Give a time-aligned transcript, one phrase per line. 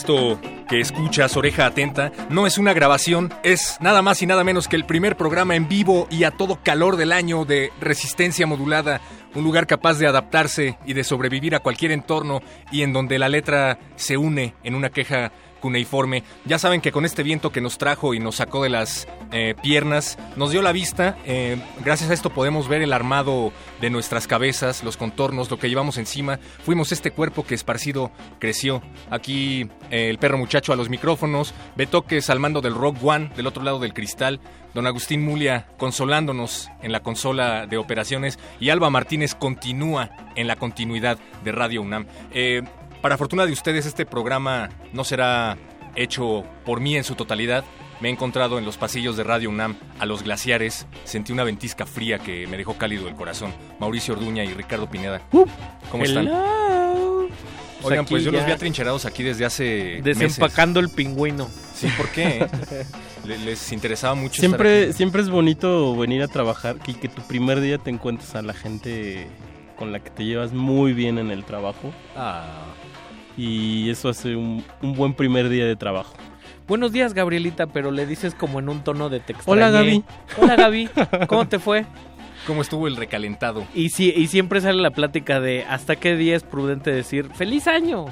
[0.00, 4.66] Esto que escuchas, oreja atenta, no es una grabación, es nada más y nada menos
[4.66, 9.02] que el primer programa en vivo y a todo calor del año de resistencia modulada,
[9.34, 12.40] un lugar capaz de adaptarse y de sobrevivir a cualquier entorno
[12.72, 16.24] y en donde la letra se une en una queja cuneiforme.
[16.44, 19.54] Ya saben que con este viento que nos trajo y nos sacó de las eh,
[19.62, 21.16] piernas, nos dio la vista.
[21.24, 25.68] Eh, gracias a esto podemos ver el armado de nuestras cabezas, los contornos, lo que
[25.68, 26.38] llevamos encima.
[26.64, 28.82] Fuimos este cuerpo que esparcido creció.
[29.10, 33.46] Aquí eh, el perro muchacho a los micrófonos, Betoques al mando del Rock One, del
[33.46, 34.40] otro lado del cristal.
[34.74, 40.54] Don Agustín Mulia consolándonos en la consola de operaciones y Alba Martínez continúa en la
[40.56, 42.06] continuidad de Radio UNAM.
[43.02, 45.56] Para fortuna de ustedes, este programa no será
[45.96, 47.64] hecho por mí en su totalidad.
[48.00, 50.86] Me he encontrado en los pasillos de Radio UNAM a los glaciares.
[51.04, 53.52] Sentí una ventisca fría que me dejó cálido el corazón.
[53.78, 55.22] Mauricio Orduña y Ricardo Pineda.
[55.90, 56.28] ¿Cómo están?
[57.82, 61.48] Oigan, pues yo los vi atrincherados aquí desde hace Desempacando el pingüino.
[61.74, 62.46] Sí, ¿por qué?
[63.24, 64.96] les interesaba mucho siempre, estar aquí?
[64.96, 68.52] Siempre es bonito venir a trabajar y que tu primer día te encuentres a la
[68.52, 69.26] gente
[69.76, 71.92] con la que te llevas muy bien en el trabajo.
[72.14, 72.64] Ah,
[73.40, 76.12] Y eso hace un, un buen primer día de trabajo.
[76.68, 79.50] Buenos días, Gabrielita, pero le dices como en un tono de texto.
[79.50, 80.04] Hola, Gaby.
[80.36, 80.90] Hola, Gaby.
[81.26, 81.86] ¿Cómo te fue?
[82.46, 83.64] ¿Cómo estuvo el recalentado?
[83.74, 87.66] Y, sí, y siempre sale la plática de hasta qué día es prudente decir ¡Feliz
[87.66, 88.06] año!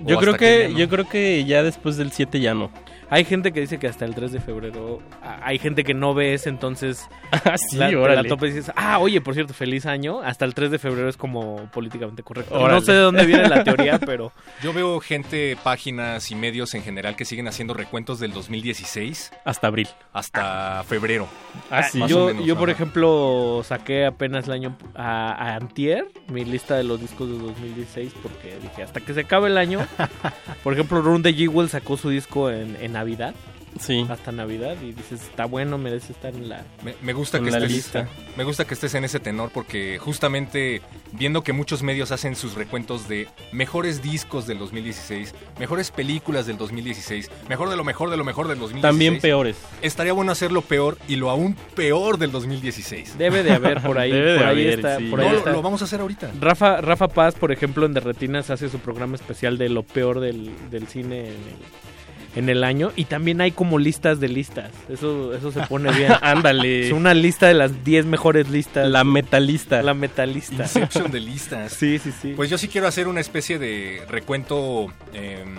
[0.00, 0.78] Yo creo que no.
[0.78, 2.70] yo creo que ya después del 7 ya no.
[3.14, 5.00] Hay gente que dice que hasta el 3 de febrero.
[5.22, 8.28] ah, Hay gente que no ve ese, entonces Ah, sí, la, la órale.
[8.28, 10.20] topa y dices, ah, oye, por cierto, feliz año.
[10.20, 12.54] Hasta el 3 de febrero es como políticamente correcto.
[12.54, 12.74] Órale.
[12.74, 14.32] No sé de dónde viene la teoría, pero
[14.62, 19.66] Yo veo gente, páginas y medios en general que siguen haciendo recuentos del 2016 Hasta
[19.68, 19.88] abril.
[20.12, 21.28] hasta febrero.
[21.70, 21.98] Ah, sí.
[21.98, 26.44] más o yo, menos, yo por ejemplo, saqué apenas el año a, a Antier, mi
[26.44, 29.86] lista de los discos de 2016, porque dije, hasta que se acabe el año.
[30.64, 33.34] por ejemplo, Run de Jewel sacó su disco en, en Navidad,
[33.80, 34.06] Sí.
[34.08, 36.62] hasta Navidad, y dices, está bueno, merece estar en la...
[36.84, 38.08] Me, me gusta En que la estés lista.
[38.36, 42.54] Me gusta que estés en ese tenor porque justamente viendo que muchos medios hacen sus
[42.54, 48.16] recuentos de mejores discos del 2016, mejores películas del 2016, mejor de lo mejor de
[48.16, 48.82] lo mejor del 2016.
[48.82, 49.56] También peores.
[49.82, 53.18] Estaría bueno hacer lo peor y lo aún peor del 2016.
[53.18, 55.04] Debe de haber por ahí, Debe de por ahí haber, está, sí.
[55.10, 55.50] por ahí No, lo, está.
[55.52, 56.30] lo vamos a hacer ahorita.
[56.40, 60.52] Rafa, Rafa Paz, por ejemplo, en Derretinas hace su programa especial de lo peor del,
[60.70, 61.56] del cine en el,
[62.36, 62.92] en el año.
[62.96, 64.70] Y también hay como listas de listas.
[64.88, 66.12] Eso, eso se pone bien.
[66.22, 66.86] Ándale.
[66.86, 68.88] Es una lista de las 10 mejores listas.
[68.88, 69.82] La metalista.
[69.82, 70.64] La metalista.
[70.64, 71.72] Inception de listas.
[71.72, 72.32] Sí, sí, sí.
[72.36, 75.56] Pues yo sí quiero hacer una especie de recuento, em,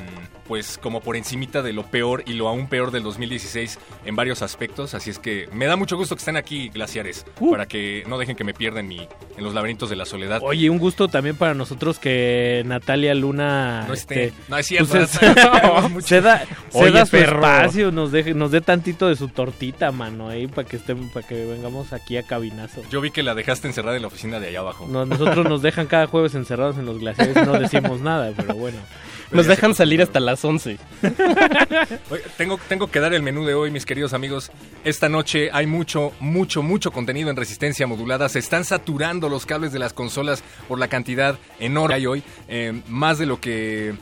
[0.48, 4.42] pues como por encimita de lo peor y lo aún peor del 2016 en varios
[4.42, 4.94] aspectos.
[4.94, 7.52] Así es que me da mucho gusto que estén aquí, glaciares, Uh.
[7.52, 9.08] para que no dejen que me pierda en, mi,
[9.38, 10.42] en los laberintos de la soledad.
[10.44, 14.26] Oye, un gusto también para nosotros que Natalia Luna no esté.
[14.26, 14.90] este, no es cierto.
[14.90, 16.08] pues es- Natalia, queremos mucho.
[16.08, 17.38] se da, se Oye, da su perro.
[17.38, 21.26] espacio, nos deje, nos dé tantito de su tortita, mano, ahí para que estén, para
[21.28, 22.82] que vengamos aquí a cabinazo.
[22.92, 24.88] Yo vi que la dejaste encerrada en la oficina de allá abajo.
[24.90, 28.54] No, nosotros nos dejan cada jueves encerrados en los glaciares y no decimos nada, pero
[28.56, 28.78] bueno.
[29.36, 30.78] Nos dejan salir hasta las 11.
[32.10, 34.52] Oye, tengo, tengo que dar el menú de hoy, mis queridos amigos.
[34.84, 38.30] Esta noche hay mucho, mucho, mucho contenido en resistencia modulada.
[38.30, 42.24] Se están saturando los cables de las consolas por la cantidad enorme que hay hoy.
[42.48, 43.96] Eh, más de lo que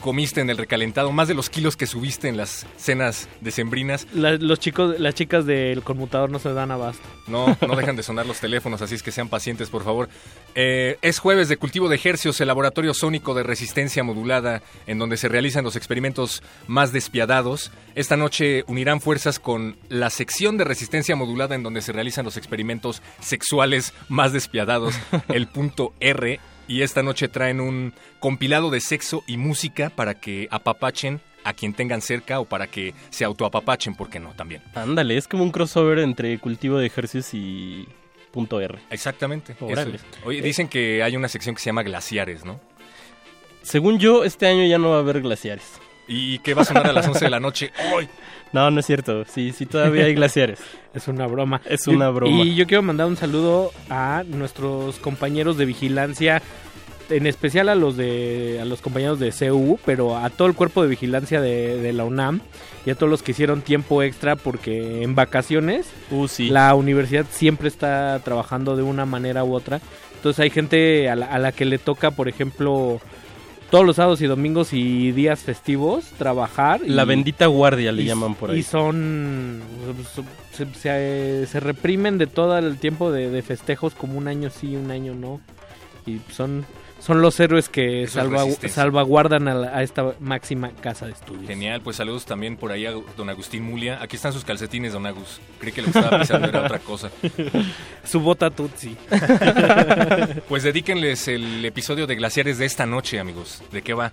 [0.00, 4.06] comiste en el recalentado, más de los kilos que subiste en las cenas decembrinas.
[4.14, 7.02] La- los chicos, las chicas del conmutador no se dan abasto.
[7.26, 10.08] No, no dejan de sonar los teléfonos, así es que sean pacientes, por favor.
[10.54, 15.16] Eh, es jueves de cultivo de ejercios, el laboratorio sónico de resistencia modulada, en donde
[15.16, 17.72] se realizan los experimentos más despiadados.
[17.94, 22.36] Esta noche unirán fuerzas con la sección de resistencia modulada, en donde se realizan los
[22.36, 24.94] experimentos sexuales más despiadados,
[25.28, 26.38] el punto R.
[26.68, 31.74] y esta noche traen un compilado de sexo y música para que apapachen a quien
[31.74, 34.34] tengan cerca o para que se autoapapachen, ¿por qué no?
[34.34, 34.62] También.
[34.74, 37.86] Ándale, es como un crossover entre cultivo de ejercicios y
[38.32, 38.78] punto R.
[38.90, 39.52] Exactamente.
[39.52, 40.04] eso es.
[40.24, 42.60] Oye, dicen que hay una sección que se llama glaciares, ¿no?
[43.62, 45.80] Según yo, este año ya no va a haber glaciares.
[46.08, 48.08] ¿Y que va a sonar a las 11 de la noche hoy?
[48.52, 49.24] No, no es cierto.
[49.26, 50.60] Sí, sí, todavía hay glaciares.
[50.94, 51.60] Es una broma.
[51.68, 52.44] Es una Y- broma.
[52.44, 56.40] Y yo quiero mandar un saludo a nuestros compañeros de vigilancia,
[57.10, 60.82] en especial a los de a los compañeros de CU, pero a todo el cuerpo
[60.82, 62.40] de vigilancia de, de la UNAM
[62.86, 66.48] y a todos los que hicieron tiempo extra porque en vacaciones Uh, sí.
[66.48, 69.80] la universidad siempre está trabajando de una manera u otra.
[70.14, 73.00] Entonces hay gente a la, a la que le toca, por ejemplo,
[73.70, 76.80] todos los sábados y domingos y días festivos trabajar.
[76.86, 78.62] La y- bendita guardia le y- llaman por Y ahí.
[78.62, 79.60] son.
[80.52, 84.74] Se, se- se reprimen de todo el tiempo de, de festejos, como un año sí,
[84.76, 85.40] un año no.
[86.06, 86.64] Y son,
[87.06, 91.46] son los héroes que salva- salvaguardan a, la- a esta máxima casa de estudios.
[91.46, 94.02] Genial, pues saludos también por ahí a don Agustín Mulia.
[94.02, 95.40] Aquí están sus calcetines, don Agus.
[95.60, 97.10] Creí que lo que estaba pisando era otra cosa.
[98.04, 98.96] Su bota Tutsi.
[100.48, 103.62] Pues dedíquenles el episodio de Glaciares de esta noche, amigos.
[103.72, 104.12] ¿De qué va?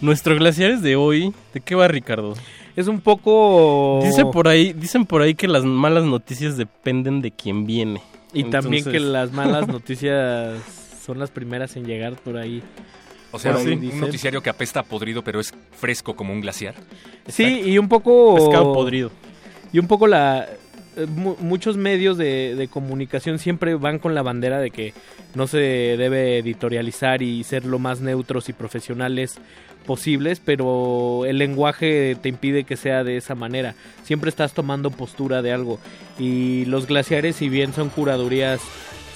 [0.00, 2.34] Nuestro glaciares de hoy, ¿de qué va Ricardo?
[2.74, 4.00] Es un poco.
[4.02, 8.02] Dice por ahí, dicen por ahí que las malas noticias dependen de quién viene.
[8.32, 10.58] Y también que las malas noticias
[11.04, 12.62] son las primeras en llegar por ahí.
[13.34, 16.74] O sea, un, un noticiario que apesta a podrido, pero es fresco como un glaciar.
[17.28, 18.34] Sí, y un poco.
[18.34, 19.10] Pescado podrido.
[19.72, 20.46] Y un poco la...
[20.96, 24.92] eh, mu- muchos medios de, de comunicación siempre van con la bandera de que
[25.34, 29.36] no se debe editorializar y ser lo más neutros y profesionales
[29.86, 33.74] posibles, pero el lenguaje te impide que sea de esa manera.
[34.04, 35.80] Siempre estás tomando postura de algo.
[36.18, 38.60] Y los glaciares, si bien son curadurías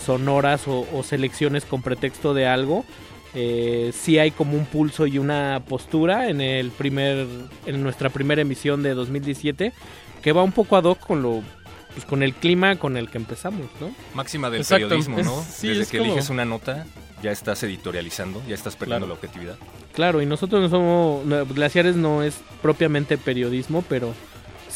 [0.06, 2.84] sonoras o, o selecciones con pretexto de algo,
[3.34, 7.26] eh, sí hay como un pulso y una postura en el primer
[7.66, 9.72] en nuestra primera emisión de 2017
[10.22, 11.42] que va un poco ad hoc con lo
[11.92, 13.90] pues, con el clima con el que empezamos, ¿no?
[14.14, 14.86] Máxima del Exacto.
[14.88, 15.40] periodismo, ¿no?
[15.40, 16.86] Es- sí, Desde es que como- eliges una nota,
[17.22, 19.20] ya estás editorializando, ya estás perdiendo Claro.
[19.22, 19.56] la objetividad.
[19.94, 24.12] Claro, y nosotros no somos Glaciares no es propiamente periodismo, pero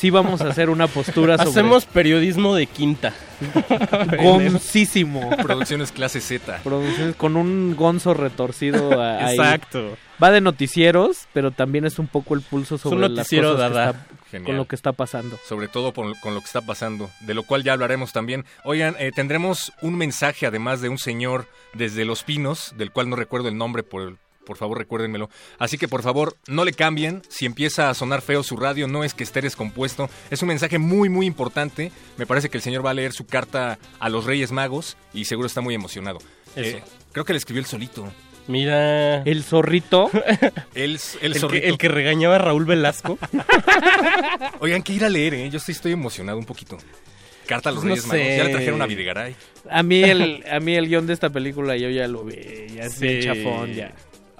[0.00, 3.12] sí vamos a hacer una postura sobre Hacemos periodismo de quinta.
[4.22, 5.30] goncísimo.
[5.42, 6.60] Producciones clase Z.
[6.64, 9.36] Producciones con un gonzo retorcido a- ahí.
[9.36, 9.96] Exacto.
[10.22, 13.66] Va de noticieros, pero también es un poco el pulso un sobre las cosas que
[14.38, 15.38] está- con lo que está pasando.
[15.48, 18.44] sobre todo por- con lo que está pasando, de lo cual ya hablaremos también.
[18.64, 23.16] Oigan, eh, tendremos un mensaje además de un señor desde Los Pinos, del cual no
[23.16, 24.16] recuerdo el nombre, por,
[24.50, 25.30] por favor recuérdenmelo.
[25.60, 29.04] Así que por favor no le cambien, si empieza a sonar feo su radio no
[29.04, 31.92] es que esté descompuesto, es un mensaje muy muy importante.
[32.16, 35.26] Me parece que el señor va a leer su carta a los Reyes Magos y
[35.26, 36.18] seguro está muy emocionado.
[36.56, 36.78] Eso.
[36.78, 36.82] Eh,
[37.12, 38.12] creo que le escribió el solito.
[38.48, 39.22] Mira.
[39.22, 40.10] El zorrito,
[40.74, 41.66] El, el, El que, zorrito.
[41.68, 43.16] el que regañaba a Raúl Velasco.
[44.58, 45.48] Oigan, que ir a leer, ¿eh?
[45.50, 46.76] Yo sí estoy emocionado un poquito.
[47.46, 48.36] Carta a los Pues no Reyes Magos.
[48.38, 49.36] Ya le trajeron a Videgaray.
[49.70, 52.36] a mí el a mí el guion de esta película yo ya lo vi,
[52.74, 53.92] ya es bien chafón ya.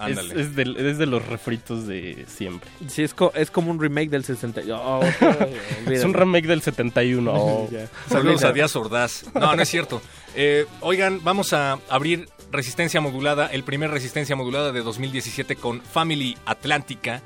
[0.09, 0.41] Es, Ándale.
[0.41, 2.69] es de, es de los refritos de siempre.
[2.87, 4.61] Sí, es, co- es como un remake del 60.
[4.73, 5.01] Oh,
[5.89, 7.31] Es un remake del 71.
[7.35, 7.69] oh.
[7.71, 7.87] Ya.
[8.09, 8.51] Saludos a.
[8.53, 9.25] Díaz Ordaz.
[9.33, 10.01] No, no es cierto.
[10.35, 16.37] Eh, oigan, vamos a abrir Resistencia Modulada, el primer Resistencia Modulada de 2017 con Family
[16.45, 17.21] Atlántica,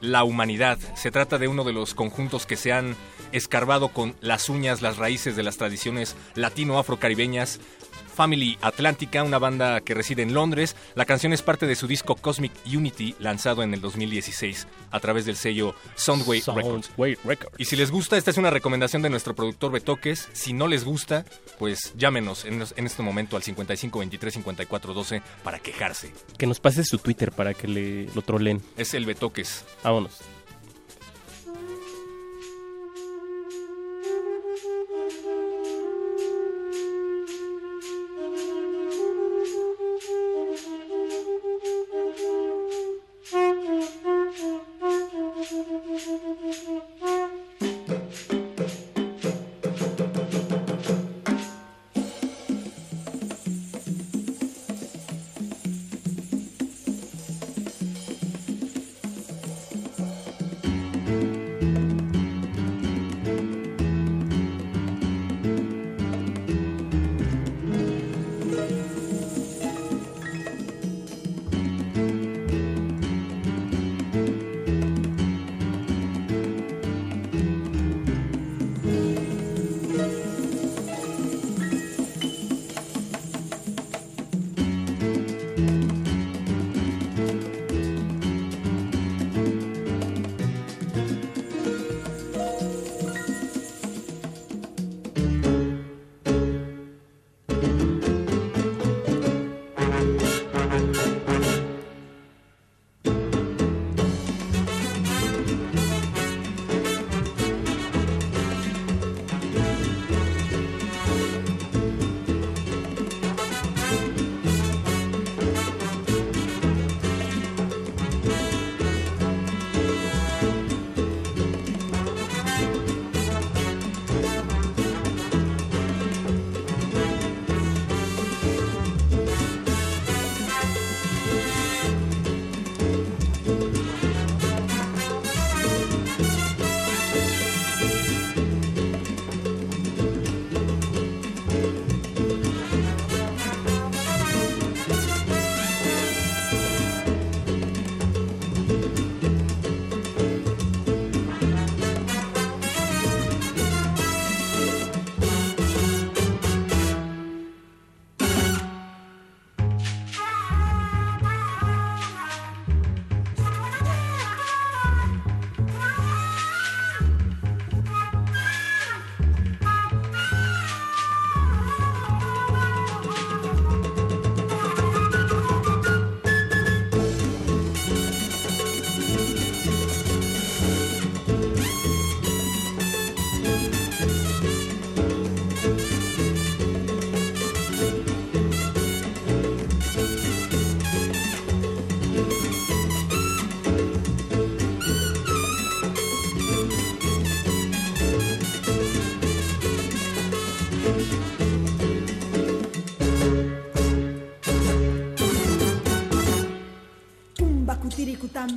[0.00, 0.78] La Humanidad.
[0.96, 2.94] Se trata de uno de los conjuntos que se han
[3.32, 7.60] escarbado con las uñas, las raíces de las tradiciones latino-afrocaribeñas.
[8.20, 10.76] Family Atlántica, una banda que reside en Londres.
[10.94, 15.24] La canción es parte de su disco Cosmic Unity, lanzado en el 2016 a través
[15.24, 16.42] del sello Soundwave
[17.24, 17.54] Records.
[17.56, 20.28] Y si les gusta, esta es una recomendación de nuestro productor Betoques.
[20.34, 21.24] Si no les gusta,
[21.58, 26.12] pues llámenos en, en este momento al 55 23 54 12 para quejarse.
[26.36, 28.60] Que nos pase su Twitter para que le lo trolen.
[28.76, 29.64] Es el Betoques.
[29.82, 30.20] Vámonos.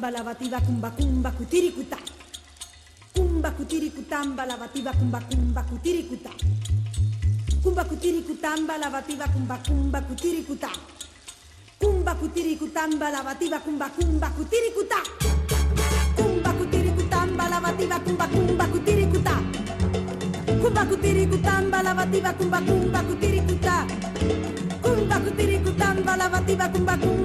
[0.03, 1.97] cutamba lavativa cumba cumba cutiricutà.
[3.13, 6.29] Cumba cutiricutamba lavativa cumba cumba cutiricutà.
[7.61, 10.71] Cumba cutiricutamba lavativa cumba cumba cutiricutà.
[11.77, 15.01] Cumba cutiricutamba lavativa cumba cumba cutiricutà.
[16.15, 19.35] Cumba cutiricutamba lavativa cumba cumba cutiricutà.
[20.59, 23.85] Cumba cutiricutamba lavativa cumba cumba cutiricutà.
[24.81, 27.22] Cumba cutiricutamba lavativa cumba cumba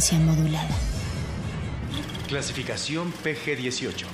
[0.00, 0.76] Resistencia modulada.
[2.26, 4.06] Clasificación PG-18.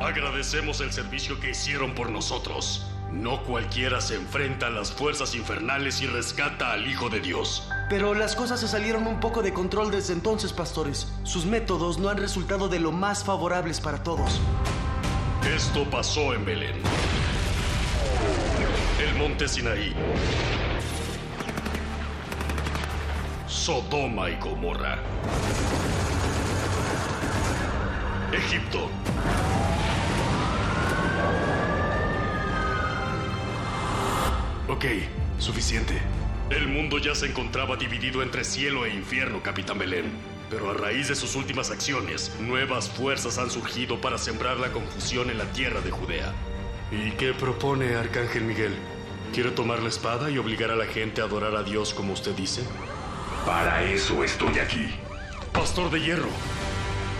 [0.00, 2.84] Agradecemos el servicio que hicieron por nosotros.
[3.12, 7.68] No cualquiera se enfrenta a las fuerzas infernales y rescata al Hijo de Dios.
[7.88, 11.06] Pero las cosas se salieron un poco de control desde entonces, pastores.
[11.22, 14.40] Sus métodos no han resultado de lo más favorables para todos.
[15.54, 16.76] Esto pasó en Belén.
[18.98, 19.94] El monte Sinaí.
[23.60, 24.98] Sodoma y Gomorra.
[28.32, 28.88] Egipto.
[34.66, 34.86] Ok,
[35.38, 36.00] suficiente.
[36.48, 40.06] El mundo ya se encontraba dividido entre cielo e infierno, Capitán Belén.
[40.48, 45.28] Pero a raíz de sus últimas acciones, nuevas fuerzas han surgido para sembrar la confusión
[45.28, 46.32] en la tierra de Judea.
[46.90, 48.74] ¿Y qué propone Arcángel Miguel?
[49.34, 52.34] ¿Quiere tomar la espada y obligar a la gente a adorar a Dios como usted
[52.34, 52.62] dice?
[53.46, 54.94] Para eso estoy aquí.
[55.52, 56.28] Pastor de hierro.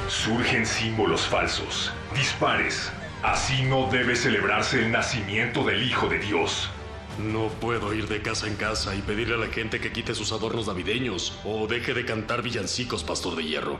[0.08, 2.90] Surgen símbolos falsos, dispares.
[3.22, 6.70] Así no debe celebrarse el nacimiento del Hijo de Dios.
[7.18, 10.32] No puedo ir de casa en casa y pedirle a la gente que quite sus
[10.32, 13.78] adornos navideños o deje de cantar villancicos, Pastor de Hierro.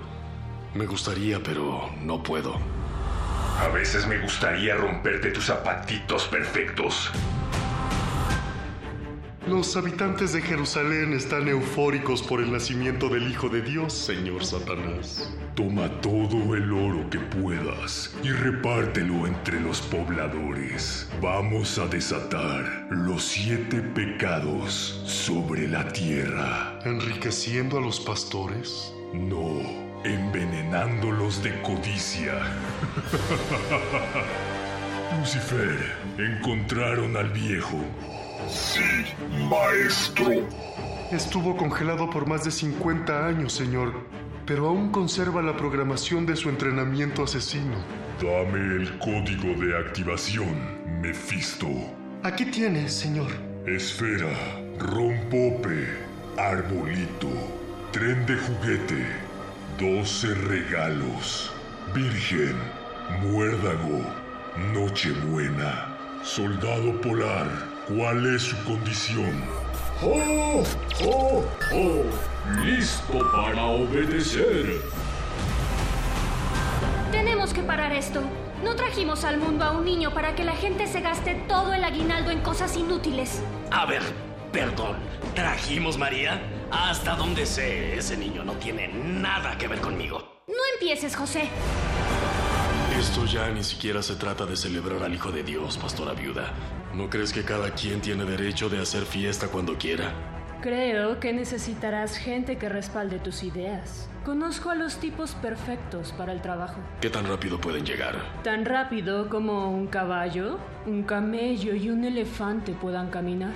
[0.74, 2.58] Me gustaría, pero no puedo.
[3.60, 7.10] A veces me gustaría romperte tus zapatitos perfectos.
[9.50, 15.28] Los habitantes de Jerusalén están eufóricos por el nacimiento del Hijo de Dios, señor Satanás.
[15.56, 21.10] Toma todo el oro que puedas y repártelo entre los pobladores.
[21.20, 26.78] Vamos a desatar los siete pecados sobre la tierra.
[26.84, 28.94] ¿Enriqueciendo a los pastores?
[29.12, 29.62] No,
[30.04, 32.34] envenenándolos de codicia.
[35.18, 37.84] Lucifer, encontraron al viejo.
[38.48, 39.04] Sí,
[39.48, 40.46] maestro.
[41.10, 43.92] Estuvo congelado por más de 50 años, señor,
[44.46, 47.76] pero aún conserva la programación de su entrenamiento asesino.
[48.20, 51.68] Dame el código de activación, Mephisto.
[52.22, 53.30] Aquí tiene, señor.
[53.66, 54.28] Esfera,
[54.78, 55.86] rompope,
[56.36, 57.28] arbolito,
[57.92, 59.06] tren de juguete,
[59.78, 61.52] 12 regalos,
[61.94, 62.56] virgen,
[63.22, 64.04] Muérdago,
[64.72, 67.48] Nochebuena, Soldado Polar,
[67.88, 69.44] ¿cuál es su condición?
[70.02, 70.62] ¡Oh,
[71.04, 72.62] oh, oh!
[72.64, 74.80] ¡Listo para obedecer!
[77.10, 78.22] Tenemos que parar esto.
[78.64, 81.84] No trajimos al mundo a un niño para que la gente se gaste todo el
[81.84, 83.42] aguinaldo en cosas inútiles.
[83.70, 84.02] A ver,
[84.52, 84.96] perdón.
[85.34, 86.40] ¿Trajimos María?
[86.70, 90.42] Hasta donde sé, ese niño no tiene nada que ver conmigo.
[90.46, 91.48] No empieces, José.
[93.00, 96.52] Esto ya ni siquiera se trata de celebrar al Hijo de Dios, pastora viuda.
[96.94, 100.12] ¿No crees que cada quien tiene derecho de hacer fiesta cuando quiera?
[100.60, 104.06] Creo que necesitarás gente que respalde tus ideas.
[104.22, 106.78] Conozco a los tipos perfectos para el trabajo.
[107.00, 108.16] ¿Qué tan rápido pueden llegar?
[108.44, 113.54] Tan rápido como un caballo, un camello y un elefante puedan caminar.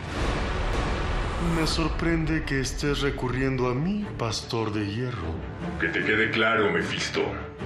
[1.54, 5.34] Me sorprende que estés recurriendo a mí, pastor de hierro.
[5.78, 7.20] Que te quede claro, Mefisto.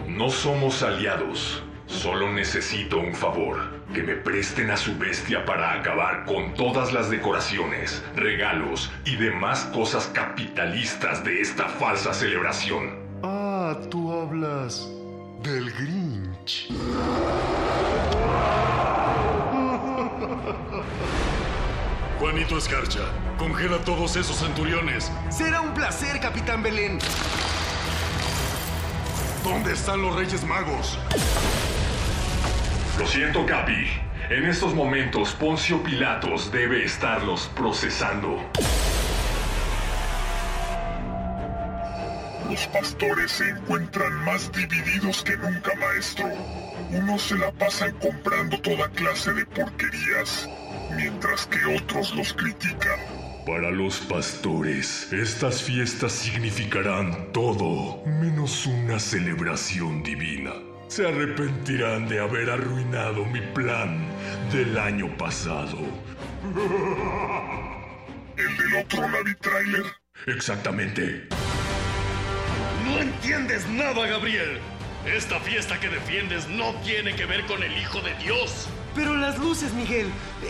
[0.09, 1.63] No somos aliados.
[1.89, 3.79] Solo necesito un favor.
[3.95, 9.65] Que me presten a su bestia para acabar con todas las decoraciones, regalos y demás
[9.73, 12.99] cosas capitalistas de esta falsa celebración.
[13.23, 14.87] Ah, tú hablas
[15.43, 16.69] del Grinch.
[22.21, 23.01] Juanito Escarcha,
[23.39, 25.11] congela todos esos centuriones.
[25.31, 26.99] Será un placer, Capitán Belén.
[29.43, 30.99] ¿Dónde están los Reyes Magos?
[32.99, 33.87] Lo siento, Capi.
[34.29, 38.37] En estos momentos, Poncio Pilatos debe estarlos procesando.
[42.51, 46.27] Los pastores se encuentran más divididos que nunca, maestro.
[46.91, 50.49] Unos se la pasan comprando toda clase de porquerías,
[50.97, 52.99] mientras que otros los critican.
[53.47, 60.68] Para los pastores, estas fiestas significarán todo menos una celebración divina.
[60.89, 64.09] Se arrepentirán de haber arruinado mi plan
[64.51, 65.77] del año pasado.
[68.37, 69.85] ¿El del otro Navi Trailer?
[70.27, 71.29] Exactamente.
[72.87, 74.59] No entiendes nada, Gabriel.
[75.05, 78.67] Esta fiesta que defiendes no tiene que ver con el Hijo de Dios.
[78.95, 80.07] Pero las luces, Miguel.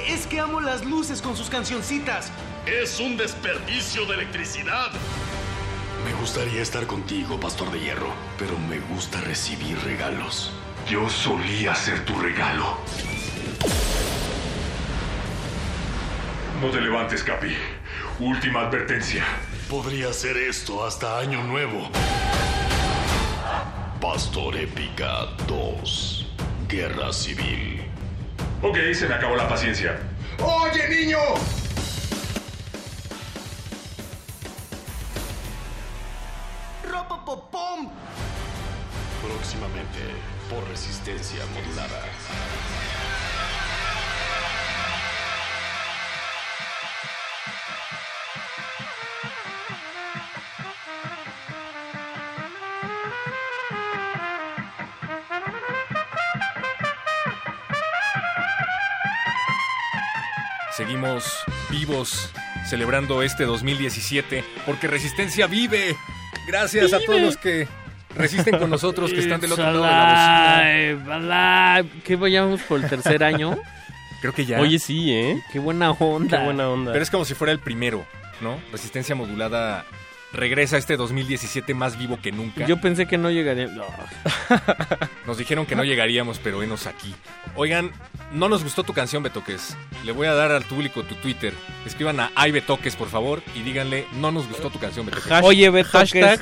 [0.07, 2.31] Es que amo las luces con sus cancioncitas.
[2.65, 4.93] Es un desperdicio de electricidad.
[6.05, 10.53] Me gustaría estar contigo, Pastor de Hierro, pero me gusta recibir regalos.
[10.89, 12.79] Yo solía ser tu regalo.
[16.61, 17.55] No te levantes, Capi.
[18.21, 19.25] Última advertencia.
[19.69, 21.91] Podría ser esto hasta Año Nuevo.
[24.01, 26.27] Pastor Épica 2.
[26.69, 27.83] Guerra Civil.
[28.63, 29.99] Ok, se me acabó la paciencia.
[30.41, 31.19] ¡Oye, niño!
[37.29, 37.91] ¡Ropopopom!
[39.23, 39.99] Próximamente,
[40.49, 42.03] por resistencia modulada.
[60.75, 62.33] Seguimos vivos
[62.67, 65.95] celebrando este 2017 porque Resistencia vive.
[66.47, 67.69] Gracias a todos los que
[68.15, 71.83] resisten con nosotros, que están del otro lado de la bocina.
[71.83, 72.01] bocina.
[72.05, 73.59] ¿Qué vayamos por el tercer año?
[74.21, 74.61] Creo que ya.
[74.61, 75.43] Oye, sí, ¿eh?
[75.53, 76.39] Qué buena onda.
[76.39, 76.93] Qué buena onda.
[76.93, 78.05] Pero es como si fuera el primero,
[78.41, 78.59] ¿no?
[78.73, 79.85] Resistencia modulada
[80.33, 82.67] regresa este 2017 más vivo que nunca.
[82.67, 83.69] Yo pensé que no llegaría.
[83.69, 83.85] No.
[85.27, 87.15] Nos dijeron que no llegaríamos, pero venos aquí.
[87.55, 87.93] Oigan,
[88.33, 89.77] no nos gustó tu canción, Betoques.
[90.05, 91.53] Le voy a dar al público tu Twitter.
[91.85, 95.31] Escriban a Ay Betoques, por favor, y díganle, no nos gustó tu canción, Betoques.
[95.43, 96.13] Oye, Betoques.
[96.13, 96.41] Hashtag.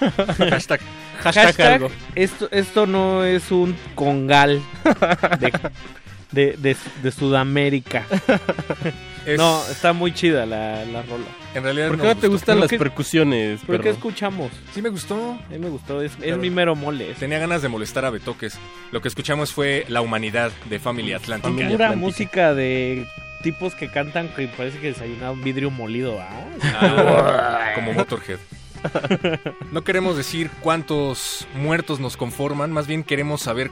[0.00, 0.80] Hashtag.
[1.22, 1.90] Hashtag, Hashtag algo.
[2.14, 4.62] Esto, esto no es un congal
[5.38, 5.52] de,
[6.34, 8.04] de, de- de Sudamérica.
[9.26, 11.24] Es- No, está muy chida la, la rola.
[11.54, 13.94] En realidad ¿Por qué no te gustan ¿Pero las qué- percusiones, ¿Pero qué perro?
[13.94, 14.50] escuchamos?
[14.74, 15.16] Sí me gustó.
[15.16, 17.14] A mí me gustó, es, es mi mero mole.
[17.18, 18.58] Tenía ganas de molestar a Betoques.
[18.92, 21.48] Lo que escuchamos fue La Humanidad de Family Atlántica.
[21.48, 22.06] Familia Pura Atlántica.
[22.06, 23.06] música de
[23.42, 26.20] tipos que cantan que parece que desayunaron vidrio molido.
[26.20, 26.44] ¿ah?
[26.82, 28.38] Ah, como Motorhead.
[29.72, 33.70] No queremos decir cuántos muertos nos conforman, más bien queremos saber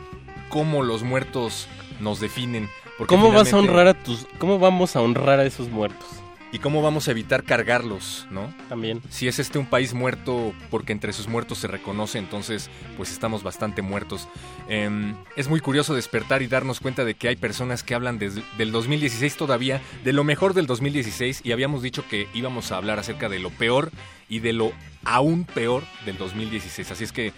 [0.49, 1.69] cómo los muertos
[2.01, 2.69] nos definen.
[3.07, 4.27] ¿Cómo vas a honrar a tus...
[4.39, 6.09] ¿Cómo vamos a honrar a esos muertos?
[6.55, 8.55] Y cómo vamos a evitar cargarlos, ¿no?
[8.69, 9.01] También.
[9.09, 13.43] Si es este un país muerto porque entre sus muertos se reconoce, entonces pues estamos
[13.43, 14.29] bastante muertos.
[14.69, 18.43] Em, es muy curioso despertar y darnos cuenta de que hay personas que hablan desde
[18.59, 22.99] del 2016 todavía, de lo mejor del 2016 y habíamos dicho que íbamos a hablar
[22.99, 23.91] acerca de lo peor
[24.29, 24.73] y de lo
[25.05, 26.91] aún peor del 2016.
[26.91, 27.33] Así es que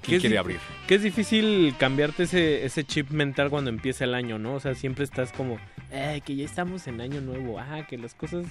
[0.00, 0.58] Que ¿Quién es quiere abrir?
[0.86, 4.54] Que es difícil cambiarte ese, ese chip mental cuando empieza el año, ¿no?
[4.54, 5.58] O sea, siempre estás como,
[5.90, 8.46] eh, que ya estamos en año nuevo, ah, que las cosas...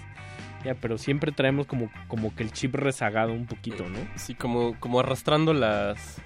[0.64, 3.98] Ya, pero siempre traemos como, como que el chip rezagado un poquito, ¿no?
[4.18, 6.18] Sí, como, como arrastrando las,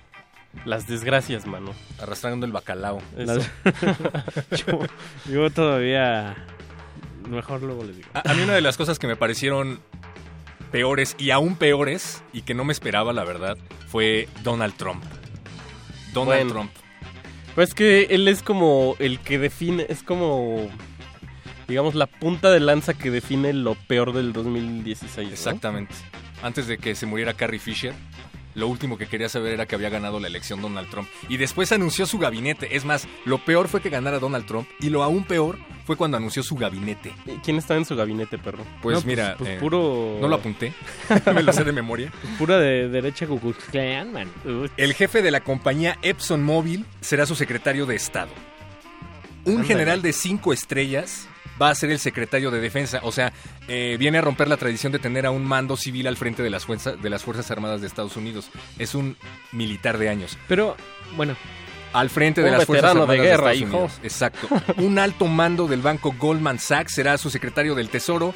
[0.66, 1.72] las desgracias, mano.
[2.02, 3.00] Arrastrando el bacalao.
[3.16, 3.50] Las-
[4.68, 4.80] yo,
[5.32, 6.36] yo todavía...
[7.30, 8.10] Mejor luego les digo.
[8.14, 9.80] A, a mí una de las cosas que me parecieron
[10.74, 15.04] peores y aún peores y que no me esperaba, la verdad, fue Donald Trump.
[16.14, 16.52] Donald Bueno.
[16.52, 16.72] Trump.
[17.54, 20.68] Pues que él es como el que define, es como,
[21.68, 25.28] digamos, la punta de lanza que define lo peor del 2016.
[25.28, 25.32] ¿no?
[25.32, 25.94] Exactamente.
[26.42, 27.94] Antes de que se muriera Carrie Fisher,
[28.56, 31.08] lo último que quería saber era que había ganado la elección Donald Trump.
[31.30, 32.76] Y después anunció su gabinete.
[32.76, 36.18] Es más, lo peor fue que ganara Donald Trump y lo aún peor fue cuando
[36.18, 37.12] anunció su gabinete.
[37.26, 38.64] ¿Y ¿Quién estaba en su gabinete, perro?
[38.82, 40.74] Pues No, pues- mira, pues eh, puro- no lo apunté,
[41.34, 42.12] me lo sé de memoria.
[42.38, 43.28] Pura de derecha
[44.12, 44.30] man.
[44.78, 48.32] El jefe de la compañía Epson Móvil será su secretario de Estado.
[49.46, 51.28] Un general de cinco estrellas
[51.64, 53.00] va a ser el secretario de defensa.
[53.04, 53.32] O sea,
[53.68, 56.50] eh, viene a romper la tradición de tener a un mando civil al frente de
[56.50, 58.50] las, fuerzas, de las Fuerzas Armadas de Estados Unidos.
[58.78, 59.16] Es un
[59.52, 60.38] militar de años.
[60.48, 60.76] Pero,
[61.16, 61.36] bueno.
[61.94, 63.78] Al frente de Un las Fuerzas de Armadas de, guerra, Estados hijo.
[63.78, 64.00] Unidos.
[64.04, 64.48] Exacto.
[64.78, 68.34] Un alto mando del banco Goldman Sachs será su secretario del Tesoro.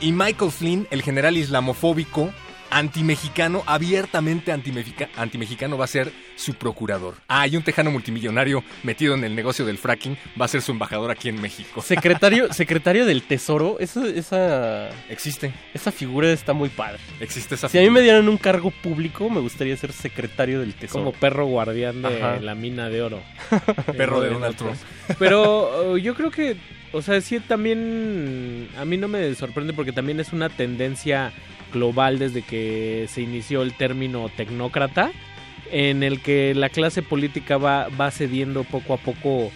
[0.00, 2.32] Y Michael Flynn, el general islamofóbico,
[2.70, 7.14] antimexicano, abiertamente antimexica- antimexicano, va a ser su procurador.
[7.28, 10.72] Ah, y un tejano multimillonario metido en el negocio del fracking va a ser su
[10.72, 11.80] embajador aquí en México.
[11.82, 15.52] Secretario, secretario del Tesoro, esa, esa, Existe.
[15.74, 16.98] esa figura está muy padre.
[17.20, 18.00] Existe esa Si a mí figura.
[18.00, 21.04] me dieran un cargo público, me gustaría ser secretario del Tesoro.
[21.04, 22.40] Como perro guardián de Ajá.
[22.40, 23.20] la mina de oro.
[23.96, 24.56] Perro de Donald.
[24.56, 24.74] Trump.
[25.18, 26.56] Pero uh, yo creo que,
[26.92, 31.32] o sea, sí también a mí no me sorprende porque también es una tendencia
[31.72, 35.10] global desde que se inició el término tecnócrata,
[35.70, 39.50] en el que la clase política va, va cediendo poco a poco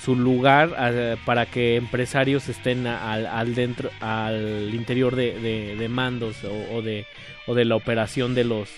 [0.00, 6.36] su lugar eh, para que empresarios estén al, dentro al interior de, de- mandos
[6.72, 7.06] o, de
[7.46, 8.68] o de la operación de los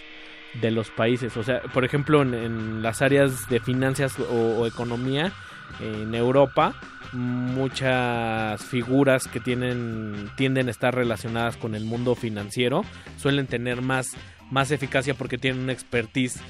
[0.60, 1.34] de los países.
[1.38, 5.32] O sea por ejemplo en, en las áreas de finanzas o economía
[5.80, 6.74] en Europa
[7.12, 12.84] muchas figuras que tienen tienden a estar relacionadas con el mundo financiero
[13.16, 14.10] suelen tener más
[14.50, 16.40] más eficacia porque tienen una expertise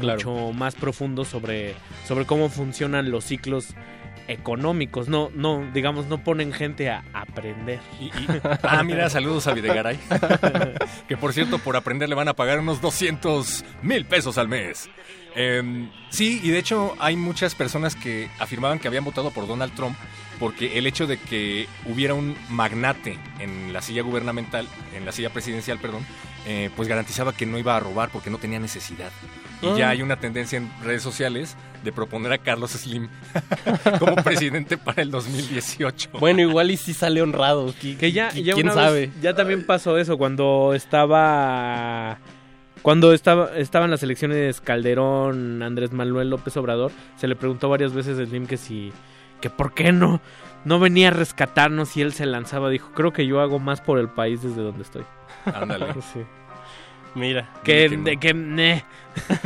[0.00, 0.16] Claro.
[0.18, 1.74] mucho más profundo sobre
[2.06, 3.74] sobre cómo funcionan los ciclos
[4.26, 8.12] económicos no no digamos no ponen gente a aprender Y- y-
[8.64, 9.98] ah, mira, saludos a Videgaray.
[11.08, 14.88] que por cierto, por aprender le van a pagar unos 200 mil pesos al mes.
[15.34, 19.74] Em, sí, y de hecho hay muchas personas que afirmaban que habían votado por Donald
[19.74, 19.96] Trump
[20.38, 25.30] porque el hecho de que hubiera un magnate en la silla gubernamental, en la silla
[25.30, 26.04] presidencial, perdón,
[26.46, 29.10] eh, pues garantizaba que no iba a robar porque no tenía necesidad.
[29.62, 29.74] Y Ah.
[29.78, 33.08] ya hay una tendencia en redes sociales de proponer a Carlos Slim
[34.00, 36.10] como presidente para el 2018.
[36.18, 37.72] Bueno, igual y si sale honrado.
[37.80, 39.10] Que ya, ya ¿Quién vez- sabe?
[39.22, 42.18] ya también pasó eso cuando estaba
[42.84, 48.18] cuando estaba estaban las elecciones Calderón, Andrés Manuel López Obrador, se le preguntó varias veces
[48.18, 48.92] a Slim que si
[49.40, 50.20] que por qué no
[50.66, 53.98] no venía a rescatarnos y él se lanzaba, dijo, "Creo que yo hago más por
[53.98, 55.04] el país desde donde estoy."
[55.46, 55.86] Ándale.
[56.12, 56.20] Sí.
[57.14, 57.48] Mira.
[57.62, 58.20] Que, que no.
[58.20, 58.84] que ne.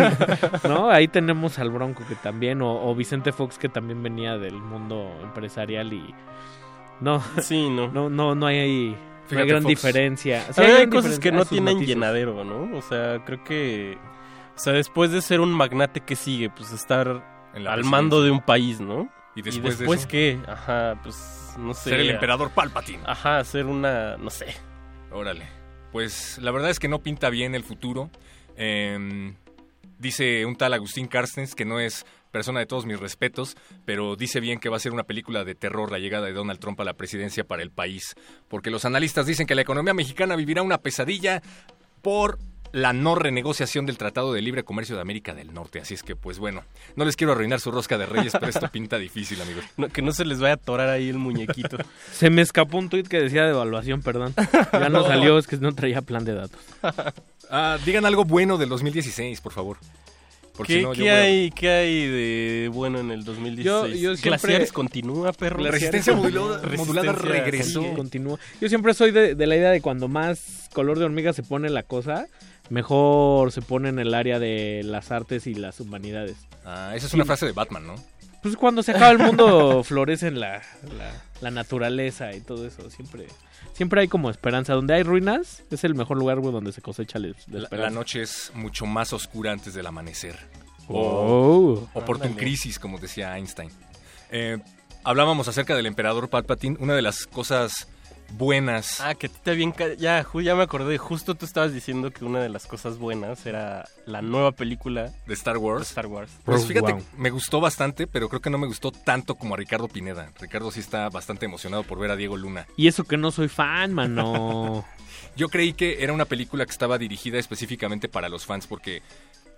[0.68, 4.54] no, ahí tenemos al Bronco que también o, o Vicente Fox que también venía del
[4.54, 6.14] mundo empresarial y
[7.00, 7.88] no Sí, no.
[7.92, 8.96] no no no hay ahí
[9.28, 9.70] Fíjate, hay gran Fox.
[9.70, 10.52] diferencia.
[10.52, 11.94] Sí, hay gran cosas que no a sus tienen matices.
[11.94, 12.76] llenadero, ¿no?
[12.76, 13.96] O sea, creo que...
[14.56, 17.22] O sea, después de ser un magnate que sigue, pues estar
[17.54, 19.08] al mando de un país, ¿no?
[19.36, 20.38] Y después, ¿Y de después eso, qué?
[20.48, 21.90] Ajá, pues no sé.
[21.90, 23.02] ser el emperador Palpatine.
[23.06, 24.16] Ajá, ser una...
[24.16, 24.46] no sé.
[25.12, 25.46] Órale.
[25.92, 28.10] Pues la verdad es que no pinta bien el futuro.
[28.56, 29.36] Em,
[29.98, 34.40] dice un tal Agustín Carstens que no es persona de todos mis respetos, pero dice
[34.40, 36.84] bien que va a ser una película de terror la llegada de Donald Trump a
[36.84, 38.14] la presidencia para el país,
[38.48, 41.42] porque los analistas dicen que la economía mexicana vivirá una pesadilla
[42.02, 42.38] por
[42.70, 45.80] la no renegociación del Tratado de Libre Comercio de América del Norte.
[45.80, 46.64] Así es que, pues bueno,
[46.96, 49.64] no les quiero arruinar su rosca de reyes, pero esto pinta difícil, amigos.
[49.78, 51.78] No, que no se les vaya a atorar ahí el muñequito.
[52.12, 54.34] Se me escapó un tuit que decía devaluación, perdón.
[54.70, 55.06] Ya no, No.
[55.06, 56.60] salió, es que no traía plan de datos.
[57.50, 59.78] Ah, digan algo bueno del 2016, por favor.
[60.58, 63.64] Porque ¿Qué, si no, yo qué hay, ¿Qué hay de bueno en el 2016?
[63.64, 65.60] Yo- yo siempre- Glaciares continúa, perro.
[65.62, 67.80] La resistencia modulada, modulada regresó.
[67.82, 68.38] Sí, continúa.
[68.60, 71.70] Yo siempre soy de, de la idea de cuando más color de hormiga se pone
[71.70, 72.26] la cosa,
[72.70, 76.36] mejor se pone en el área de las artes y las humanidades.
[76.64, 77.94] Ah, esa es una frase de Batman, ¿no?
[78.42, 80.62] Pues cuando se acaba el mundo florecen la,
[80.96, 82.88] la, la naturaleza y todo eso.
[82.90, 83.26] Siempre,
[83.78, 84.74] siempre hay como esperanza.
[84.74, 87.76] Donde hay ruinas es el mejor lugar güey, donde se cosecha la, la La, esperanza.
[87.76, 90.36] la noche es mucho más oscura antes del amanecer.
[90.88, 93.70] O Opportun Crisis, como decía Einstein.
[94.30, 94.58] Eh,
[95.04, 96.76] hablábamos acerca del emperador Palpatine.
[96.80, 97.88] Una de las cosas
[98.32, 99.00] buenas.
[99.00, 99.74] Ah, que te bien.
[99.98, 100.98] Ya, ya me acordé.
[100.98, 105.34] Justo tú estabas diciendo que una de las cosas buenas era la nueva película de
[105.34, 105.80] Star Wars.
[105.80, 106.30] De Star Wars.
[106.44, 109.88] Pues fíjate, me gustó bastante, pero creo que no me gustó tanto como a Ricardo
[109.88, 110.30] Pineda.
[110.40, 112.66] Ricardo sí está bastante emocionado por ver a Diego Luna.
[112.76, 114.84] Y eso que no soy fan, mano.
[115.36, 119.02] Yo creí que era una película que estaba dirigida específicamente para los fans porque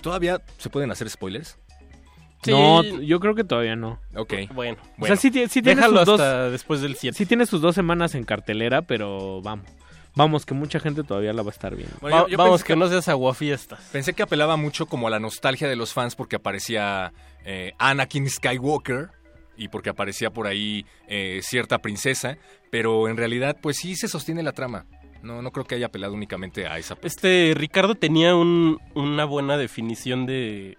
[0.01, 1.57] todavía se pueden hacer spoilers.
[2.49, 3.99] No, yo creo que todavía no.
[4.15, 4.35] Ok.
[4.55, 7.17] Bueno, O sea, sí, sí tiene Déjalo sus dos, hasta después del 7.
[7.17, 9.67] sí tiene sus dos semanas en cartelera, pero vamos.
[10.17, 11.95] Vamos, que mucha gente todavía la va a estar viendo.
[12.01, 13.81] Bueno, Va- yo- yo vamos, pensé que no seas aguafiestas.
[13.93, 17.13] Pensé que apelaba mucho como a la nostalgia de los fans porque aparecía
[17.45, 19.11] eh, Anakin Skywalker
[19.57, 22.39] y porque aparecía por ahí eh, cierta princesa,
[22.71, 24.87] pero en realidad pues sí se sostiene la trama.
[25.23, 26.97] No, no creo que haya apelado únicamente a esa.
[27.03, 30.77] Este, Ricardo tenía un- una buena definición de,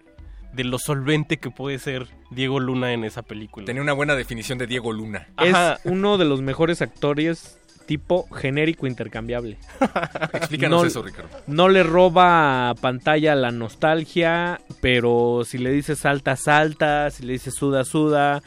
[0.52, 3.66] de lo solvente que puede ser Diego Luna en esa película.
[3.66, 5.28] Tenía una buena definición de Diego Luna.
[5.36, 5.74] Ajá.
[5.74, 9.58] Es uno de los mejores actores tipo genérico intercambiable.
[10.32, 11.30] Explícanos No- eso, Ricardo.
[11.46, 17.54] No le roba pantalla la nostalgia, pero si le dices salta, salta, si le dices
[17.54, 18.42] suda, suda.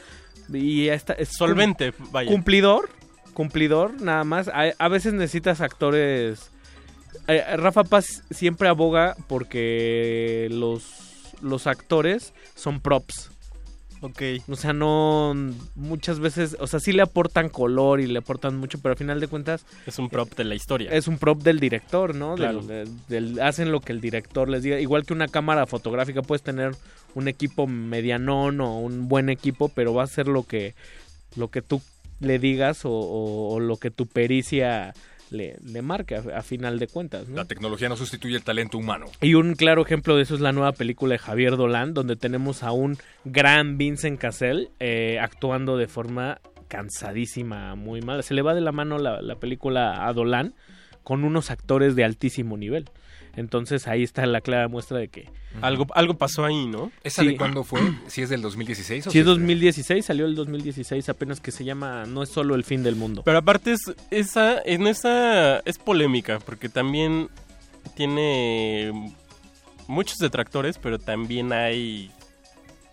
[0.52, 1.12] Y ya está.
[1.12, 2.30] Es Solvente, cum- vaya.
[2.30, 2.88] Cumplidor,
[3.34, 4.48] cumplidor, nada más.
[4.48, 6.50] A, a veces necesitas actores.
[7.28, 11.05] eh, Rafa Paz siempre aboga porque los,
[11.42, 13.30] los actores son props.
[14.02, 14.22] Ok.
[14.48, 15.34] O sea, no.
[15.74, 16.56] Muchas veces.
[16.60, 19.64] O sea, sí le aportan color y le aportan mucho, pero al final de cuentas.
[19.86, 20.90] Es un prop de la historia.
[20.92, 22.34] Es un prop del director, ¿no?
[22.34, 22.60] Claro.
[22.62, 24.78] Del- del- hacen lo que el director les diga.
[24.80, 26.76] Igual que una cámara fotográfica, puedes tener
[27.14, 30.74] un equipo medianón o un buen equipo, pero va a ser lo que,
[31.34, 31.80] lo que tú
[32.20, 34.92] le digas o, o- o lo que tu pericia
[35.30, 37.36] le, le marque a, final de cuentas, ¿no?
[37.36, 39.06] La tecnología no sustituye el talento humano.
[39.20, 42.62] Y un claro ejemplo de eso es la nueva película de Javier Dolan, donde tenemos
[42.62, 48.22] a un gran Vincent Cassel eh, actuando de forma cansadísima, muy mala.
[48.22, 50.54] Se le va de la mano la, la película a Dolan
[51.02, 52.86] con unos actores de altísimo nivel.
[53.36, 55.28] Entonces ahí está la clara muestra de que...
[55.62, 56.90] Algo, algo pasó ahí, ¿no?
[57.04, 57.28] ¿Esa Sí.
[57.28, 57.80] de cuándo fue?
[58.08, 61.64] ¿Si es del 2016 o Si es si 2016, salió el 2016 apenas que se
[61.64, 63.22] llama No es solo el fin del mundo.
[63.24, 67.28] Pero aparte es, esa, en esa es polémica, porque también
[67.94, 69.12] tiene
[69.86, 72.10] muchos detractores, pero también hay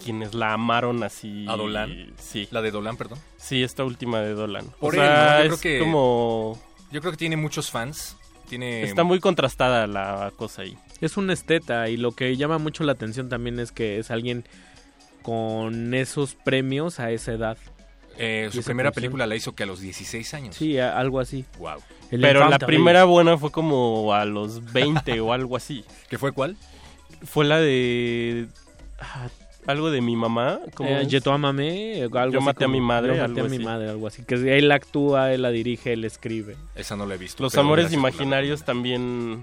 [0.04, 1.46] quienes la amaron así.
[1.48, 2.14] ¿A Dolan?
[2.20, 2.48] Sí.
[2.52, 3.20] La de Dolan, perdón.
[3.38, 4.66] Sí, esta última de Dolan.
[4.80, 5.46] Por o él, sea, ¿no?
[5.46, 6.62] Yo es creo que- como...
[6.92, 8.16] Yo creo que tiene muchos fans.
[8.50, 8.84] Tiene...
[8.84, 10.78] Está muy contrastada la cosa ahí.
[11.02, 14.46] Es un esteta y lo que llama mucho la atención también es que es alguien
[15.22, 17.58] con esos premios a esa edad.
[18.18, 19.04] Eh, su primera función.
[19.04, 20.56] película la hizo que a los 16 años.
[20.56, 21.46] Sí, a- algo así.
[21.58, 21.80] Wow.
[22.12, 25.84] El Pero la primera buena fue como a los 20 o algo así.
[26.10, 26.56] ¿Qué fue cuál?
[27.24, 28.48] Fue la de...
[29.00, 29.30] ah,
[29.67, 30.60] algo de mi mamá.
[30.76, 31.06] ¿cómo Eh?
[31.08, 33.49] Yo te amé, algo Yo así maté a como- mi madre, Yo maté algo a
[33.49, 33.65] mi así.
[33.65, 34.23] madre, algo así.
[34.23, 36.56] Que él actúa, él la dirige, él escribe.
[36.76, 37.41] Esa no la he visto.
[37.43, 39.41] Los amores imaginarios también,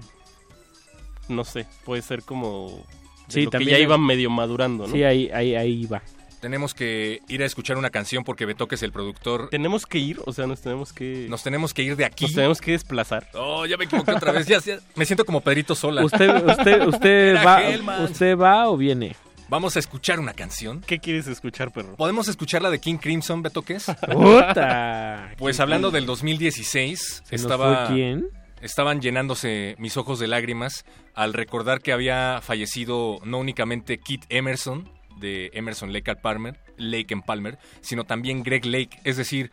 [1.29, 2.83] no sé, puede ser como
[3.27, 4.93] de Sí, lo que también- ya iban medio madurando, ¿no?
[4.93, 6.01] Sí, ahí, ahí, ahí va.
[6.41, 9.49] Tenemos que ir a escuchar una canción porque Beto, que es el productor.
[9.51, 11.27] Tenemos que ir, o sea, nos tenemos que...
[11.29, 12.25] Nos tenemos que ir de aquí.
[12.25, 13.27] Nos tenemos que desplazar.
[13.35, 14.47] Oh, ya me equivoqué otra vez.
[14.47, 16.03] Ya, ya- me siento como Pedrito Sola.
[16.03, 18.03] ¿Usted, usted, usted, va, Hellman.
[18.05, 19.15] ¿Usted va o viene?
[19.51, 20.79] Vamos a escuchar una canción.
[20.79, 21.97] ¿Qué quieres escuchar, perro?
[21.97, 23.85] ¿Podemos escuchar la de King Crimson, Beto, qué es?
[24.13, 25.33] ¡Puta!
[25.37, 28.29] Pues hablando del 2016, ¿Se nos estaba, fue quién?
[28.61, 30.85] estaban llenándose mis ojos de lágrimas
[31.15, 37.13] al recordar que había fallecido no únicamente Kit Emerson, de Emerson Lake and Palmer, Lake
[37.13, 39.01] and Palmer, sino también Greg Lake.
[39.03, 39.51] Es decir,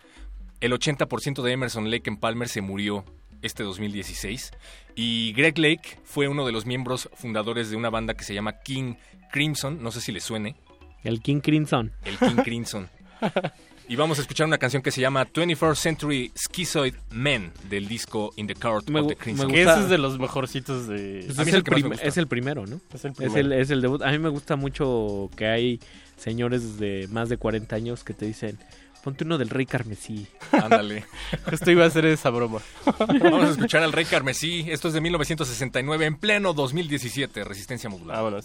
[0.60, 3.04] el 80% de Emerson Lake and Palmer se murió
[3.42, 4.52] este 2016.
[4.94, 8.60] Y Greg Lake fue uno de los miembros fundadores de una banda que se llama
[8.60, 8.94] King
[9.30, 10.56] Crimson, no sé si le suene,
[11.04, 11.92] El King Crimson.
[12.04, 12.88] el King Crimson.
[13.90, 18.34] Y vamos a escuchar una canción que se llama 21st Century Schizoid Men del disco
[18.36, 19.46] In the Court Me of the Crimson.
[19.46, 21.22] me Que gusta- ese es de los mejorcitos de...
[21.24, 22.82] Pues A mí es, es el prim- es el primero, ¿no?
[22.92, 23.40] Es el Es primero.
[23.40, 24.02] el, es el debut.
[24.02, 25.80] A mí me gusta mucho que hay
[26.18, 28.58] señores de más de 40 años que te dicen,
[29.02, 30.26] ponte uno del Rey Carmesí.
[30.52, 31.06] Ándale.
[31.48, 32.60] Justo iba a hacer esa broma.
[32.98, 34.66] Vamos a escuchar al Rey Carmesí.
[34.70, 37.42] Esto es de 1969, en pleno 2017.
[37.42, 38.20] Resistencia modulada.
[38.20, 38.44] Vámonos.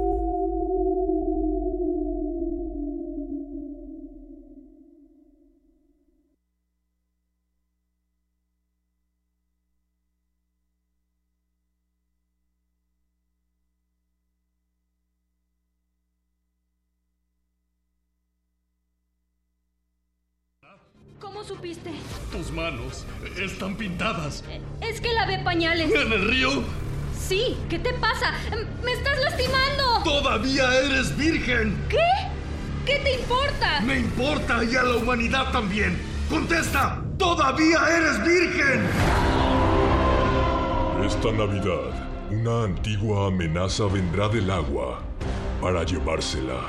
[21.61, 21.91] supiste?
[22.31, 23.05] Tus manos
[23.37, 24.43] están pintadas.
[24.81, 25.93] Es que lavé pañales.
[25.93, 26.49] ¿En el río?
[27.15, 28.33] Sí, ¿qué te pasa?
[28.83, 30.01] ¡Me estás lastimando!
[30.03, 31.77] ¡Todavía eres virgen!
[31.87, 31.97] ¿Qué?
[32.85, 33.79] ¿Qué te importa?
[33.81, 36.01] Me importa y a la humanidad también.
[36.29, 36.99] ¡Contesta!
[37.19, 38.87] ¡Todavía eres virgen!
[41.05, 44.99] Esta Navidad, una antigua amenaza vendrá del agua
[45.61, 46.59] para llevársela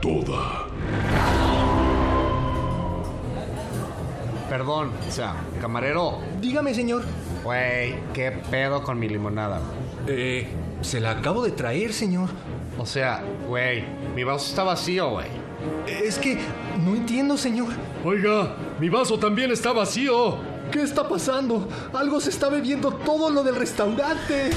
[0.00, 0.66] toda.
[4.48, 6.20] Perdón, o sea, camarero.
[6.40, 7.02] Dígame, señor.
[7.42, 9.60] Güey, ¿qué pedo con mi limonada?
[10.06, 10.46] Eh,
[10.82, 12.30] se la acabo de traer, señor.
[12.78, 13.84] O sea, güey,
[14.14, 15.28] mi vaso está vacío, güey.
[15.86, 16.38] Es que
[16.84, 17.68] no entiendo, señor.
[18.04, 20.38] Oiga, mi vaso también está vacío.
[20.70, 21.68] ¿Qué está pasando?
[21.92, 24.50] Algo se está bebiendo todo lo del restaurante.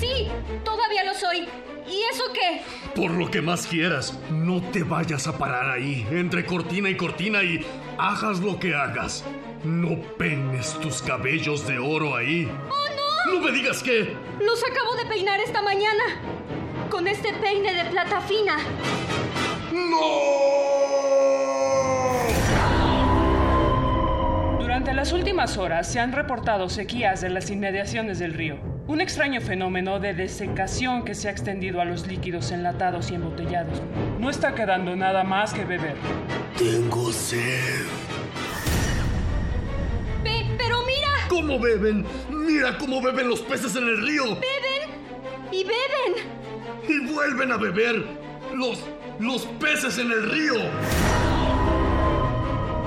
[0.00, 0.28] Sí,
[0.64, 1.48] todavía lo soy.
[1.86, 2.62] ¿Y eso qué?
[2.96, 7.42] Por lo que más quieras, no te vayas a parar ahí, entre cortina y cortina
[7.42, 7.60] y
[7.98, 9.22] hagas lo que hagas.
[9.64, 12.50] No peines tus cabellos de oro ahí.
[12.70, 13.34] ¡Oh, no!
[13.34, 14.16] ¡No me digas que!
[14.40, 16.04] Los acabo de peinar esta mañana.
[16.88, 18.56] Con este peine de plata fina.
[24.58, 28.75] Durante las últimas horas se han reportado sequías en las inmediaciones del río.
[28.88, 33.82] Un extraño fenómeno de desecación que se ha extendido a los líquidos enlatados y embotellados.
[34.20, 35.96] No está quedando nada más que beber.
[36.56, 37.82] Tengo sed.
[40.22, 42.06] Pe- pero mira, ¿Cómo beben?
[42.30, 44.24] Mira cómo beben los peces en el río.
[44.24, 46.24] beben y beben.
[46.88, 48.04] Y vuelven a beber
[48.54, 48.80] los
[49.18, 50.54] los peces en el río.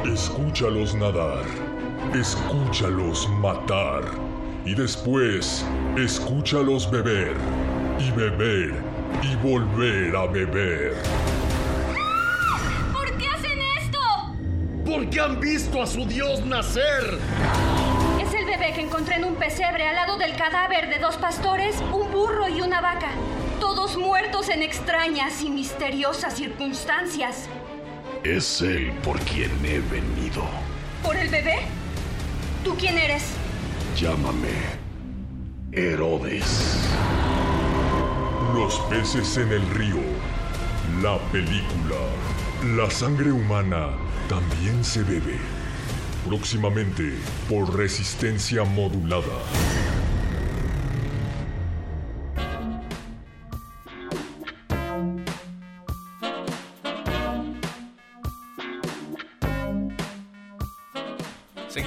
[0.06, 1.44] Escúchalos nadar,
[2.14, 4.04] escúchalos matar
[4.70, 5.66] y después
[5.98, 7.34] escúchalos beber
[7.98, 8.76] y beber
[9.24, 10.94] y volver a beber.
[12.94, 14.00] ¿Por qué hacen esto?
[14.86, 17.18] Porque han visto a su dios nacer.
[18.22, 21.76] Es el bebé que encontré en un pesebre al lado del cadáver de dos pastores,
[21.92, 23.10] un burro y una vaca.
[23.60, 27.50] Todos muertos en extrañas y misteriosas circunstancias.
[28.24, 30.44] Es él por quien he venido.
[31.02, 31.58] ¿Por el bebé?
[32.64, 33.34] ¿Tú quién eres?
[33.96, 34.50] Llámame
[35.72, 36.88] Herodes.
[38.54, 40.02] Los peces en el río.
[41.02, 41.98] La película.
[42.78, 43.90] La sangre humana
[44.28, 45.38] también se bebe.
[46.28, 47.14] Próximamente
[47.50, 49.99] por resistencia modulada.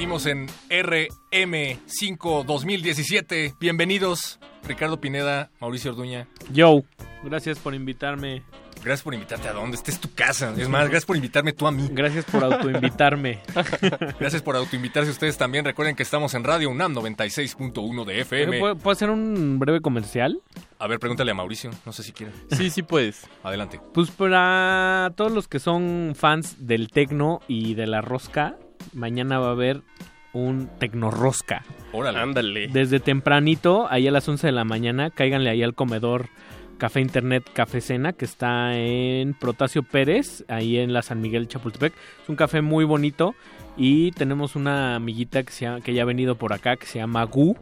[0.03, 3.55] Seguimos en RM5 2017.
[3.61, 6.27] Bienvenidos, Ricardo Pineda, Mauricio Orduña.
[6.53, 6.83] Yo,
[7.23, 8.43] gracias por invitarme.
[8.83, 9.77] Gracias por invitarte a donde.
[9.77, 10.53] Esta es tu casa.
[10.59, 11.89] Es más, gracias por invitarme tú a mí.
[11.93, 13.43] Gracias por autoinvitarme.
[14.19, 15.65] Gracias por autoinvitarse ustedes también.
[15.65, 18.59] Recuerden que estamos en Radio UNAM 96.1 de FM.
[18.59, 20.41] ¿Puedo, puedo hacer un breve comercial?
[20.81, 21.71] A ver, pregúntale a Mauricio.
[21.87, 22.33] No sé si quiere.
[22.51, 23.29] Sí, sí puedes.
[23.45, 23.81] Adelante.
[23.95, 28.57] Pues para todos los que son fans del tecno y de la rosca,
[28.93, 29.83] mañana va a haber
[30.33, 31.63] un tecno rosca.
[31.93, 32.19] Órale.
[32.19, 32.69] Ándale.
[32.69, 36.29] Desde tempranito, ahí a las 11 de la mañana, cáiganle ahí al comedor
[36.79, 41.93] Café Internet Café Cena, que está en Protasio Pérez, ahí en la San Miguel Chapultepec.
[42.23, 43.35] Es un café muy bonito
[43.77, 46.99] y tenemos una amiguita que, se llama- que ya ha venido por acá, que se
[46.99, 47.55] llama Gu,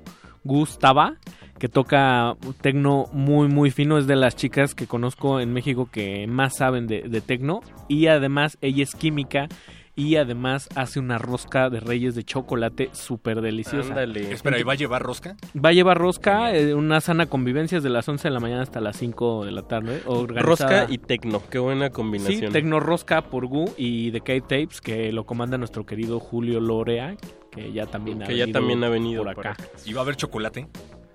[0.44, 1.16] Gustava,
[1.58, 6.26] que toca tecno muy muy fino, es de las chicas que conozco en México que
[6.26, 9.48] más saben de, de tecno y además ella es química
[9.96, 13.90] y además hace una rosca de reyes de chocolate súper deliciosa.
[13.90, 14.32] Ándale.
[14.32, 15.36] Espera, ¿y va a llevar rosca?
[15.56, 18.80] Va a llevar rosca, eh, una sana convivencia desde las 11 de la mañana hasta
[18.80, 20.02] las 5 de la tarde.
[20.06, 20.46] Organizada.
[20.46, 22.52] Rosca y tecno, qué buena Sí, combinación.
[22.52, 27.16] Tecno Rosca por Gu y The Cave Tapes, que lo comanda nuestro querido Julio Lorea,
[27.50, 29.62] que ya también ha ya venido también ha venido por por acá.
[29.84, 30.68] ¿Y va a haber chocolate?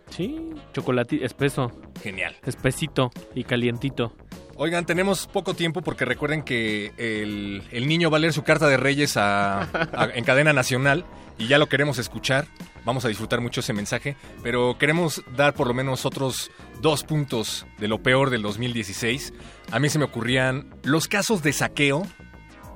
[0.09, 0.39] Sí,
[0.73, 1.71] chocolate espeso,
[2.01, 2.35] Genial.
[2.45, 4.13] espesito y calientito.
[4.57, 8.77] Oigan, tenemos poco tiempo porque recuerden que el, niño va a leer su carta de
[8.77, 11.05] Reyes en cadena nacional
[11.37, 12.47] y ya lo queremos escuchar.
[12.85, 16.51] Vamos a disfrutar mucho ese mensaje, pero queremos dar por lo menos otros
[16.81, 19.33] dos puntos de lo peor del 2016.
[19.71, 22.07] A mí se me ocurrían los casos de saqueo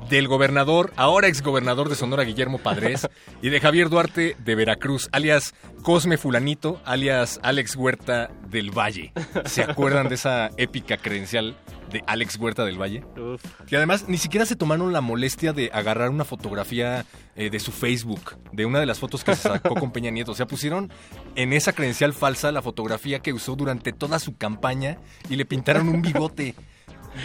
[0.09, 3.07] del gobernador, ahora exgobernador de Sonora, Guillermo Padres,
[3.41, 9.13] y de Javier Duarte de Veracruz, alias Cosme Fulanito, alias Alex Huerta del Valle.
[9.45, 11.55] ¿Se acuerdan de esa épica credencial
[11.91, 13.03] de Alex Huerta del Valle?
[13.17, 13.43] Uf.
[13.67, 17.71] Que además ni siquiera se tomaron la molestia de agarrar una fotografía eh, de su
[17.71, 20.31] Facebook, de una de las fotos que se sacó con Peña Nieto.
[20.31, 20.91] O sea, pusieron
[21.35, 24.97] en esa credencial falsa la fotografía que usó durante toda su campaña
[25.29, 26.55] y le pintaron un bigote.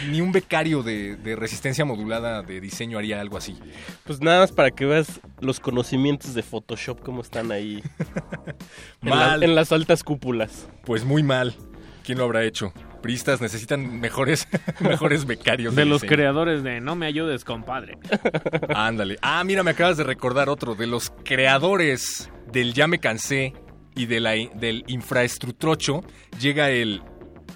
[0.09, 3.57] Ni un becario de, de resistencia modulada de diseño haría algo así.
[4.03, 7.83] Pues nada más para que veas los conocimientos de Photoshop, cómo están ahí.
[9.01, 9.43] en, la- Mal.
[9.43, 10.67] en las altas cúpulas.
[10.83, 11.55] Pues muy mal.
[12.03, 12.71] ¿Quién lo habrá hecho?
[13.01, 14.47] Pristas necesitan mejores,
[14.79, 15.75] mejores becarios.
[15.75, 16.15] De los diseño.
[16.17, 17.97] creadores de No me ayudes, compadre.
[18.75, 19.17] Ándale.
[19.21, 20.75] Ah, mira, me acabas de recordar otro.
[20.75, 23.53] De los creadores del Ya me cansé
[23.95, 26.03] y de la, del infraestructrocho,
[26.39, 27.01] llega el...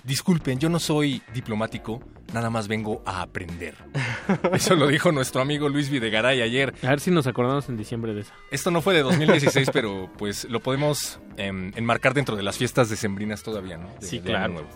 [0.03, 1.99] Disculpen, yo no soy diplomático,
[2.33, 3.75] nada más vengo a aprender.
[4.53, 6.73] Eso lo dijo nuestro amigo Luis Videgaray ayer.
[6.83, 8.33] A ver si nos acordamos en diciembre de esa.
[8.51, 12.89] Esto no fue de 2016, pero pues lo podemos em, enmarcar dentro de las fiestas
[12.89, 13.89] decembrinas todavía, ¿no?
[13.99, 14.53] De- Sí, de claro.
[14.53, 14.69] Nuevo.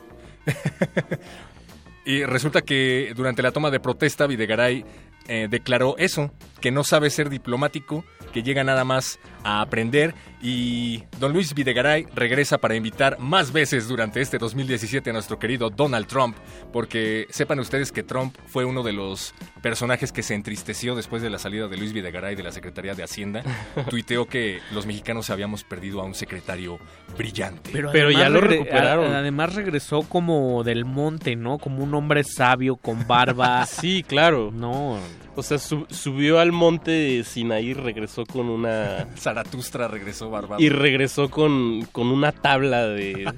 [2.06, 4.86] y resulta que durante la toma de protesta, Videgaray
[5.28, 11.04] eh, declaró eso, que no sabe ser diplomático, que llega nada más a aprender Y
[11.20, 16.06] don Luis Videgaray regresa para invitar más veces durante este 2017 a nuestro querido Donald
[16.08, 16.36] Trump,
[16.74, 21.30] porque sepan ustedes que Trump fue uno de los personajes que se entristeció después de
[21.30, 23.42] la salida de Luis Videgaray de la Secretaría de Hacienda.
[23.90, 26.78] Tuiteó que los mexicanos habíamos perdido a un secretario
[27.18, 27.70] brillante.
[27.72, 29.14] Pero además ya lo recuperaron.
[29.14, 31.58] Además regresó como del monte, ¿no?
[31.58, 33.66] Como un hombre sabio con barba.
[33.84, 34.52] Sí, claro.
[34.54, 35.00] No.
[35.36, 39.08] O sea, su- subió al monte de Sinaí, regresó con una...
[39.18, 40.62] Zaratustra regresó barbado.
[40.62, 43.32] Y regresó con, con una tabla de...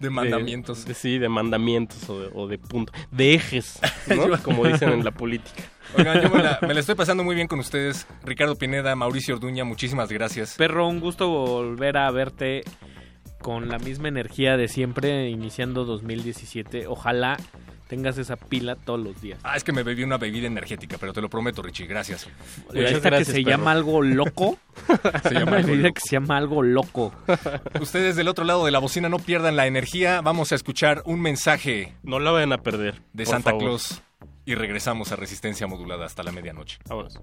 [0.00, 0.84] De mandamientos.
[0.84, 2.92] de- sí, de mandamientos o de, o de punto.
[3.12, 4.36] De ejes, ¿no?
[4.42, 5.62] Como dicen en la política.
[5.96, 8.06] Oigan, yo me la, me la estoy pasando muy bien con ustedes.
[8.24, 10.56] Ricardo Pineda, Mauricio Orduña, muchísimas gracias.
[10.56, 12.62] Perro, un gusto volver a verte
[13.40, 16.86] con la misma energía de siempre iniciando 2017.
[16.88, 17.36] Ojalá
[17.92, 19.38] tengas esa pila todos los días.
[19.42, 22.26] Ah, es que me bebí una bebida energética, pero te lo prometo, Richie, gracias.
[22.72, 24.56] Esta que se llama algo loco.
[25.22, 25.94] Se llama algo bebida loco.
[25.94, 27.12] que se llama algo loco.
[27.78, 30.22] Ustedes del otro lado de la bocina no pierdan la energía.
[30.22, 31.92] Vamos a escuchar un mensaje.
[32.02, 33.02] No la vayan a perder.
[33.12, 33.62] De Santa favor.
[33.62, 34.02] Claus.
[34.46, 36.78] Y regresamos a Resistencia Modulada hasta la medianoche.
[36.88, 37.20] Vámonos.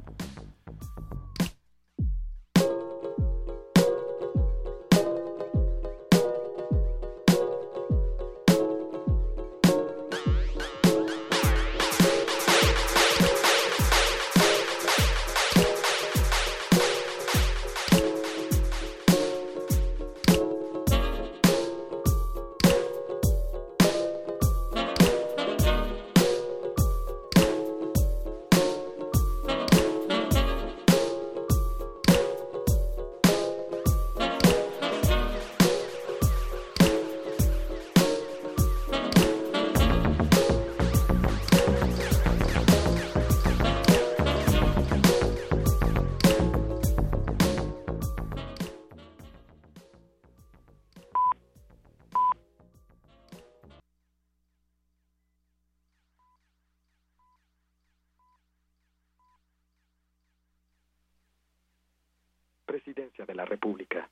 [63.25, 64.07] De la República.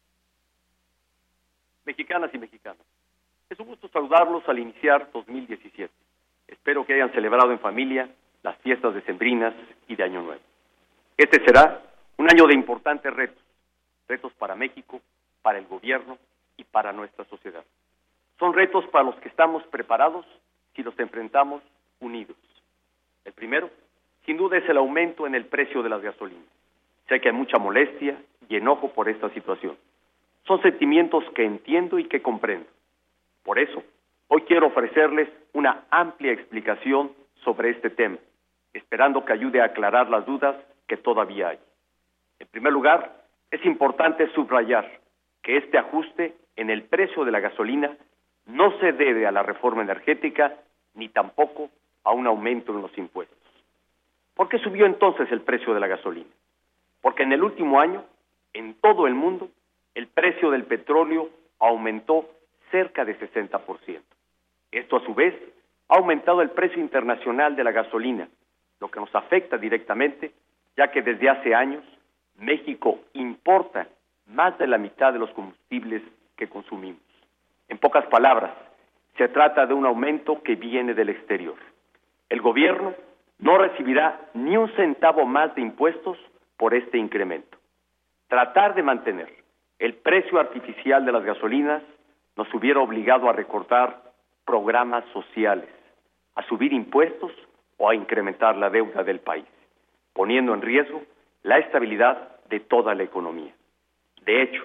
[1.86, 2.86] Mexicanas y mexicanos,
[3.50, 5.94] es un gusto saludarlos al iniciar 2017.
[6.48, 8.10] Espero que hayan celebrado en familia
[8.44, 9.54] las fiestas decembrinas
[9.88, 10.42] y de Año Nuevo.
[11.16, 11.82] Este será
[12.18, 13.42] un año de importantes retos,
[14.10, 15.02] retos para México,
[15.42, 16.18] para el gobierno
[16.58, 17.64] y para nuestra sociedad.
[18.38, 20.26] Son retos para los que estamos preparados
[20.76, 21.64] si los enfrentamos
[22.02, 22.38] unidos.
[23.24, 23.70] El primero,
[24.26, 26.57] sin duda, es el aumento en el precio de las gasolinas.
[27.08, 28.18] Sé que hay mucha molestia
[28.50, 29.78] y enojo por esta situación.
[30.46, 32.68] Son sentimientos que entiendo y que comprendo.
[33.44, 33.84] Por eso,
[34.28, 37.12] hoy quiero ofrecerles una amplia explicación
[37.44, 38.18] sobre este tema,
[38.74, 40.56] esperando que ayude a aclarar las dudas
[40.88, 41.60] que todavía hay.
[42.40, 45.00] En primer lugar, es importante subrayar
[45.42, 47.96] que este ajuste en el precio de la gasolina
[48.46, 50.56] no se debe a la reforma energética
[50.96, 51.70] ni tampoco
[52.04, 53.38] a un aumento en los impuestos.
[54.34, 56.30] ¿Por qué subió entonces el precio de la gasolina?
[57.08, 58.04] Porque en el último año,
[58.52, 59.50] en todo el mundo,
[59.96, 62.30] el precio del petróleo aumentó
[62.70, 64.02] cerca de 60%.
[64.74, 65.34] Esto a su vez
[65.88, 68.28] ha aumentado el precio internacional de la gasolina,
[68.82, 70.34] lo que nos afecta directamente,
[70.76, 71.82] ya que desde hace años
[72.40, 73.88] México importa
[74.26, 76.02] más de la mitad de los combustibles
[76.36, 77.00] que consumimos.
[77.70, 78.52] En pocas palabras,
[79.18, 81.56] se trata de un aumento que viene del exterior.
[82.28, 82.94] El gobierno
[83.40, 86.18] no recibirá ni un centavo más de impuestos
[86.58, 87.58] por este incremento.
[88.28, 89.34] Tratar de mantener
[89.80, 91.84] el precio artificial de las gasolinas
[92.36, 94.02] nos hubiera obligado a recortar
[94.46, 95.70] programas sociales,
[96.36, 97.32] a subir impuestos
[97.78, 99.46] o a incrementar la deuda del país,
[100.14, 101.02] poniendo en riesgo
[101.44, 103.54] la estabilidad de toda la economía.
[104.24, 104.64] De hecho,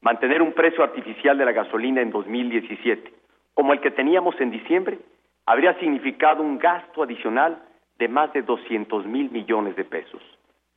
[0.00, 3.12] mantener un precio artificial de la gasolina en 2017,
[3.54, 4.98] como el que teníamos en diciembre,
[5.46, 7.62] habría significado un gasto adicional
[7.98, 10.22] de más de 200 mil millones de pesos.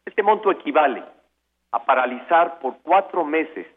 [0.05, 1.03] Este monto equivale
[1.71, 3.67] a paralizar por cuatro meses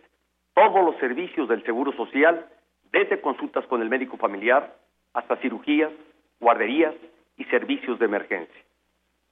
[0.55, 2.47] todos los servicios del Seguro Social,
[2.91, 4.75] desde consultas con el médico familiar
[5.13, 5.93] hasta cirugías,
[6.41, 6.95] guarderías
[7.37, 8.63] y servicios de emergencia.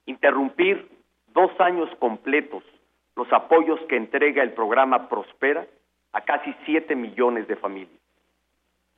[0.05, 0.89] Interrumpir
[1.27, 2.63] dos años completos
[3.15, 5.65] los apoyos que entrega el programa Prospera
[6.13, 7.99] a casi 7 millones de familias.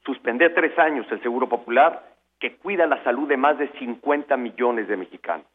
[0.05, 4.87] Suspender tres años el Seguro Popular que cuida la salud de más de 50 millones
[4.87, 5.47] de mexicanos.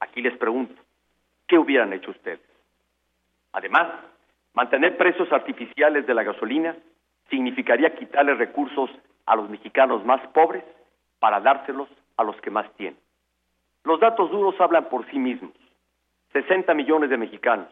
[0.00, 0.80] Aquí les pregunto,
[1.46, 2.40] ¿qué hubieran hecho ustedes?
[3.52, 3.88] Además,
[4.52, 6.76] mantener precios artificiales de la gasolina
[7.30, 8.90] significaría quitarle recursos
[9.26, 10.64] a los mexicanos más pobres
[11.18, 12.98] para dárselos a los que más tienen.
[13.84, 15.52] Los datos duros hablan por sí mismos.
[16.32, 17.68] 60 millones de mexicanos,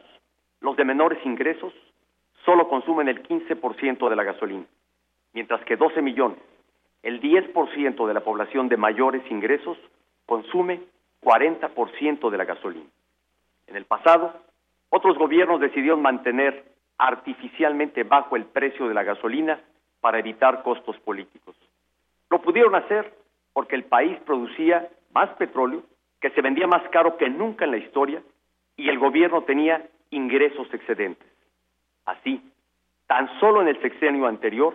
[0.60, 1.72] los de menores ingresos,
[2.44, 4.64] solo consumen el 15% de la gasolina,
[5.32, 6.38] mientras que 12 millones,
[7.02, 9.76] el 10% de la población de mayores ingresos,
[10.26, 10.80] consume
[11.22, 12.86] 40% de la gasolina.
[13.66, 14.32] En el pasado,
[14.90, 16.64] otros gobiernos decidieron mantener
[16.98, 19.60] artificialmente bajo el precio de la gasolina
[20.00, 21.56] para evitar costos políticos.
[22.30, 23.12] Lo pudieron hacer
[23.52, 25.82] porque el país producía más petróleo,
[26.20, 28.22] que se vendía más caro que nunca en la historia,
[28.76, 31.28] y el gobierno tenía ingresos excedentes.
[32.04, 32.42] Así,
[33.06, 34.74] tan solo en el sexenio anterior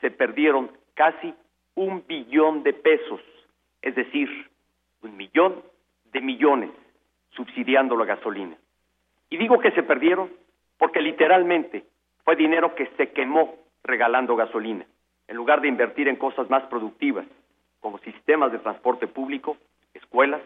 [0.00, 1.34] se perdieron casi
[1.74, 3.20] un billón de pesos,
[3.82, 4.28] es decir,
[5.02, 5.62] un millón
[6.12, 6.70] de millones
[7.30, 8.56] subsidiando la gasolina.
[9.30, 10.30] Y digo que se perdieron
[10.78, 11.84] porque literalmente
[12.24, 14.86] fue dinero que se quemó regalando gasolina,
[15.26, 17.26] en lugar de invertir en cosas más productivas,
[17.80, 19.56] como sistemas de transporte público,
[19.94, 20.40] escuelas,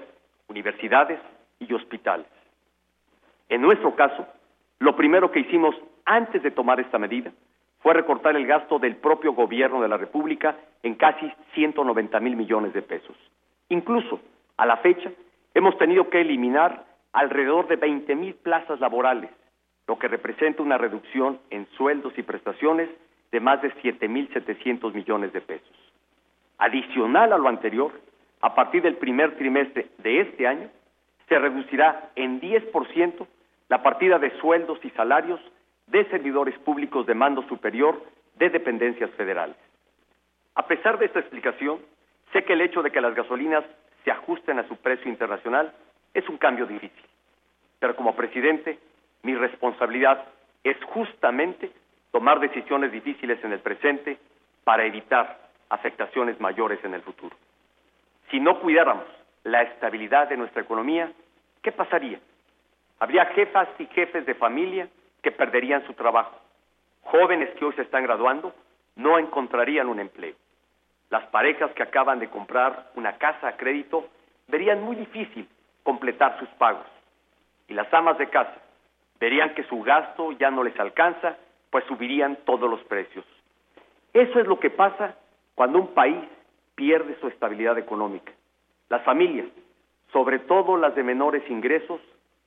[0.48, 1.20] universidades
[1.58, 2.26] y hospitales.
[3.48, 4.26] En nuestro caso,
[4.78, 5.74] lo primero que hicimos
[6.04, 7.32] antes de tomar esta medida
[7.80, 12.72] fue recortar el gasto del propio gobierno de la República en casi 190 mil millones
[12.72, 13.16] de pesos.
[13.68, 14.20] Incluso,
[14.56, 15.10] a la fecha,
[15.54, 19.30] hemos tenido que eliminar alrededor de 20 mil plazas laborales,
[19.86, 22.88] lo que representa una reducción en sueldos y prestaciones
[23.30, 25.92] de más de 7 mil 700 millones de pesos.
[26.58, 27.92] Adicional a lo anterior,
[28.40, 30.68] a partir del primer trimestre de este año,
[31.28, 33.26] se reducirá en 10%
[33.68, 35.40] la partida de sueldos y salarios
[35.86, 38.02] de servidores públicos de mando superior
[38.36, 39.56] de dependencias federales.
[40.54, 41.78] A pesar de esta explicación,
[42.32, 43.64] sé que el hecho de que las gasolinas
[44.04, 45.72] se ajusten a su precio internacional
[46.14, 47.04] es un cambio difícil.
[47.78, 48.78] Pero como presidente,
[49.22, 50.24] mi responsabilidad
[50.64, 51.70] es justamente
[52.10, 54.18] tomar decisiones difíciles en el presente
[54.64, 55.38] para evitar
[55.68, 57.34] afectaciones mayores en el futuro.
[58.30, 59.06] Si no cuidáramos
[59.44, 61.10] la estabilidad de nuestra economía,
[61.62, 62.20] ¿qué pasaría?
[63.00, 64.88] Habría jefas y jefes de familia
[65.22, 66.38] que perderían su trabajo.
[67.02, 68.54] Jóvenes que hoy se están graduando
[68.96, 70.34] no encontrarían un empleo.
[71.12, 74.08] Las parejas que acaban de comprar una casa a crédito
[74.48, 75.46] verían muy difícil
[75.82, 76.86] completar sus pagos.
[77.68, 78.56] Y las amas de casa
[79.20, 81.36] verían que su gasto ya no les alcanza,
[81.68, 83.26] pues subirían todos los precios.
[84.14, 85.14] Eso es lo que pasa
[85.54, 86.16] cuando un país
[86.74, 88.32] pierde su estabilidad económica.
[88.88, 89.48] Las familias,
[90.14, 92.00] sobre todo las de menores ingresos,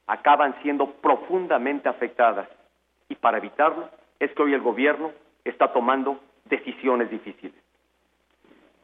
[0.07, 2.49] acaban siendo profundamente afectadas.
[3.09, 5.11] Y para evitarlo es que hoy el gobierno
[5.43, 7.64] está tomando decisiones difíciles.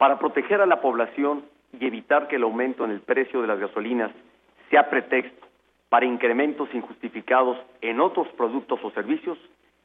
[0.02, 1.44] Para proteger a la población
[1.78, 4.10] y evitar que el aumento en el precio de las gasolinas
[4.68, 5.46] sea pretexto
[5.90, 9.38] para incrementos injustificados en otros productos o servicios,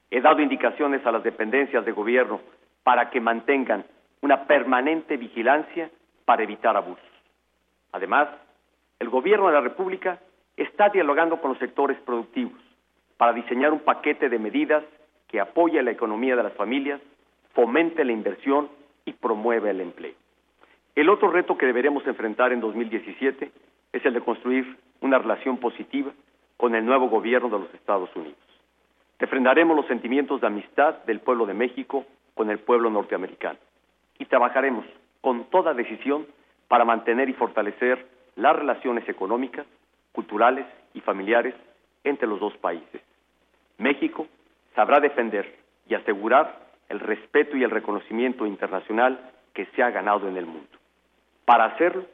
[0.09, 2.41] he dado indicaciones a las dependencias de gobierno
[2.81, 3.85] para que mantengan
[4.21, 5.91] una permanente vigilancia
[6.25, 7.05] para evitar abusos.
[7.91, 8.27] Además,
[8.97, 10.19] el gobierno de la República
[10.55, 12.59] está dialogando con los sectores productivos
[13.17, 14.83] para diseñar un paquete de medidas
[15.27, 17.01] que apoye la economía de las familias,
[17.53, 18.67] fomente la inversión
[19.07, 20.13] y promueva el empleo.
[20.95, 23.51] El otro reto que deberemos enfrentar en 2017
[23.93, 26.11] es el de construir una relación positiva
[26.57, 28.37] con el nuevo gobierno de los Estados Unidos.
[29.17, 33.57] Refrendaremos los sentimientos de amistad del pueblo de México con el pueblo norteamericano
[34.19, 34.85] y trabajaremos
[35.21, 36.27] con toda decisión
[36.67, 38.05] para mantener y fortalecer
[38.35, 39.65] las relaciones económicas,
[40.11, 41.55] culturales y familiares
[42.03, 43.01] entre los dos países.
[43.77, 44.27] México
[44.75, 45.55] sabrá defender
[45.87, 49.19] y asegurar el respeto y el reconocimiento internacional
[49.53, 50.77] que se ha ganado en el mundo.
[51.45, 52.05] Para hacerlo,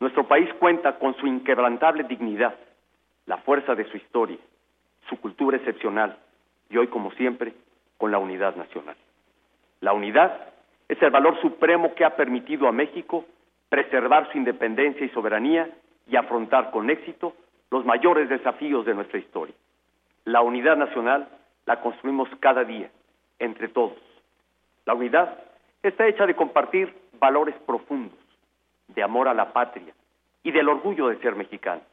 [0.00, 2.54] nuestro país cuenta con su inquebrantable dignidad,
[3.26, 4.38] la fuerza de su historia,
[5.08, 6.16] su cultura excepcional
[6.68, 7.54] y hoy, como siempre,
[7.98, 8.96] con la unidad nacional.
[9.80, 10.48] La unidad
[10.88, 13.24] es el valor supremo que ha permitido a México
[13.68, 15.70] preservar su independencia y soberanía
[16.08, 17.34] y afrontar con éxito
[17.70, 19.54] los mayores desafíos de nuestra historia.
[20.24, 21.28] La unidad nacional
[21.66, 22.90] la construimos cada día,
[23.38, 24.09] entre todos.
[24.90, 25.38] La unidad
[25.84, 28.18] está hecha de compartir valores profundos,
[28.88, 29.94] de amor a la patria
[30.42, 31.84] y del orgullo de ser mexicanos,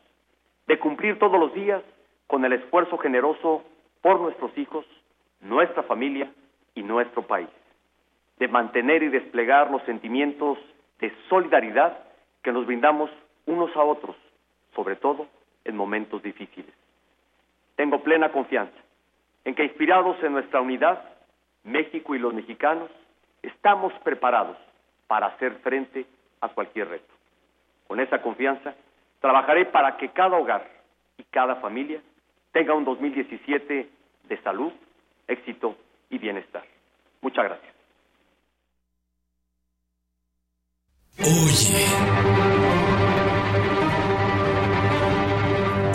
[0.66, 1.84] de cumplir todos los días
[2.26, 3.64] con el esfuerzo generoso
[4.02, 4.84] por nuestros hijos,
[5.42, 6.32] nuestra familia
[6.74, 7.50] y nuestro país,
[8.40, 10.58] de mantener y desplegar los sentimientos
[11.00, 12.00] de solidaridad
[12.42, 13.12] que nos brindamos
[13.46, 14.16] unos a otros,
[14.74, 15.28] sobre todo
[15.66, 16.74] en momentos difíciles.
[17.76, 18.80] Tengo plena confianza
[19.46, 21.17] en que inspirados en nuestra unidad,
[21.68, 22.90] México y los mexicanos
[23.42, 24.58] estamos preparados
[25.08, 26.06] para hacer frente
[26.42, 27.14] a cualquier reto.
[27.88, 28.74] Con esa confianza,
[29.20, 30.68] trabajaré para que cada hogar
[31.18, 32.02] y cada familia
[32.52, 33.90] tenga un 2017
[34.24, 34.72] de salud,
[35.28, 35.76] éxito
[36.10, 36.64] y bienestar.
[37.22, 37.74] Muchas gracias.
[41.20, 41.88] Oye.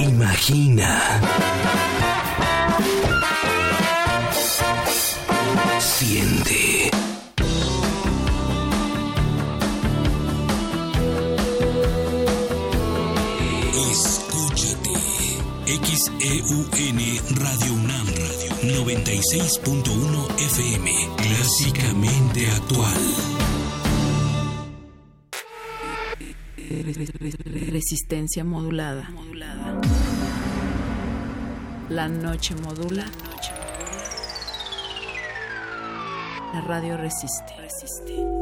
[0.00, 1.41] Imagina.
[16.03, 16.66] XEUN
[17.36, 18.50] Radio UNAM Radio
[18.82, 20.90] 96.1 FM.
[21.16, 23.03] Clásicamente actual.
[27.70, 29.09] Resistencia modulada.
[31.88, 33.05] La noche modula.
[36.53, 38.41] La radio resiste.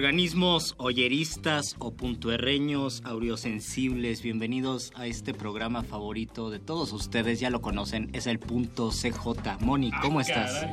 [0.00, 7.62] Organismos oyeristas o puntuerreños, audiosensibles, bienvenidos a este programa favorito de todos ustedes, ya lo
[7.62, 9.56] conocen, es el punto CJ.
[9.60, 10.66] Moni, ¿cómo estás?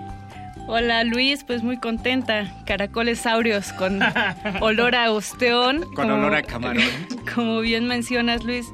[0.67, 2.65] Hola Luis, pues muy contenta.
[2.65, 4.01] Caracoles áureos con
[4.59, 5.83] olor a osteón.
[5.83, 6.83] Con como- olor a camarón.
[7.33, 8.65] Como bien mencionas Luis,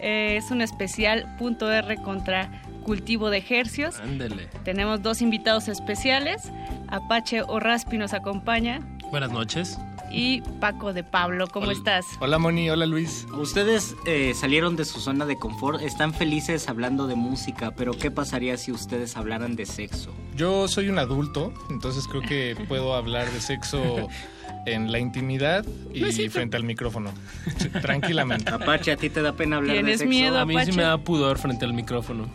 [0.00, 3.98] eh, es un especial punto R contra cultivo de ejercios.
[4.00, 4.48] Ándele.
[4.62, 6.52] Tenemos dos invitados especiales.
[6.88, 8.80] Apache Orraspi nos acompaña
[9.10, 9.78] Buenas noches.
[10.10, 11.46] y Paco de Pablo.
[11.48, 12.06] ¿Cómo estás?
[12.20, 13.26] Hola Moni, hola Luis.
[13.38, 18.10] Ustedes eh, salieron de su zona de confort, están felices hablando de música, pero ¿qué
[18.10, 20.14] pasaría si ustedes hablaran de sexo?
[20.36, 24.08] Yo soy un adulto, entonces creo que puedo hablar de sexo
[24.66, 27.10] en la intimidad y frente al micrófono.
[27.82, 28.50] Tranquilamente.
[28.50, 30.08] Apache, ¿a ti te da pena hablar de ¿Tienes sexo?
[30.10, 32.26] miedo, A mí sí me da pudor frente al micrófono.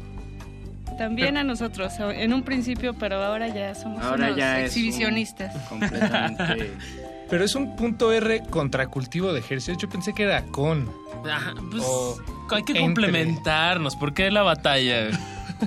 [1.02, 4.66] También a nosotros, en un principio, pero ahora ya somos Ahora unos ya es un-
[4.68, 5.56] exhibicionistas.
[5.68, 6.74] Completamente.
[7.30, 9.78] Pero es un punto R contra cultivo de ejercicios.
[9.78, 10.89] Yo pensé que era con.
[11.32, 11.84] Ajá, pues
[12.52, 12.82] hay que entre.
[12.82, 13.95] complementarnos.
[13.95, 15.08] ¿Por qué la batalla?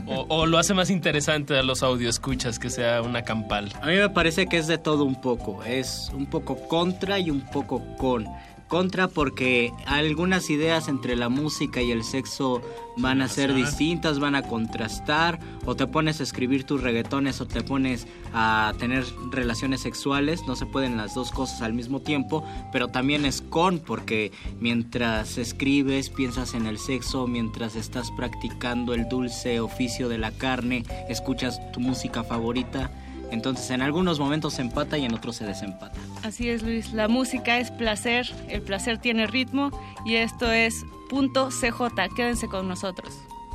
[0.07, 3.73] O, o lo hace más interesante a los audioscuchas que sea una campal.
[3.81, 5.65] A mí me parece que es de todo un poco.
[5.65, 8.27] Es un poco contra y un poco con.
[8.75, 12.61] Contra porque algunas ideas entre la música y el sexo
[12.97, 15.39] van a ser distintas, van a contrastar.
[15.65, 20.41] O te pones a escribir tus reggaetones o te pones a tener relaciones sexuales.
[20.49, 22.45] No se pueden las dos cosas al mismo tiempo.
[22.73, 29.09] Pero también es con porque mientras escribes piensas en el sexo, mientras estás practicando el
[29.09, 32.91] dulce oficio de la carne, escuchas tu música favorita.
[33.35, 35.99] Entonces en algunos momentos se empata y en otros se desempata.
[36.23, 36.93] Así es, Luis.
[36.93, 39.71] La música es placer, el placer tiene ritmo
[40.07, 40.75] y esto es
[41.11, 42.15] punto CJ.
[42.17, 43.13] Quédense con nosotros.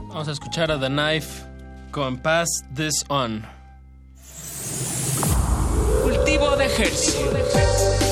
[0.10, 1.44] Vamos a escuchar a The Knife
[1.92, 3.46] con Pass This On.
[6.04, 8.09] Cultivo de ejercicio.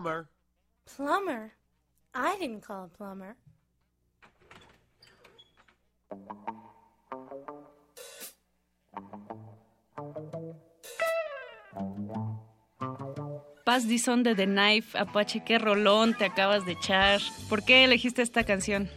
[0.00, 0.28] Plumber.
[0.96, 1.52] Plumber?
[2.14, 3.36] I didn't call a plumber.
[13.64, 17.20] Paz Dison de The Knife, Apache, qué rolón te acabas de echar.
[17.48, 18.88] ¿Por qué elegiste esta canción?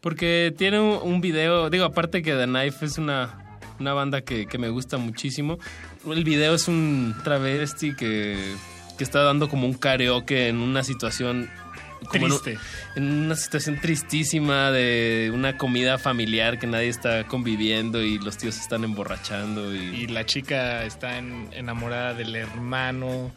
[0.00, 4.46] Porque tiene un, un video, digo, aparte que The Knife es una, una banda que,
[4.46, 5.58] que me gusta muchísimo.
[6.06, 8.56] El video es un travesti que,
[8.96, 11.50] que está dando como un karaoke en una situación...
[12.10, 12.58] como en un- Triste.
[12.96, 18.54] En, una situación tristísima de una comida familiar que nadie está conviviendo y los tíos
[18.54, 19.78] se están emborrachando y...
[19.78, 23.32] Y la chica está en- enamorada del hermano.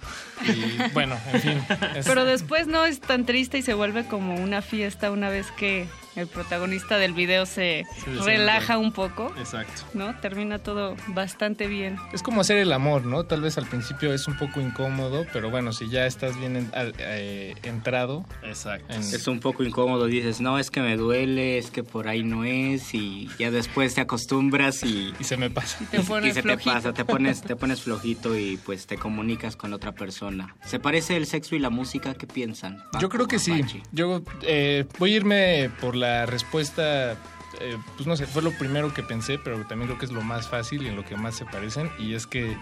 [0.45, 1.61] Y bueno, en fin.
[1.95, 5.47] es- Pero después no es tan triste y se vuelve como una fiesta una vez
[5.57, 5.87] que
[6.19, 7.85] el protagonista del video se,
[8.25, 9.83] relaja un poco, Exacto.
[9.93, 10.15] ¿no?
[10.19, 11.97] Termina todo bastante bien.
[12.13, 13.23] Es como hacer el amor, ¿no?
[13.25, 16.71] Tal vez al principio es un poco incómodo, pero bueno, si ya estás bien en-
[16.73, 18.25] al- eh, entrado.
[18.43, 18.93] Exacto.
[18.93, 22.43] Es un poco incómodo, dices, no, es que me duele, es que por ahí no
[22.43, 25.13] es, y ya después te acostumbras y...
[25.19, 25.79] Y se me pasa.
[25.91, 29.55] te pones y se te pasa, te pones, te pones flojito y pues te comunicas
[29.55, 30.55] con la otra persona.
[30.65, 32.13] ¿Se parece el sexo y la música?
[32.13, 32.83] ¿Qué piensan?
[32.99, 33.63] Yo creo que sí.
[33.91, 37.13] Yo eh, voy a irme por la respuesta.
[37.59, 40.21] eh, pues no sé, fue lo primero que pensé, pero también creo que es lo
[40.21, 41.89] más fácil y en lo que más se parecen.
[41.99, 42.55] Y es que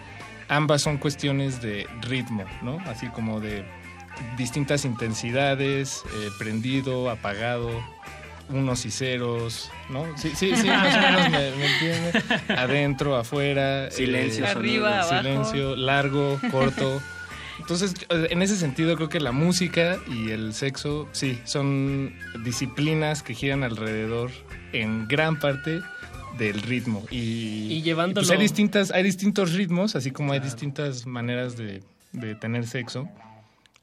[0.49, 2.79] ambas son cuestiones de ritmo, ¿no?
[2.87, 3.65] Así como de
[4.37, 7.69] distintas intensidades, eh, prendido, apagado,
[8.49, 10.05] unos y ceros, ¿no?
[10.17, 12.23] Sí, sí, sí, más o menos me, me entiende.
[12.57, 13.91] Adentro, afuera.
[13.91, 15.17] Silencio, eh, Arriba, abajo.
[15.17, 17.01] Silencio, largo, corto.
[17.60, 23.24] Entonces, eh, en ese sentido, creo que la música y el sexo, sí, son disciplinas
[23.24, 24.32] que giran alrededor
[24.74, 25.82] en gran parte
[26.38, 27.03] del ritmo.
[27.10, 31.82] Y, Y llevándolo- pues hay, distintas, hay distintos ritmos, así como hay distintas maneras de,
[32.12, 33.08] de tener sexo.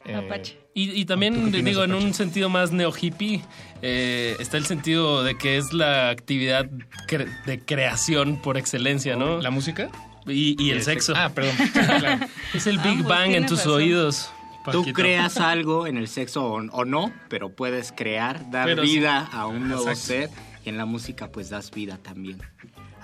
[0.06, 0.58] Eh, Apache.
[0.74, 3.42] Y, y ¿Tú también, digo, en un sentido más neo-hippie,
[3.80, 6.68] eh, está el sentido de que es la actividad
[7.08, 9.40] cre- de creación por excelencia, ¿no?
[9.40, 9.88] ¿La música?
[10.26, 11.14] Y, y el el sexo.
[11.14, 11.22] sexo.
[11.22, 11.54] Ah, perdón.
[11.72, 12.26] Claro.
[12.54, 13.72] Es el Big Ambos, Bang en tus razón.
[13.74, 14.30] oídos.
[14.72, 19.28] Tú creas algo en el sexo o, o no, pero puedes crear, dar Pero vida
[19.30, 20.06] a un nuevo Exacto.
[20.06, 20.30] ser
[20.64, 22.38] y en la música pues das vida también.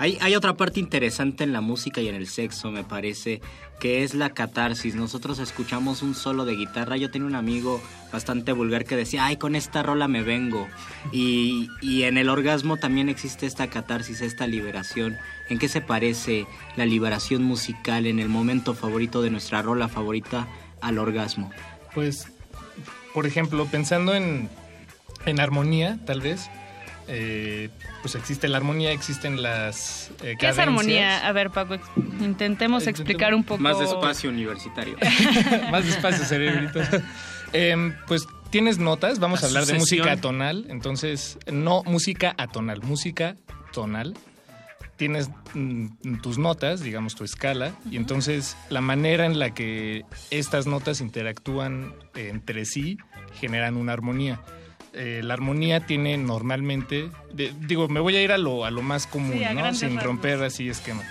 [0.02, 3.42] Hay, otra parte interesante en la música y en el sexo, me parece,
[3.80, 4.94] que es la catarsis.
[4.94, 6.96] Nosotros escuchamos un solo de guitarra.
[6.96, 10.66] Yo tenía un amigo bastante vulgar que decía, ay, con esta rola me vengo.
[11.12, 15.18] Y, y en el orgasmo también existe esta catarsis, esta liberación.
[15.50, 16.46] ¿En qué se parece
[16.76, 20.48] la liberación musical en el momento favorito de nuestra rola favorita
[20.80, 21.50] al orgasmo?
[21.94, 22.32] Pues,
[23.12, 24.48] por ejemplo, pensando en,
[25.26, 26.48] en armonía, tal vez,
[27.12, 27.70] eh,
[28.02, 31.26] pues existe la armonía, existen las eh, ¿Qué es armonía?
[31.26, 31.76] A ver, Paco,
[32.20, 33.60] intentemos explicar un poco.
[33.60, 34.96] Más despacio universitario.
[35.72, 36.78] Más despacio, cerebrito.
[37.52, 42.80] Em, pues tienes notas, vamos La a hablar de música atonal, entonces, no música atonal,
[42.82, 43.36] música
[43.72, 44.16] tonal.
[44.94, 50.68] Tienes mm, tus notas, digamos tu escala, y entonces la manera en la que estas
[50.68, 52.98] notas interactúan eh, entre sí
[53.40, 54.40] generan una armonía.
[54.92, 58.82] Eh, la armonía tiene normalmente, de- digo, me voy a ir a lo, a lo
[58.82, 59.72] más común, Sí, ¿no?
[59.74, 60.02] Sin rasgos.
[60.04, 61.02] romper así esquema.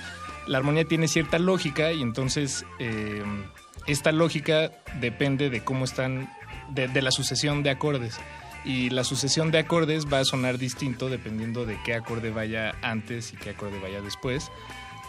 [0.47, 3.23] La armonía tiene cierta lógica y entonces eh,
[3.88, 6.30] esta lógica depende de cómo están,
[6.69, 8.19] de, de la sucesión de acordes.
[8.65, 13.32] Y la sucesión de acordes va a sonar distinto dependiendo de qué acorde vaya antes
[13.32, 14.51] y qué acorde vaya después.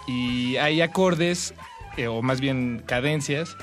[0.07, 1.55] Y hay acordes,
[1.97, 3.57] eh, o más bien cadencias,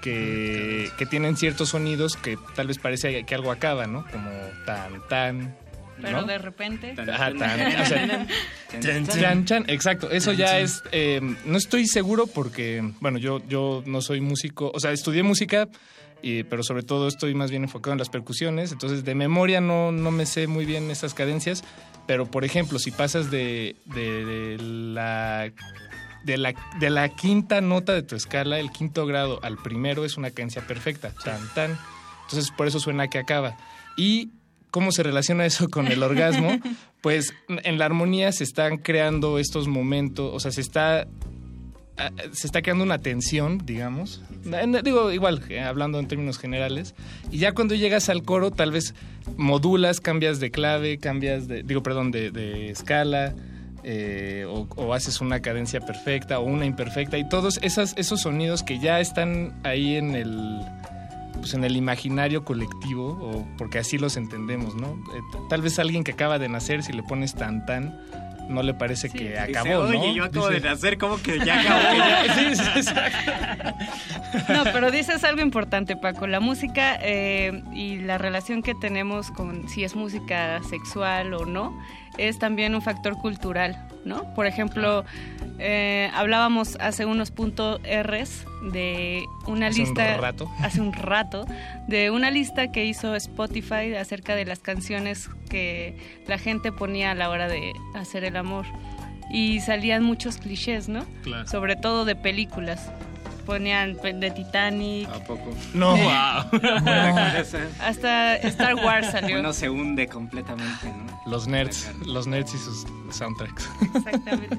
[0.00, 4.04] que, que tienen ciertos sonidos que tal vez parece que algo acaba, ¿no?
[4.10, 4.30] Como
[4.66, 5.56] tan, tan.
[6.00, 6.26] Pero ¿no?
[6.26, 6.94] de repente.
[6.98, 8.26] Ajá, tan, o sea,
[8.80, 10.10] Chan, chan, chan, exacto.
[10.10, 10.82] Eso ya es.
[10.92, 14.70] eh, no estoy seguro porque, bueno, yo, yo no soy músico.
[14.74, 15.68] O sea, estudié música,
[16.22, 18.72] y, pero sobre todo estoy más bien enfocado en las percusiones.
[18.72, 21.64] Entonces, de memoria no, no me sé muy bien esas cadencias.
[22.06, 25.52] Pero, por ejemplo, si pasas de, de- de la.
[26.24, 30.16] De la, de la quinta nota de tu escala, el quinto grado al primero es
[30.16, 31.12] una cadencia perfecta.
[31.24, 31.78] Tan, tan.
[32.24, 33.56] Entonces, por eso suena que acaba.
[33.96, 34.30] Y
[34.70, 36.58] ¿Cómo se relaciona eso con el orgasmo?
[37.00, 41.06] Pues en la armonía se están creando estos momentos, o sea, se está
[41.96, 44.20] ah, se está creando una tensión, digamos.
[44.84, 46.94] Digo, igual, eh, hablando en términos generales.
[47.30, 48.94] Y ya cuando llegas al coro, tal vez
[49.38, 53.34] modulas, cambias de clave, cambias de, digo, perdón, de, de escala,
[53.84, 57.18] eh, o, o haces una cadencia perfecta o una imperfecta.
[57.18, 60.60] Y todos esas, esos sonidos que ya están ahí en el,
[61.38, 64.88] pues en el imaginario colectivo, o porque así los entendemos, ¿no?
[64.88, 67.98] Eh, tal vez alguien que acaba de nacer, si le pones tan tan,
[68.48, 70.00] no le parece que Dice, acabó, ¿no?
[70.00, 72.34] Oye, yo acabo Dice- de nacer, ¿cómo que ya acabó?
[72.34, 73.32] Sí, sí, exacto.
[74.52, 76.26] No, pero dices algo importante, Paco.
[76.26, 81.78] La música eh, y la relación que tenemos con si es música sexual o no
[82.28, 84.32] es también un factor cultural, ¿no?
[84.34, 85.04] Por ejemplo,
[85.58, 90.50] eh, hablábamos hace unos puntos Rs de una Hace un lista rato.
[90.62, 91.46] hace un rato
[91.88, 95.96] de una lista que hizo Spotify acerca de las canciones que
[96.26, 98.66] la gente ponía a la hora de hacer el amor
[99.30, 101.06] y salían muchos clichés, ¿no?
[101.22, 101.46] Claro.
[101.46, 102.90] Sobre todo de películas.
[103.46, 105.08] Ponían pe- de Titanic.
[105.08, 105.50] ¿A poco?
[105.74, 105.96] No.
[105.96, 106.60] Wow.
[107.80, 109.38] Hasta Star Wars salió.
[109.40, 111.20] Uno se hunde completamente, ¿no?
[111.30, 113.68] Los nerds, los nerds y sus soundtracks.
[113.94, 114.58] Exactamente.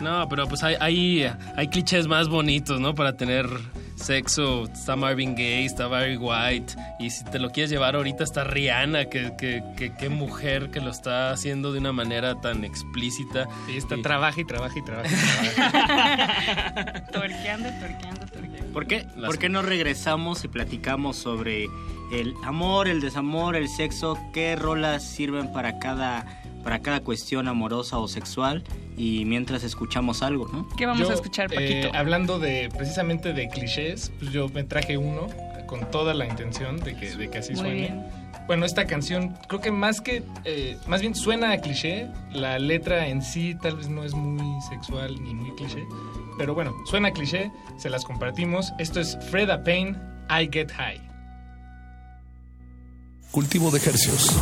[0.00, 2.94] No, pero pues hay, hay, hay clichés más bonitos, ¿no?
[2.94, 3.46] Para tener
[3.96, 4.64] sexo.
[4.64, 6.74] Está Marvin Gaye, está Barry White.
[7.00, 9.62] Y si te lo quieres llevar ahorita está Rihanna, que, que,
[9.98, 13.48] que, mujer que lo está haciendo de una manera tan explícita.
[13.68, 15.08] Y está trabaja y trabaja y trabaja.
[15.10, 17.06] y trabaja.
[17.12, 18.72] Tuerqueando, tuerqueando, tuerqueando.
[18.72, 21.64] ¿Por qué, Las- ¿Por qué no regresamos y platicamos sobre
[22.12, 24.18] el amor, el desamor, el sexo?
[24.32, 26.24] ¿Qué rolas sirven para cada,
[26.66, 28.64] para cada cuestión amorosa o sexual?
[28.96, 30.68] Y mientras escuchamos algo, ¿no?
[30.76, 31.96] ¿Qué vamos Yo, a escuchar, eh, Paquito?
[31.96, 35.28] hablando de precisamente de clichés, pues yo me traje uno
[35.68, 37.74] con toda la intención de que, de que así Muy suene.
[37.74, 38.06] bien.
[38.48, 43.06] Bueno, esta canción creo que más que, eh, más bien suena a cliché, la letra
[43.06, 45.84] en sí tal vez no es muy sexual ni muy cliché,
[46.36, 47.48] pero bueno, suena a cliché,
[47.78, 48.72] se las compartimos.
[48.80, 49.96] Esto es Freda Payne,
[50.28, 51.00] I Get High.
[53.30, 54.36] Cultivo de ejercicios.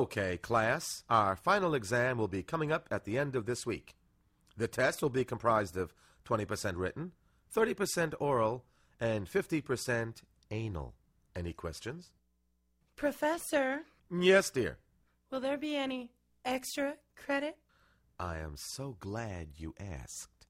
[0.00, 3.94] Okay, class, our final exam will be coming up at the end of this week.
[4.56, 5.92] The test will be comprised of
[6.26, 7.12] 20% written,
[7.54, 8.64] 30% oral,
[8.98, 10.94] and 50% anal.
[11.36, 12.12] Any questions?
[12.96, 14.78] Professor, Yes, dear.
[15.30, 16.12] will there be any
[16.46, 17.58] extra credit?
[18.18, 20.46] I am so glad you asked.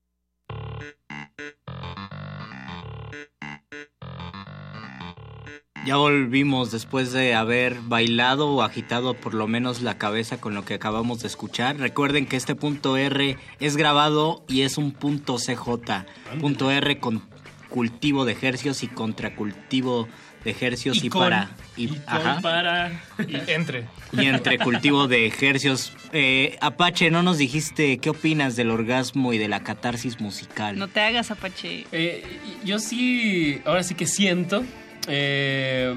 [5.87, 10.65] Ya volvimos después de haber bailado o agitado por lo menos la cabeza con lo
[10.65, 11.79] que acabamos de escuchar.
[11.79, 16.05] Recuerden que este punto R es grabado y es un punto CJ.
[16.39, 17.23] Punto R con
[17.71, 20.07] cultivo de hercios y contracultivo
[20.45, 21.51] de hercios y, con- para.
[21.77, 22.41] Y, y con ajá.
[22.43, 23.03] para.
[23.27, 23.87] Y entre.
[24.13, 25.93] Y entre cultivo de ejercios.
[26.13, 30.79] Eh, Apache, no nos dijiste qué opinas del orgasmo y de la catarsis musical.
[30.79, 31.87] No te hagas, Apache.
[31.93, 34.63] Eh, yo sí, ahora sí que siento.
[35.09, 35.95] Eh,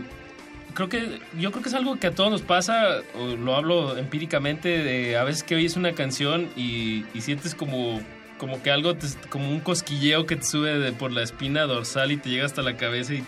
[0.73, 2.97] creo que yo creo que es algo que a todos nos pasa.
[3.15, 4.69] lo hablo empíricamente.
[4.83, 8.01] De a veces que oyes una canción y, sientes como
[8.37, 12.11] como que algo te- como un cosquilleo que te sube de- por la espina dorsal
[12.11, 13.23] y te llega hasta la cabeza y,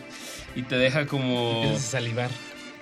[0.56, 2.30] y te deja como Empiezas a salivar.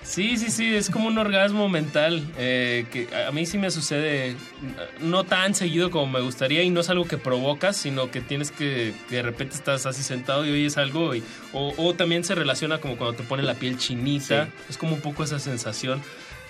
[0.04, 4.36] Sí, sí, sí, es como un orgasmo mental eh, que a mí sí me sucede
[5.00, 8.50] no tan seguido como me gustaría y no es algo que provocas, sino que tienes
[8.50, 11.22] que, que de repente estás así sentado y oyes algo y,
[11.54, 15.00] o, o también se relaciona como cuando te pone la piel chinita, es como un
[15.00, 16.02] poco esa sensación.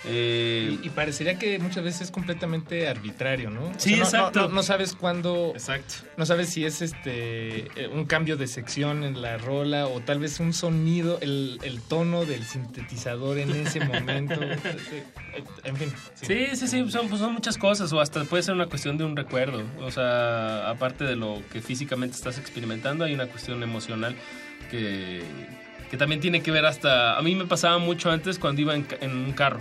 [0.07, 3.65] Eh, Y, y parecería que muchas veces es completamente arbitrario, ¿no?
[3.67, 4.39] O Sí, sea, no- exacto.
[4.41, 5.51] No, no- no sabes cuándo.
[5.53, 5.95] Exacto.
[6.17, 10.19] No sabes si es este eh, un cambio de sección en la rola o tal
[10.19, 14.39] vez un sonido, el, el tono del sintetizador en ese momento.
[15.63, 15.91] en fin.
[16.15, 19.03] Sí, sí, sí, son, pues son muchas cosas, o hasta puede ser una cuestión de
[19.03, 19.63] un recuerdo.
[19.79, 24.15] O sea, aparte de lo que físicamente estás experimentando, hay una cuestión emocional
[24.71, 25.21] que,
[25.89, 27.17] que también tiene que ver hasta...
[27.17, 29.59] A mí me pasaba mucho antes cuando iba en, ca- en un carro.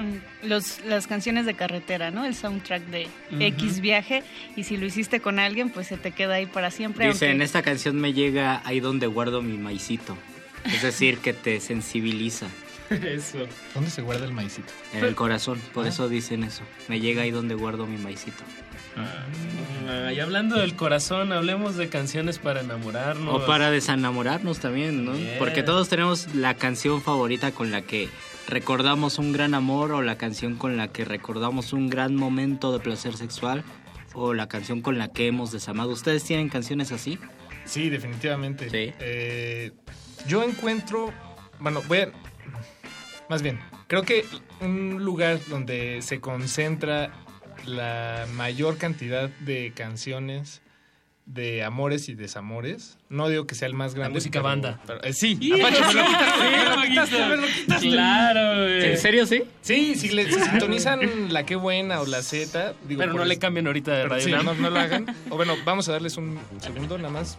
[0.00, 2.24] Mm, Los, las canciones de carretera, ¿no?
[2.24, 3.40] El soundtrack de Ujú.
[3.42, 4.22] X viaje.
[4.56, 7.06] Y si lo hiciste con alguien, pues se te queda ahí para siempre.
[7.06, 10.16] Dice, aunque- en esta canción me llega ahí donde guardo mi maicito.
[10.64, 12.46] Es decir, que te sensibiliza
[12.90, 13.38] Eso.
[13.74, 14.72] ¿Dónde se guarda el maicito?
[14.92, 15.60] en el corazón.
[15.72, 16.62] Por eso dicen eso.
[16.88, 18.42] Me llega ahí donde guardo mi maicito.
[19.88, 23.34] Ah, y hablando del corazón, hablemos de canciones para enamorarnos.
[23.42, 25.12] O para desenamorarnos también, ¿no?
[25.12, 25.36] Bien.
[25.38, 28.08] Porque todos tenemos la canción favorita con la que
[28.50, 32.80] recordamos un gran amor o la canción con la que recordamos un gran momento de
[32.80, 33.64] placer sexual
[34.12, 35.90] o la canción con la que hemos desamado.
[35.90, 37.18] ¿Ustedes tienen canciones así?
[37.64, 38.68] Sí, definitivamente.
[38.68, 38.92] Sí.
[38.98, 39.70] Eh,
[40.26, 41.12] yo encuentro,
[41.60, 42.12] bueno, voy a,
[43.28, 44.24] más bien, creo que
[44.60, 47.12] un lugar donde se concentra
[47.66, 50.60] la mayor cantidad de canciones
[51.32, 52.98] de amores y desamores.
[53.08, 54.14] No digo que sea el más grande.
[54.14, 54.80] música pero- banda.
[54.86, 56.88] pero- eh, sí, Sí, Apache, me lo sí, quitaste, me lo Paquito.
[56.88, 57.88] quitaste, me lo quitaste.
[57.90, 58.84] Claro, güey.
[58.90, 59.42] ¿En serio sí?
[59.60, 63.38] Sí, si le si sintonizan la que buena o la Z, digo, Pero no le
[63.38, 65.06] cambien ahorita de Radio sí, no, no lo hagan.
[65.30, 67.38] O bueno, vamos a darles un segundo nada más.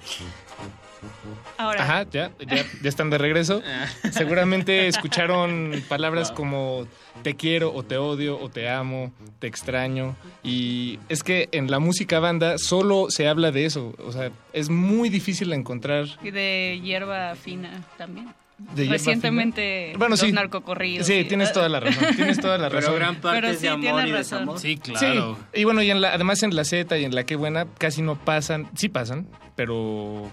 [1.58, 1.84] Ahora.
[1.84, 3.62] Ajá, ya, ya, ya están de regreso.
[4.12, 6.88] Seguramente escucharon palabras como
[7.24, 10.16] te quiero o te odio o te amo, te extraño.
[10.44, 13.94] Y es que en la música banda solo se habla de eso.
[14.06, 18.28] O sea, es muy difícil encontrar Y de hierba fina también.
[18.58, 19.94] de hierba Recientemente.
[19.98, 20.32] Bueno, los sí.
[20.32, 21.06] narcocorridos.
[21.08, 22.16] Sí, y- tienes toda la razón.
[22.16, 22.96] Tienes toda la Pero razón.
[22.96, 24.40] gran parte Pero es sí, de amor y razón.
[24.40, 24.60] desamor.
[24.60, 25.38] Sí, claro.
[25.54, 27.66] Sí, y bueno, y en la, además en la Z y en la que buena
[27.78, 30.32] casi no pasan, sí pasan, pero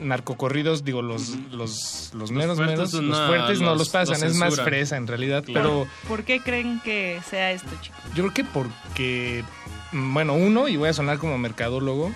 [0.00, 4.20] narcocorridos, digo, los, los, los meros fuertes, meros, no, los fuertes no los- los pasan,
[4.20, 5.86] los es más fresa en realidad, Claro.
[5.88, 7.98] pero ¿Por qué creen que sea esto, chicos?
[8.14, 9.44] yo creo que porque,
[9.92, 12.12] mm, bueno, uno, y voy a sonar como mercadólogo,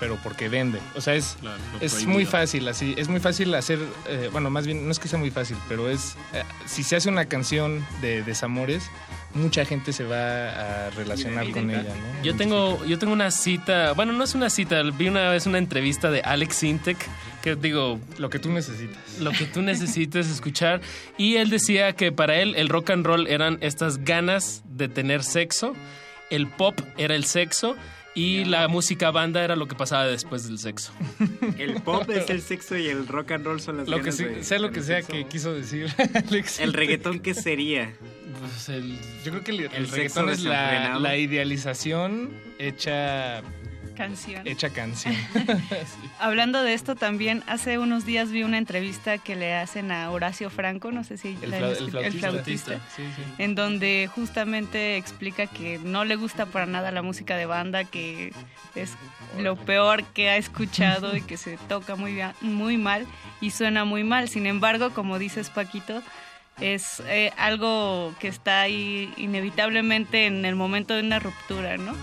[0.00, 1.50] pero porque vende, o sea, es, lo
[1.80, 5.08] es muy fácil, así, es muy fácil hacer, eh, bueno, más bien, no es que
[5.08, 8.90] sea muy fácil, pero es, eh, si se hace una canción de desamores,
[9.34, 12.24] mucha gente se va a relacionar con ella, ¿no?
[12.24, 15.58] Yo tengo, yo tengo una cita, bueno, no es una cita, vi una vez una
[15.58, 16.98] entrevista de Alex Sintek,
[17.42, 19.18] que digo, Lo que tú necesitas.
[19.20, 20.80] lo que tú necesites escuchar,
[21.16, 25.22] y él decía que para él el rock and roll eran estas ganas de tener
[25.22, 25.74] sexo,
[26.30, 27.76] el pop era el sexo,
[28.14, 30.92] y la música banda era lo que pasaba después del sexo.
[31.58, 34.16] El pop es el sexo y el rock and roll son las Lo que ganas
[34.16, 35.12] sí- de- sea lo que sea sexo.
[35.12, 35.86] que quiso decir
[36.28, 36.60] Alex.
[36.60, 37.92] El reggaetón, ¿qué sería?
[38.40, 43.42] Pues el- Yo creo que el, el El reggaetón es la idealización hecha,
[43.98, 44.46] Canción.
[44.46, 45.14] hecha canción.
[46.18, 50.48] Hablando de esto también, hace unos días vi una entrevista que le hacen a Horacio
[50.50, 52.80] Franco, no sé si El, la fla- el flautista.
[52.96, 53.22] Sí, sí.
[53.38, 58.32] en donde justamente explica que no le gusta para nada la música de banda, que
[58.74, 58.92] es
[59.38, 63.06] lo peor que ha escuchado y que se toca muy, bien- muy mal
[63.40, 64.28] y suena muy mal.
[64.28, 66.02] Sin embargo, como dices Paquito,
[66.60, 71.94] es eh, algo que está ahí inevitablemente en el momento de una ruptura, ¿no?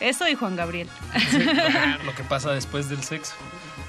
[0.00, 0.88] Eso y Juan Gabriel.
[1.30, 1.38] Sí,
[2.04, 3.34] lo que pasa después del sexo.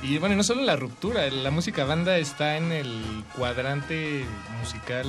[0.02, 4.23] Y bueno, y no solo la ruptura, la música banda está en el cuadrante
[4.60, 5.06] musical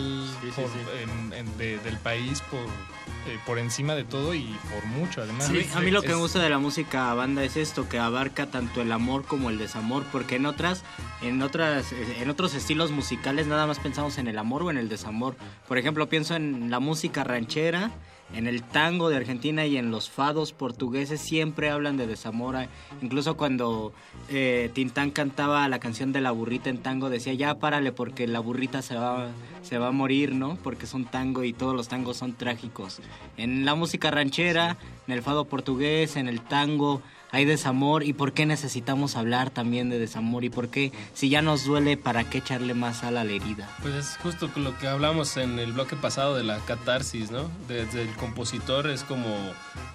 [0.57, 0.65] por-
[1.01, 5.49] en- en- de- del país por, eh, por encima de todo y por mucho además.
[5.49, 7.89] A mí, a mí lo que Es- me gusta de la música banda es esto,
[7.89, 10.83] que abarca tanto el amor como el desamor, porque en otras,
[11.23, 14.89] en otras, en otros estilos musicales nada más pensamos en el amor o en el
[14.89, 15.37] desamor.
[15.69, 17.91] Por ejemplo, pienso en la música ranchera,
[18.35, 22.57] en el tango de Argentina y en los fados portugueses siempre hablan de desamor.
[23.03, 23.93] Incluso cuando
[24.29, 28.41] eh, Tintán cantaba la canción de la burrita en tango decía ya párale porque la
[28.41, 29.29] burrita se va,
[29.63, 30.57] se va a morir, ¿no?
[30.63, 33.01] Porque es un tango y todos los tangos son trágicos.
[33.37, 34.77] En la música ranchera,
[35.07, 37.03] en el fado portugués, en el tango,
[37.33, 38.03] hay desamor.
[38.03, 40.45] ¿Y por qué necesitamos hablar también de desamor?
[40.45, 43.69] ¿Y por qué, si ya nos duele, para qué echarle más sal a la herida?
[43.83, 47.51] Pues es justo con lo que hablamos en el bloque pasado de la catarsis, ¿no?
[47.69, 49.35] Desde el compositor es como,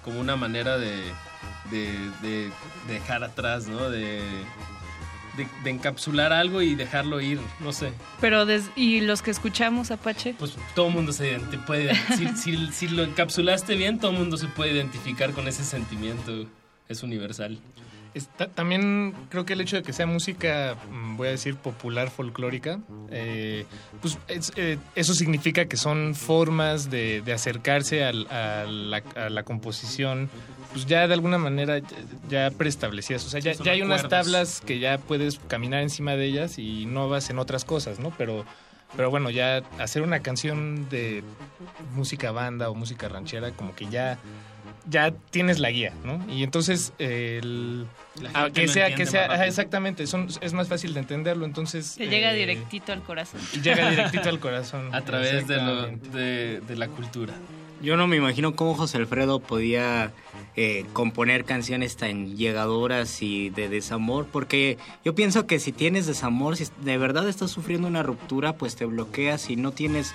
[0.04, 1.02] como una manera de,
[1.70, 1.92] de,
[2.22, 2.50] de
[2.88, 3.90] dejar atrás, ¿no?
[3.90, 4.22] De,
[5.36, 7.92] de, de encapsular algo y dejarlo ir, no sé.
[8.22, 10.34] Pero, des- ¿y los que escuchamos, Apache?
[10.38, 11.94] Pues todo el mundo se identi- puede...
[12.16, 16.46] si, si, si lo encapsulaste bien, todo el mundo se puede identificar con ese sentimiento.
[16.88, 17.58] Es universal.
[18.14, 22.08] Está- también creo que el hecho de que sea música, mm, voy a decir, popular,
[22.10, 22.78] folclórica,
[23.10, 23.66] eh,
[24.00, 29.28] pues es- eh, eso significa que son formas de, de acercarse al- a, la, a
[29.28, 30.30] la composición,
[30.72, 31.86] pues ya de alguna manera ya,
[32.48, 33.26] ya preestablecidas.
[33.26, 36.86] O sea, ya, ya hay unas tablas que ya puedes caminar encima de ellas y
[36.86, 38.12] no vas en otras cosas, ¿no?
[38.16, 38.46] Pero,
[38.96, 41.22] pero bueno, ya hacer una canción de
[41.94, 44.18] música banda o música ranchera, como que ya
[44.88, 46.24] ya tienes la guía, ¿no?
[46.32, 47.86] Y entonces el
[48.20, 51.44] La ah, gente que sea que sea ajá, exactamente, son, es más fácil de entenderlo,
[51.44, 53.40] entonces Te llega eh, directito al corazón.
[53.62, 57.34] llega directito al corazón A través de, lo, de la cultura.
[57.82, 60.12] Yo no me imagino cómo José Alfredo podía
[60.56, 66.56] eh, componer canciones tan llegadoras y de desamor, porque yo pienso que si tienes desamor,
[66.56, 70.14] si de verdad estás sufriendo una ruptura, pues te bloqueas y no tienes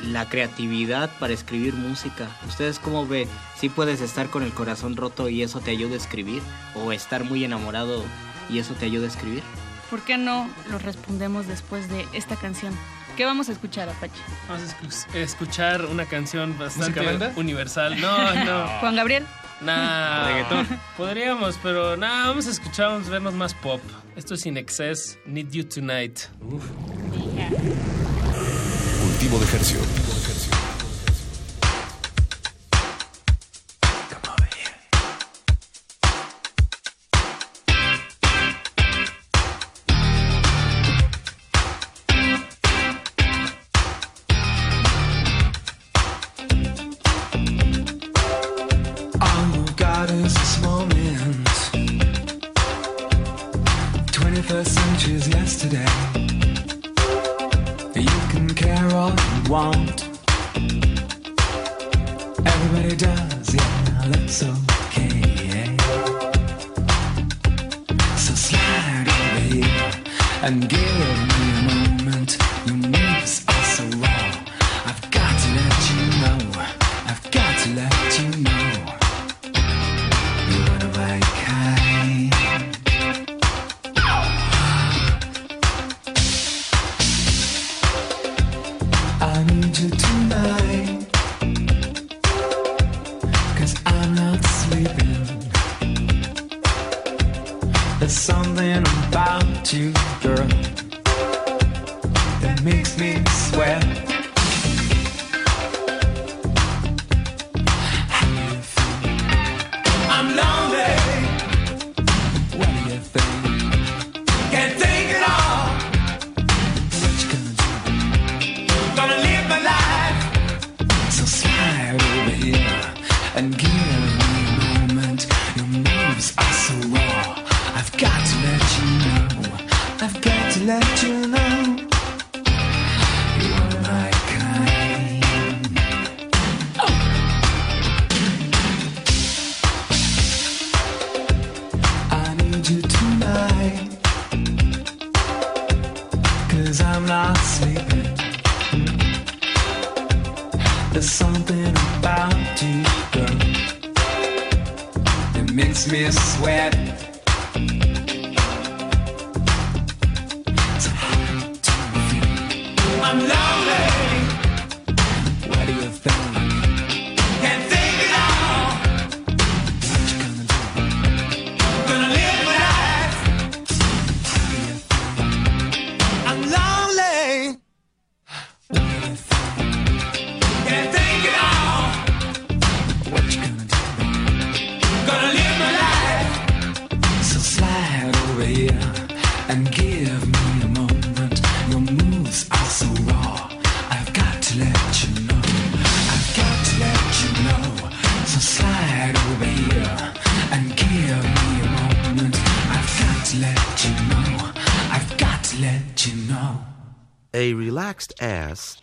[0.00, 2.34] la creatividad para escribir música.
[2.48, 3.28] ¿Ustedes cómo ve?
[3.58, 6.42] ¿Si puedes estar con el corazón roto y eso te ayuda a escribir?
[6.74, 8.02] ¿O estar muy enamorado
[8.48, 9.42] y eso te ayuda a escribir?
[9.90, 12.72] ¿Por qué no lo respondemos después de esta canción?
[13.16, 14.14] ¿Qué vamos a escuchar, Apache?
[14.48, 17.00] Vamos a escu- escuchar una canción bastante
[17.36, 18.00] universal.
[18.00, 18.66] No, no.
[18.80, 19.26] Juan Gabriel.
[19.60, 20.24] Nah.
[20.28, 20.66] Reggaetón.
[20.96, 23.80] Podríamos, pero nada, vamos a escuchar, vamos a vernos más pop.
[24.16, 26.20] Esto es In Excess, Need You Tonight.
[26.40, 26.64] Uf.
[29.02, 29.80] Cultivo de ejercicio.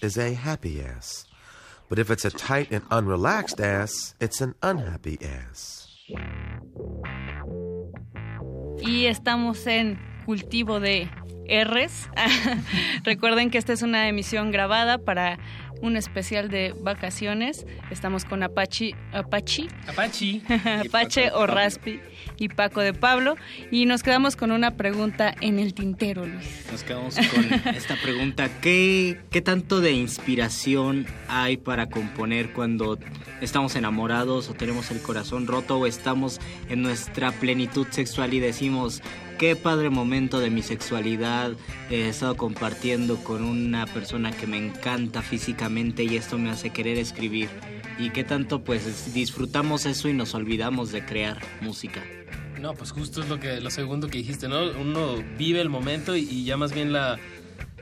[0.10, 1.26] Is a happy ass.
[1.88, 5.88] But if it's a tight and unrelaxed ass, it's an unhappy ass.
[8.82, 11.10] Y estamos en cultivo de
[11.48, 12.10] R's.
[13.04, 15.38] Recuerden que esta es una emisión grabada para
[15.82, 17.66] un especial de vacaciones.
[17.92, 20.42] Estamos con Apache, Apache, Apache,
[20.88, 22.00] Apache o Raspi
[22.38, 23.36] y Paco de Pablo.
[23.72, 26.66] Y nos quedamos con una pregunta en el tintero, Luis.
[26.72, 28.50] Nos quedamos con esta pregunta.
[28.62, 32.98] ¿Qué, ¿Qué tanto de inspiración hay para componer cuando
[33.42, 36.40] estamos enamorados o tenemos el corazón roto o estamos
[36.70, 39.02] en nuestra plenitud sexual y decimos,
[39.40, 41.54] qué padre momento de mi sexualidad
[41.90, 46.98] he estado compartiendo con una persona que me encanta físicamente y esto me hace querer
[46.98, 47.50] escribir?
[47.98, 52.04] ¿Y qué tanto pues disfrutamos eso y nos olvidamos de crear música?
[52.60, 54.72] No, pues justo es lo que lo segundo que dijiste, ¿no?
[54.72, 57.18] Uno vive el momento y, y ya más bien la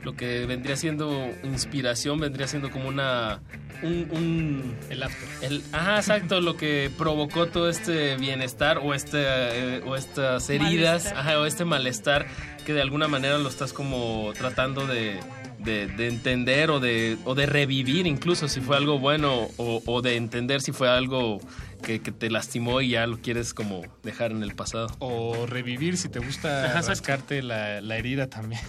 [0.08, 3.40] lo que vendría siendo inspiración vendría siendo como una
[3.82, 5.28] un, un- El after.
[5.42, 11.04] el ajá exacto lo que provocó todo este bienestar o este eh, o estas heridas
[11.04, 11.18] Malestar.
[11.18, 12.26] ajá, o este malestar
[12.64, 15.20] que de alguna manera lo estás como tratando de
[15.58, 20.00] de, de entender o de, o de revivir incluso si fue algo bueno o, o
[20.02, 21.40] de entender si fue algo
[21.82, 24.88] que, que te lastimó y ya lo quieres como dejar en el pasado.
[24.98, 28.60] O revivir si te gusta rascarte la, la herida también.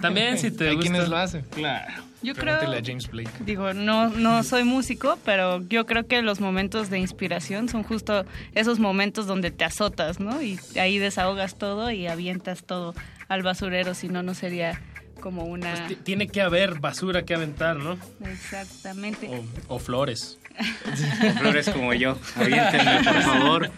[0.00, 0.90] También si te Hay gusta.
[0.90, 1.42] quienes lo hacen.
[1.50, 2.04] Claro.
[2.20, 3.30] Yo Pregúntele creo- a James Blake.
[3.44, 8.24] Digo, no, no soy músico, pero yo creo que los momentos de inspiración son justo
[8.54, 10.42] esos momentos donde te azotas, ¿no?
[10.42, 12.94] Y ahí desahogas todo y avientas todo
[13.28, 14.80] al basurero, si no, no sería
[15.20, 15.74] como una...
[15.74, 17.96] Pues ti- tiene que haber basura que aventar, ¿no?
[18.24, 19.28] Exactamente.
[19.68, 20.38] O, o flores.
[21.38, 22.18] Flores como yo.
[22.36, 23.70] Aviéntenme, por favor.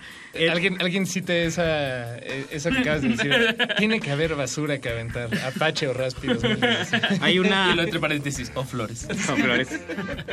[0.52, 3.56] Alguien, alguien cite esa, eh, eso que acabas de decir.
[3.78, 5.28] Tiene que haber basura que aventar.
[5.44, 7.20] Apache o Raspi 2016.
[7.20, 9.08] Hay una- Y lo entre paréntesis, o flores.
[9.28, 9.68] No, Flores.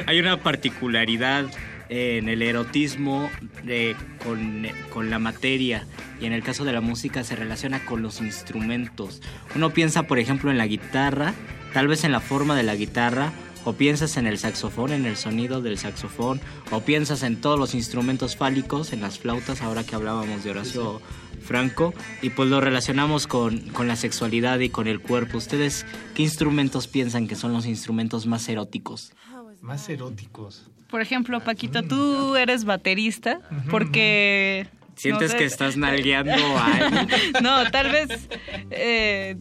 [0.06, 1.46] Hay una particularidad
[1.90, 3.30] en el erotismo
[3.64, 5.86] de, con, con la materia
[6.22, 9.22] y en el caso de la música se relaciona con los instrumentos.
[9.56, 11.34] Uno piensa, por ejemplo, en la guitarra,
[11.74, 13.32] tal vez en la forma de la guitarra,
[13.66, 17.74] o piensas en el saxofón, en el sonido del saxofón, o piensas en todos los
[17.74, 21.02] instrumentos fálicos, en las flautas, ahora que hablábamos de Horacio
[21.42, 25.38] Franco, y pues lo relacionamos con, con la sexualidad y con el cuerpo.
[25.38, 25.86] ¿Ustedes
[26.16, 29.14] qué instrumentos piensan que son los instrumentos más eróticos?
[29.62, 30.70] Más eróticos.
[30.90, 34.68] Por ejemplo, Paquito, tú eres baterista porque...
[34.96, 35.38] ¿Sientes no sé.
[35.38, 37.10] que estás nalgueando a alguien?
[37.44, 38.28] no, tal vez...
[38.72, 39.38] eh,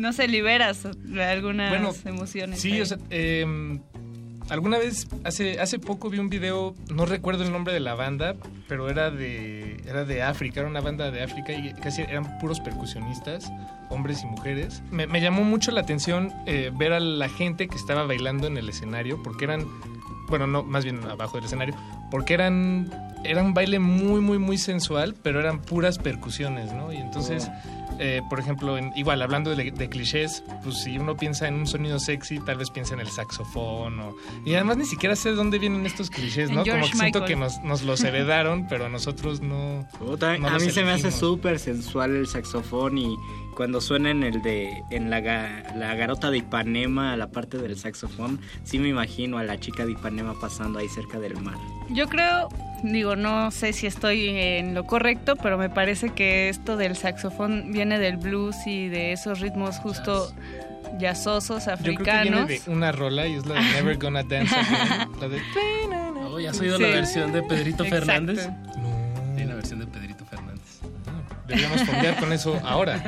[0.00, 2.60] no sé, liberas algunas Bueno, emociones.
[2.60, 2.80] Sí, ahí.
[2.80, 3.78] o sea, eh,
[4.50, 8.34] alguna vez, hace, hace poco vi un video, no recuerdo el nombre de la banda,
[8.68, 12.60] pero era de, era de África, era una banda de África y casi eran puros
[12.60, 13.50] percusionistas,
[13.88, 14.82] hombres y mujeres.
[14.90, 18.56] Me, me llamó mucho la atención eh, ver a la gente que estaba bailando en
[18.58, 19.66] el escenario, porque eran,
[20.28, 21.74] bueno, no, más bien abajo del escenario,
[22.10, 22.90] porque eran,
[23.24, 26.92] era un baile muy, muy, muy sensual, pero eran puras percusiones, ¿no?
[26.92, 27.48] Y entonces...
[28.02, 31.66] Eh, por ejemplo, en- igual hablando de, de clichés, pues si uno piensa en un
[31.66, 34.00] sonido sexy, tal vez piensa en el saxofón.
[34.00, 34.16] O,
[34.46, 36.64] y además ni siquiera sé de dónde vienen estos clichés, ¿no?
[36.64, 37.24] Como que siento Michael.
[37.26, 39.86] que nos, nos los heredaron, pero a nosotros no.
[40.00, 41.14] No a mí se me hace elegimos.
[41.14, 43.16] súper sensual el saxofón y
[43.54, 48.40] cuando suena en el de en la, la garota de Ipanema, la parte del saxofón,
[48.64, 51.58] sí me imagino a la chica de Ipanema pasando ahí cerca del mar.
[51.90, 52.48] Yo creo,
[52.82, 57.72] digo, no sé si estoy en lo correcto, pero me parece que esto del saxofón
[57.72, 60.32] viene del blues y de esos ritmos justo
[60.98, 62.48] jazzosos Yo creo que viene africanos.
[62.66, 65.08] de una rola y es la de Never Gonna Dance Again.
[65.20, 65.40] La de.
[66.32, 66.82] Oh, ¿Ya has oído Sí.
[66.84, 68.06] la versión de Pedrito Exacto.
[68.06, 68.48] Fernández?
[69.36, 70.80] Sí, la versión de Pedrito Fernández.
[71.48, 73.02] Deberíamos fondear con eso ahora.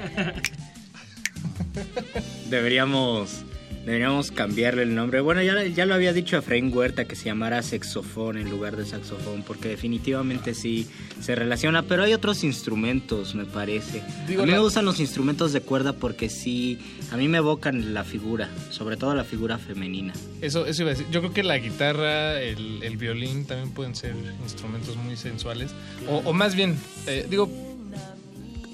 [2.50, 3.44] Deberíamos
[3.84, 5.20] deberíamos cambiarle el nombre.
[5.20, 8.86] Bueno, ya, ya lo había dicho Efraín Huerta que se llamara saxofón en lugar de
[8.86, 10.86] saxofón, porque definitivamente sí
[11.20, 14.02] se relaciona, pero hay otros instrumentos, me parece.
[14.26, 16.78] Digo, a mí la- me gustan los instrumentos de cuerda porque sí,
[17.10, 20.12] a mí me evocan la figura, sobre todo la figura femenina.
[20.40, 21.06] Eso, eso iba a decir.
[21.10, 25.70] Yo creo que la guitarra, el, el violín también pueden ser instrumentos muy sensuales.
[26.08, 26.76] O, o más bien,
[27.06, 27.48] eh, digo,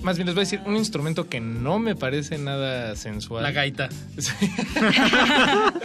[0.02, 3.42] más bien les voy a decir un instrumento que no me parece nada sensual.
[3.42, 3.88] La gaita.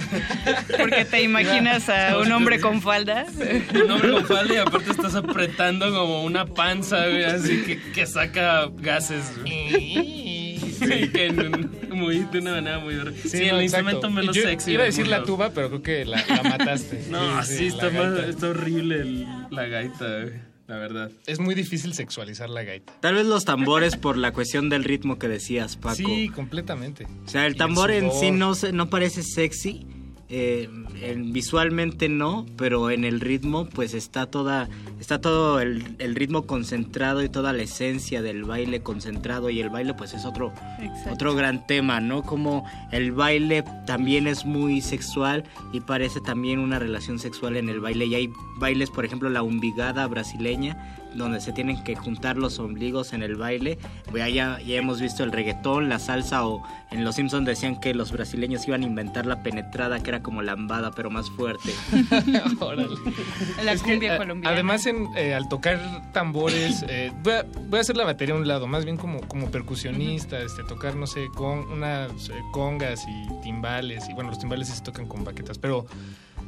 [0.77, 3.25] Porque te imaginas a un hombre con falda.
[3.73, 8.05] Un hombre con falda y aparte estás apretando como una panza, güey, así que, que
[8.05, 9.31] saca gases.
[9.45, 12.95] Sí, que en- muy, de una manera muy...
[13.23, 13.63] Sí, Sí, el exacto.
[13.63, 14.71] instrumento menos Yo sexy.
[14.71, 17.05] Iba a decir la tuba, pero creo que la, la mataste.
[17.09, 20.33] No, sí, está, más- está horrible el- la gaita, güey,
[20.73, 21.11] la verdad.
[21.27, 22.93] Es muy difícil sexualizar la gaita.
[22.99, 25.95] Tal vez los tambores por la cuestión del ritmo que decías, Paco.
[25.95, 27.05] Sí, completamente.
[27.25, 29.85] O sea, el Y tambor en sí no, se- no parece sexy.
[30.35, 30.67] Eh,
[31.01, 34.67] en- visualmente no, pero en el ritmo pues está toda
[34.99, 39.69] está todo el, el ritmo concentrado y toda la esencia del baile concentrado y el
[39.69, 41.13] baile pues es otro Exacto.
[41.13, 42.23] otro gran tema, ¿no?
[42.23, 47.79] Como el baile también es muy sexual y parece también una relación sexual en el
[47.79, 48.05] baile.
[48.07, 50.77] Y hay bailes, por ejemplo, la umbigada brasileña,
[51.15, 53.77] donde se tienen que juntar los ombligos en el baile.
[54.15, 57.93] Ya, ya, ya hemos visto el reggaetón, la salsa o en Los Simpsons decían que
[57.93, 61.71] los brasileños iban a inventar la penetrada, que era como lambada, pero más fuerte.
[63.63, 64.53] La Es que, cumbia a- colombiana.
[64.53, 65.79] Además, en, eh, al tocar
[66.11, 69.21] tambores, eh, voy, a, voy a hacer la batería a un lado, más bien como,
[69.21, 74.39] como percusionista, este, tocar, no sé, con unas eh, congas y timbales, y bueno, los
[74.39, 75.85] timbales sí se tocan con baquetas, pero...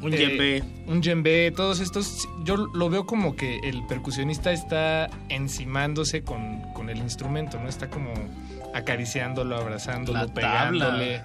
[0.01, 0.63] Un eh, djembe.
[0.87, 6.89] Un djembe, todos estos, yo lo veo como que el percusionista está encimándose con, con
[6.89, 7.67] el instrumento, ¿no?
[7.69, 8.13] Está como
[8.73, 11.21] acariciándolo, abrazándolo, La pegándole,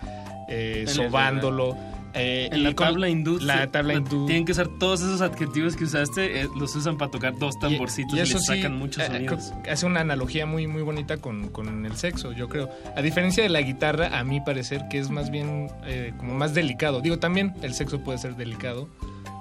[0.49, 1.77] eh, sobándolo.
[2.15, 3.39] Eh, En la y tabla hindú.
[3.41, 4.27] La tabla hindú.
[4.27, 8.15] Tienen que usar todos esos adjetivos que usaste, eh, los usan para tocar dos tamborcitos
[8.15, 9.45] y, eso les sí, sacan muchos eh, sonidos.
[9.51, 12.69] creo que hace una analogía muy muy bonita con, con el sexo, yo creo.
[12.97, 16.55] A diferencia de la guitarra, a mi parecer que es más bien eh, como más
[16.55, 17.01] delicado.
[17.01, 18.89] Digo, también el sexo puede ser delicado,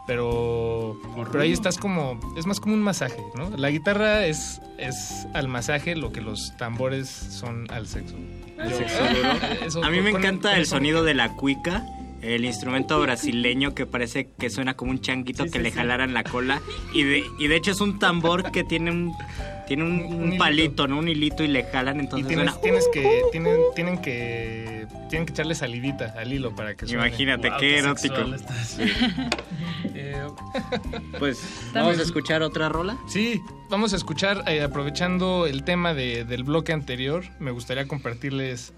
[0.08, 0.98] pero,
[1.32, 3.56] pero ahí estás como, es más como un masaje, ¿no?
[3.58, 8.16] La guitarra es, es al masaje lo que los tambores son al sexo.
[8.58, 9.04] Al sexo
[9.66, 11.86] eso- A mí me con- encanta con el eso- sonido de la cuica,
[12.22, 15.78] el instrumento brasileño que parece que suena como un changuito Sí, que sí, le sí.
[15.78, 16.62] jalaran la cola.
[16.94, 19.14] Y de, y de hecho es un tambor que tiene un,
[19.68, 20.98] tiene un, palito, ¿no?
[21.00, 22.62] Un hilito y le jalan, Y entonces tienes, suena...
[22.62, 27.08] tienes que tienen, tienen que tienen que echarle salivita al hilo para que suene.
[27.08, 28.16] Imagínate, Wow, qué erótico.
[29.96, 30.28] Eh,
[31.18, 31.42] Pues,
[31.74, 32.98] ¿vamos a escuchar otra rola?
[33.08, 38.74] Sí, vamos a escuchar, eh, aprovechando el tema de- del bloque anterior, me gustaría compartirles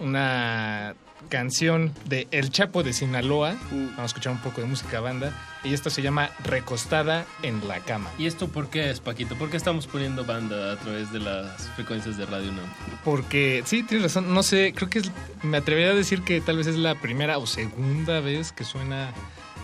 [0.00, 0.94] una
[1.28, 3.56] canción de El Chapo de Sinaloa.
[3.70, 5.32] Vamos a escuchar un poco de música banda.
[5.62, 8.08] Y esto se llama Recostada en la cama.
[8.18, 9.36] ¿Y esto por qué es, Paquito?
[9.36, 12.64] ¿Por qué estamos poniendo banda a través de las frecuencias de Radio UNAM?
[13.04, 15.10] Porque, sí, tienes razón, no sé, creo que es-
[15.42, 19.12] me atrevería a decir que tal vez es la primera o segunda vez que suena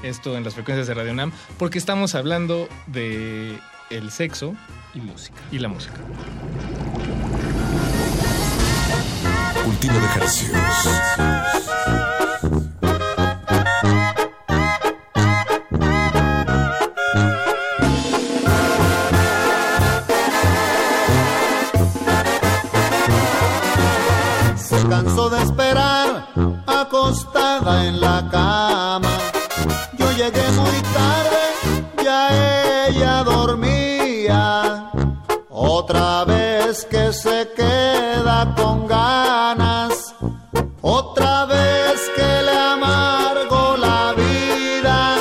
[0.03, 3.59] esto en las frecuencias de Radio Nam, porque estamos hablando de
[3.89, 4.55] el sexo
[4.95, 5.41] y música.
[5.51, 5.95] Y la música.
[9.67, 10.61] Cultivo de ejercicios.
[24.57, 26.29] Se cansó de esperar
[26.69, 29.11] acostada en la cama.
[29.99, 31.43] Yo llegué muy tarde,
[32.05, 34.93] ya ella dormía.
[35.51, 36.46] Otra vez
[36.85, 40.15] que se queda con ganas.
[40.83, 45.17] Otra vez que le amargo la vida.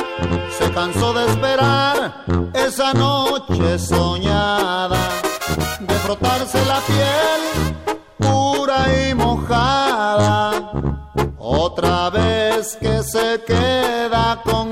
[0.58, 4.98] Se cansó de esperar esa noche soñada.
[5.80, 10.72] De frotarse la piel pura y mojada.
[11.38, 14.65] Otra vez que se queda con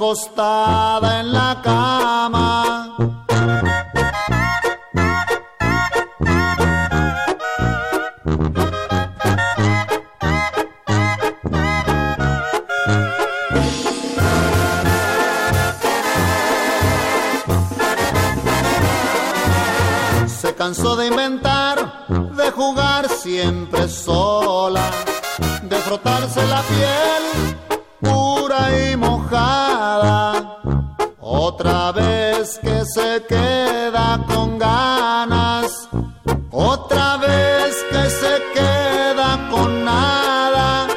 [0.00, 2.96] recostada en la cama.
[20.26, 24.90] Se cansó de inventar, de jugar siempre sola,
[25.62, 27.49] de frotarse la piel
[32.58, 35.88] que se queda con ganas,
[36.50, 40.88] otra vez que se queda con nada,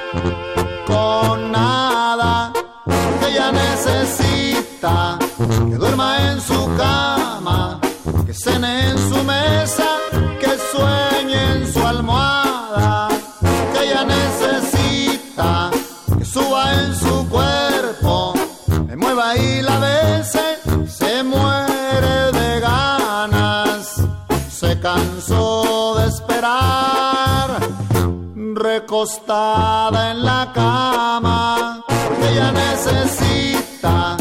[0.87, 1.42] con
[29.03, 31.83] recostada en la cama,
[32.21, 34.15] ella necesita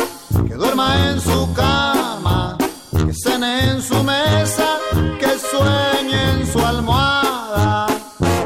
[0.49, 2.59] que duerma en su cama,
[2.91, 4.79] que cene en su mesa,
[5.21, 7.87] que sueñe en su almohada,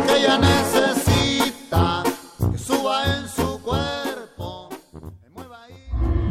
[0.06, 2.02] que ella necesita
[2.52, 4.68] que suba en su cuerpo.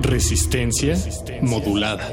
[0.02, 0.96] Resistencia
[1.42, 2.06] modulada.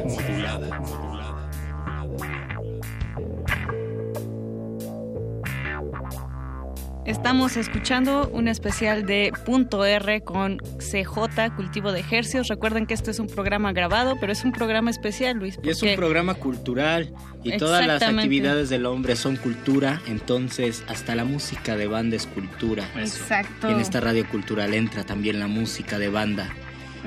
[7.32, 12.48] Estamos escuchando un especial de Punto R con CJ, Cultivo de Ejercios.
[12.48, 15.58] Recuerden que este es un programa grabado, pero es un programa especial, Luis.
[15.62, 17.10] Y es un programa cultural
[17.42, 22.26] y todas las actividades del hombre son cultura, entonces hasta la música de banda es
[22.26, 22.84] cultura.
[22.96, 23.70] Exacto.
[23.70, 26.50] Y en esta radio cultural entra también la música de banda.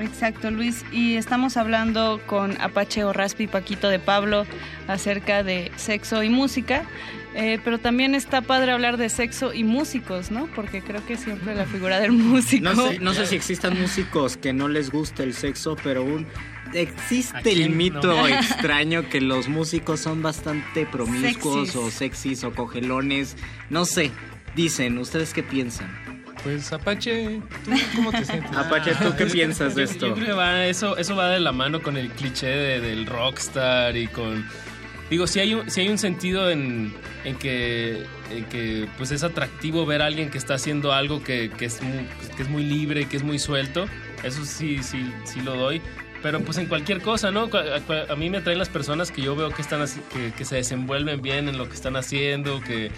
[0.00, 0.84] Exacto, Luis.
[0.90, 4.44] Y estamos hablando con Apache Raspi Paquito de Pablo
[4.88, 6.84] acerca de sexo y música.
[7.38, 10.46] Eh, pero también está padre hablar de sexo y músicos, ¿no?
[10.54, 12.64] Porque creo que siempre la figura del músico.
[12.72, 16.26] No sé, no sé si existan músicos que no les guste el sexo, pero un
[16.72, 18.26] ¿A existe el mito no?
[18.28, 21.76] extraño que los músicos son bastante promiscuos Sexys.
[21.76, 23.36] o sexys o cogelones.
[23.68, 24.10] No sé,
[24.54, 25.88] dicen, ¿ustedes qué piensan?
[26.42, 28.50] Pues Apache, ¿tú cómo te sientes?
[28.56, 30.06] Apache, ¿tú qué piensas de Yo- esto?
[30.08, 33.04] Yo creo que va, eso, eso va de la mano con el cliché de- del
[33.04, 34.46] rockstar y con...
[35.10, 36.92] Digo, si hay un, sí hay un sentido en,
[37.24, 38.04] en que,
[38.50, 42.06] que pues es atractivo ver a alguien que está haciendo algo que, que es muy,
[42.36, 43.86] que es muy libre, que es muy suelto.
[44.24, 45.80] Eso sí, sí, sí lo doy.
[46.22, 47.48] Pero pues en cualquier cosa, ¿no?
[47.50, 50.32] Cu- A, a mí me atraen las personas que yo veo que, están así- que,
[50.32, 52.90] que se desenvuelven bien en lo que están haciendo, que...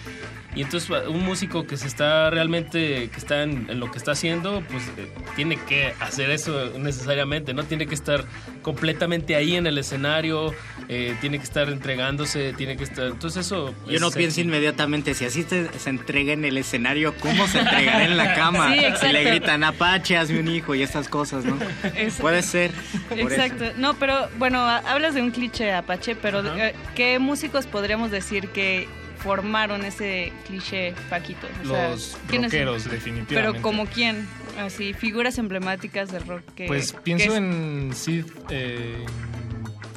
[0.57, 4.12] Y entonces un músico que se está realmente, que está en, en lo que está
[4.12, 7.62] haciendo, pues eh, tiene que hacer eso necesariamente, ¿no?
[7.65, 8.24] Tiene que estar
[8.62, 10.53] completamente ahí en el escenario,
[10.89, 13.07] eh, tiene que estar entregándose, tiene que estar...
[13.07, 13.73] Entonces eso...
[13.86, 14.19] Yo es no sexy.
[14.19, 18.35] pienso inmediatamente, si así te- se entrega en el escenario, ¿cómo se entregará en la
[18.35, 18.74] cama?
[19.01, 21.57] Sí, le gritan Apache, hazme un hijo y estas cosas, ¿no?
[22.20, 22.73] Puede ser.
[23.10, 23.28] Eso.
[23.28, 23.64] Exacto.
[23.76, 28.48] No, pero bueno, ha- hablas de un cliché Apache, pero eh, ¿qué músicos podríamos decir
[28.48, 28.86] que
[29.18, 31.47] formaron ese cliché Paquito?
[31.64, 33.35] O sea, Los rockeros, definitivamente.
[33.35, 34.26] Pero como quién,
[34.60, 36.66] así, figuras emblemáticas del rock que...
[36.66, 38.24] Pues que pienso es- en Sid.
[38.51, 39.05] Eh,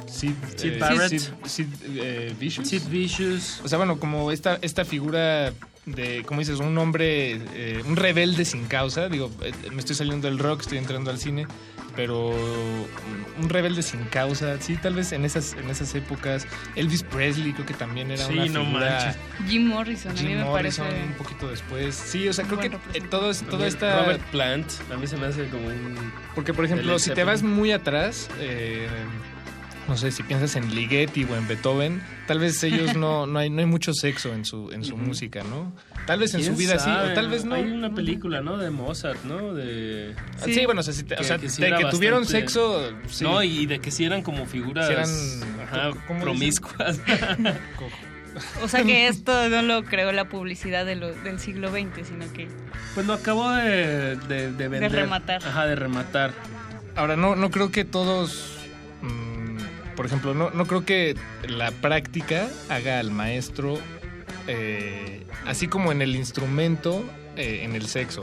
[0.08, 1.08] Sid, Sid eh, Barrett.
[1.10, 1.66] Sid, Sid,
[1.96, 2.68] eh, Vicious.
[2.68, 3.60] Sid Vicious.
[3.64, 5.52] O sea, bueno, como esta, esta figura
[5.86, 9.08] de, como dices, un hombre, eh, un rebelde sin causa.
[9.08, 11.46] Digo, eh, me estoy saliendo del rock, estoy entrando al cine.
[11.94, 16.46] Pero un rebelde sin causa, sí, tal vez en esas, en esas épocas.
[16.74, 18.90] Elvis Presley creo que también era Sí, una no figura.
[18.90, 19.16] manches.
[19.48, 21.04] Jim Morrison, a mí Jim me Morrison parece...
[21.06, 21.94] un poquito después.
[21.94, 24.00] Sí, o sea, creo que eh, todo, es- toda esta...
[24.04, 26.12] Robert Plant, a mí se me hace como un...
[26.34, 28.88] Porque, por ejemplo, si te vas muy atrás, eh,
[29.88, 33.50] no sé, si piensas en Ligeti o en Beethoven, tal vez ellos no, no, hay,
[33.50, 35.72] no hay mucho sexo en su, en su música, ¿no?
[36.06, 37.54] Tal vez en su ¿Quién vida sí, o tal vez no.
[37.54, 38.56] Hay una película, ¿no?
[38.58, 39.54] De Mozart, ¿no?
[39.54, 40.14] De...
[40.44, 43.24] Sí, bueno, o sea, si te- o sea, de que tuvieron sexo, sí.
[43.24, 45.90] No, y de que sí eran como figuras Sí eran- ajá,
[46.20, 47.00] promiscuas.
[48.62, 52.32] O sea que esto no lo creó la publicidad de lo- del siglo XX, sino
[52.32, 52.48] que...
[52.94, 54.90] pues lo acabó de, de, de vender.
[54.90, 55.44] rematar.
[55.44, 56.32] Ajá, de rematar.
[56.96, 58.51] Ahora, no, no creo que todos.
[59.96, 61.16] Por ejemplo, no, no creo que
[61.48, 63.78] la práctica haga al maestro
[64.48, 67.04] eh, así como en el instrumento,
[67.36, 68.22] eh, en el sexo.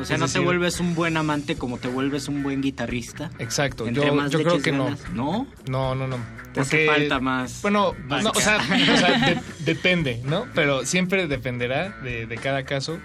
[0.00, 3.30] O sea, Es no te vuelves un buen amante como te vuelves un buen guitarrista.
[3.38, 4.84] Exacto, Entre yo, más yo creo que no.
[4.84, 5.10] ganas.
[5.12, 5.46] ¿No?
[5.68, 6.18] No, no, no.
[6.52, 8.56] Te hace falta más Bueno, no, o sea,
[8.94, 10.46] o sea, de- depende, ¿no?
[10.54, 12.98] Pero siempre dependerá de, de cada caso.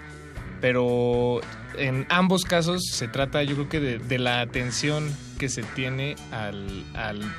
[0.60, 1.40] Pero
[1.76, 6.14] en ambos casos se trata, yo creo que de, de la atención que se tiene
[6.30, 7.34] al, al-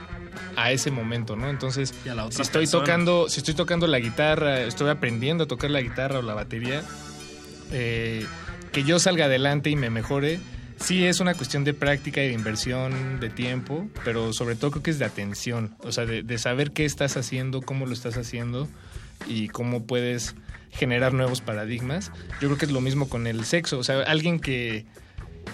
[0.56, 1.50] a ese momento, ¿no?
[1.50, 1.94] Entonces,
[2.30, 6.22] si estoy tocando, si estoy tocando la guitarra, estoy aprendiendo a tocar la guitarra o
[6.22, 6.84] la batería,
[7.72, 8.26] eh,
[8.72, 10.40] que yo salga adelante y me mejore,
[10.80, 14.84] sí es una cuestión de práctica y de inversión de tiempo, pero sobre todo creo
[14.84, 18.18] que es de atención, o sea, de, de saber qué estás haciendo, cómo lo estás
[18.18, 18.68] haciendo
[19.28, 20.36] y cómo puedes
[20.72, 22.12] generar nuevos paradigmas.
[22.42, 24.86] Yo creo que es lo mismo con el sexo, o sea, alguien que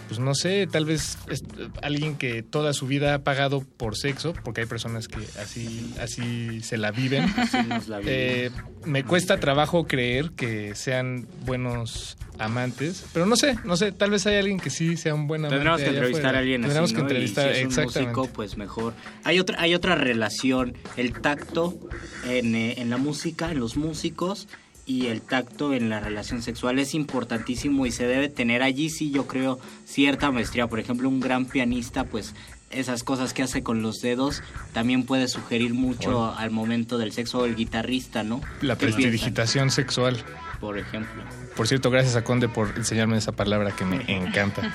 [0.08, 1.44] pues no sé, tal vez es-
[1.84, 6.62] alguien que toda su vida ha pagado por sexo, porque hay personas que así, así
[6.62, 7.24] se la viven.
[7.38, 8.14] Así nos la viven.
[8.16, 8.52] Eh,
[8.86, 14.26] me cuesta trabajo creer que sean buenos amantes, pero no sé, no sé, tal vez
[14.26, 15.58] hay alguien que sí sea un buen amante.
[15.58, 17.08] Tendremos que entrevistar a alguien Tendremos así, que ¿no?
[17.10, 18.94] entrevistar, y si es un músico, pues mejor.
[19.26, 21.78] Hay otra, hay otra relación, el tacto
[22.26, 24.48] en, eh, en la música, en los músicos
[24.90, 29.12] y el tacto en la relación sexual es importantísimo y se debe tener allí sí
[29.12, 30.66] yo creo cierta maestría.
[30.66, 32.34] Por ejemplo, un gran pianista, pues
[32.72, 34.42] esas cosas que hace con los dedos
[34.74, 36.36] también puede sugerir mucho Bueno.
[36.36, 38.42] al momento del sexo o el guitarrista, ¿no?
[38.62, 40.18] La prestidigitación sexual.
[40.60, 41.24] Por ejemplo.
[41.56, 44.62] Por cierto, gracias a Conde por enseñarme esa palabra que me encanta.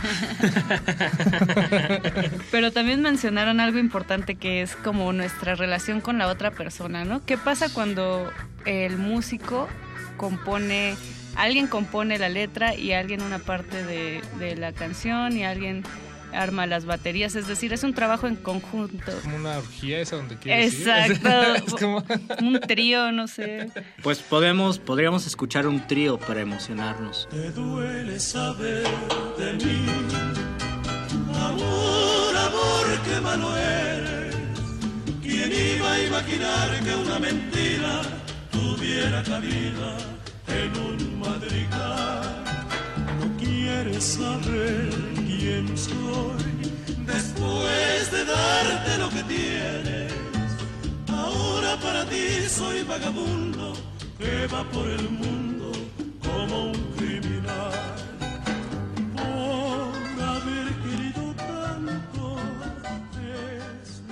[2.52, 7.24] Pero también mencionaron algo importante que es como nuestra relación con la otra persona, ¿no?
[7.26, 8.30] ¿Qué pasa cuando
[8.64, 9.68] el músico
[10.16, 10.96] compone,
[11.36, 15.82] alguien compone la letra y alguien una parte de, de la canción y alguien
[16.32, 17.36] arma las baterías?
[17.36, 19.12] Es decir, es un trabajo en conjunto.
[19.22, 20.88] Como una orgía esa donde quieres ir.
[20.88, 21.28] Exacto.
[21.66, 22.04] Es como-
[22.40, 23.68] Un trío, no sé.
[24.02, 27.28] Pues podemos, podríamos escuchar un trío para emocionarnos.
[27.30, 28.82] Te duele saber
[29.38, 29.86] de mí.
[31.36, 34.34] Amor, amor, qué malo eres.
[35.22, 38.02] ¿Quién iba a imaginar que una mentira
[38.54, 39.90] tuviera cabida
[40.46, 42.44] en un madrigal?
[43.20, 44.90] No quieres saber
[45.26, 46.44] quién soy
[47.06, 50.12] después de darte lo que tienes.
[51.08, 53.72] Ahora para ti soy vagabundo
[54.18, 55.72] que va por el mundo
[56.22, 57.72] como un criminal.
[59.16, 62.36] Por haber querido tanto,
[63.84, 64.02] es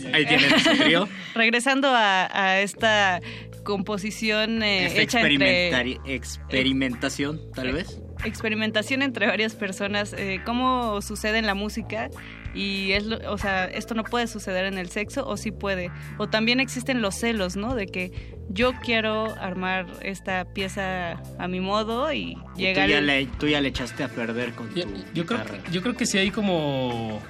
[0.00, 0.14] mi.
[0.14, 1.08] Ahí tienen ese trío.
[1.34, 3.20] Regresando a, a esta
[3.64, 5.72] composición eh, hecha entre
[6.04, 8.00] experimentación, tal vez.
[8.24, 12.08] experimentación entre varias personas, eh, cómo sucede en la música
[12.54, 15.90] y es, lo- o sea, esto no puede suceder en el sexo o sí puede.
[16.18, 17.74] O también existen los celos, ¿no?
[17.74, 18.12] De que
[18.48, 23.48] yo quiero armar esta pieza a mi modo y Y tú llegar ya, le, tú
[23.48, 24.80] ya le echaste a perder con tu
[25.14, 27.20] Yo creo, que, yo creo que sí hay como...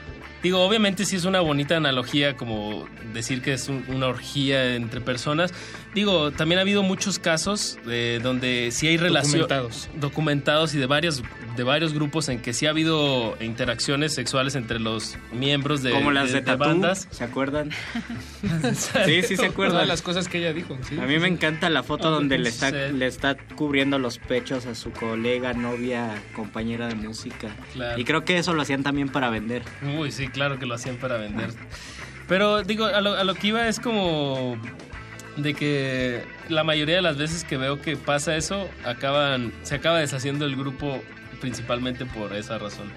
[0.43, 2.85] Digo, obviamente sí es una bonita analogía como
[3.15, 5.55] decir que es un- una orgía entre personas.
[5.95, 9.89] Digo, también ha habido muchos casos de donde sí hay relación Documentados.
[10.01, 11.23] documentados y de varios
[11.57, 16.11] de varios grupos en que sí ha habido interacciones sexuales entre los miembros de, Como
[16.11, 17.07] las de, Tatú, bandas.
[17.13, 17.71] ¿se acuerdan?
[19.07, 19.77] sí, sí se acuerdan.
[19.77, 20.77] Todas las cosas que ella dijo.
[20.89, 22.93] sí, A mí me encanta la foto donde le está, eh.
[22.93, 27.55] le está cubriendo los pechos a su colega, novia, compañera de música.
[27.73, 28.01] Claro.
[28.01, 29.63] Y creo que eso lo hacían también para vender.
[29.97, 31.51] Uy, sí, claro que lo hacían para vender.
[32.27, 34.59] Pero digo, a lo, a lo que iba es como
[35.37, 39.99] de que la mayoría de las veces que veo que pasa eso, acaban, se acaba
[39.99, 41.03] deshaciendo el grupo
[41.41, 42.91] principalmente por esa razón.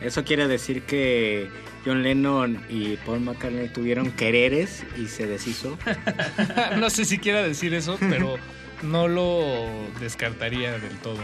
[0.00, 1.50] Eso quiere decir que
[1.84, 5.78] John Lennon y Paul McCartney tuvieron quereres y se deshizo.
[6.78, 8.36] no sé si quiera decir eso, pero
[8.82, 9.68] no lo
[10.00, 11.18] descartaría del todo.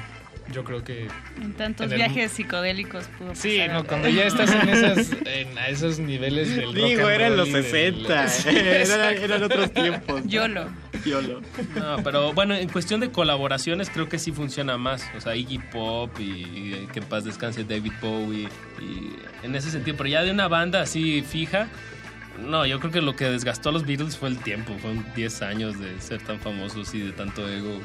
[0.53, 1.09] Yo creo que
[1.43, 3.75] en tantos en el- viajes psicodélicos pudo Sí, pasar.
[3.75, 7.37] no, cuando ya estás en, esas, en a esos niveles del rock Digo, and eran
[7.37, 8.27] los y del- 60.
[8.51, 10.23] eran, eran otros tiempos.
[10.27, 10.69] YOLO.
[11.05, 11.41] YOLO.
[11.75, 15.05] No, pero bueno, en cuestión de colaboraciones creo que sí funciona más.
[15.17, 18.49] O sea, Iggy Pop y, y que en paz descanse David Bowie.
[18.81, 21.67] Y en ese sentido, pero ya de una banda así fija,
[22.41, 24.77] no, yo creo que lo que desgastó a los Beatles fue el tiempo.
[24.79, 27.81] Fueron 10 años de ser tan famosos y de tanto ego.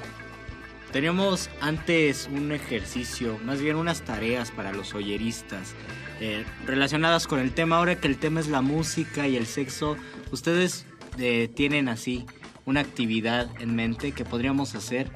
[0.91, 5.73] Teníamos antes un ejercicio, más bien unas tareas para los oyeristas
[6.19, 7.77] eh, relacionadas con el tema.
[7.77, 9.95] Ahora que el tema es la música y el sexo,
[10.31, 10.85] ¿ustedes
[11.17, 12.25] eh, tienen así
[12.65, 15.09] una actividad en mente que podríamos hacer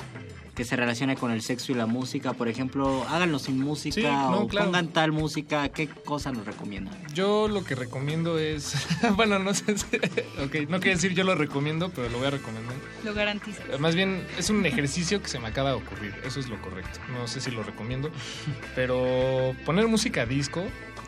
[0.55, 2.33] que se relacione con el sexo y la música?
[2.33, 4.67] Por ejemplo, háganlo sin música Sí, no, o claro.
[4.67, 5.69] pongan tal música.
[5.69, 6.95] ¿Qué cosa nos recomiendan?
[7.13, 8.73] Yo lo que recomiendo es.
[9.15, 9.77] bueno, no sé.
[9.77, 9.85] si-
[10.43, 12.75] ok, no quiero decir yo lo recomiendo, pero lo voy a recomendar.
[13.03, 13.61] Lo garantizo.
[13.79, 16.15] Más bien es un ejercicio que se me acaba de ocurrir.
[16.25, 16.99] Eso es lo correcto.
[17.11, 18.09] No sé si lo recomiendo.
[18.75, 20.63] Pero poner música disco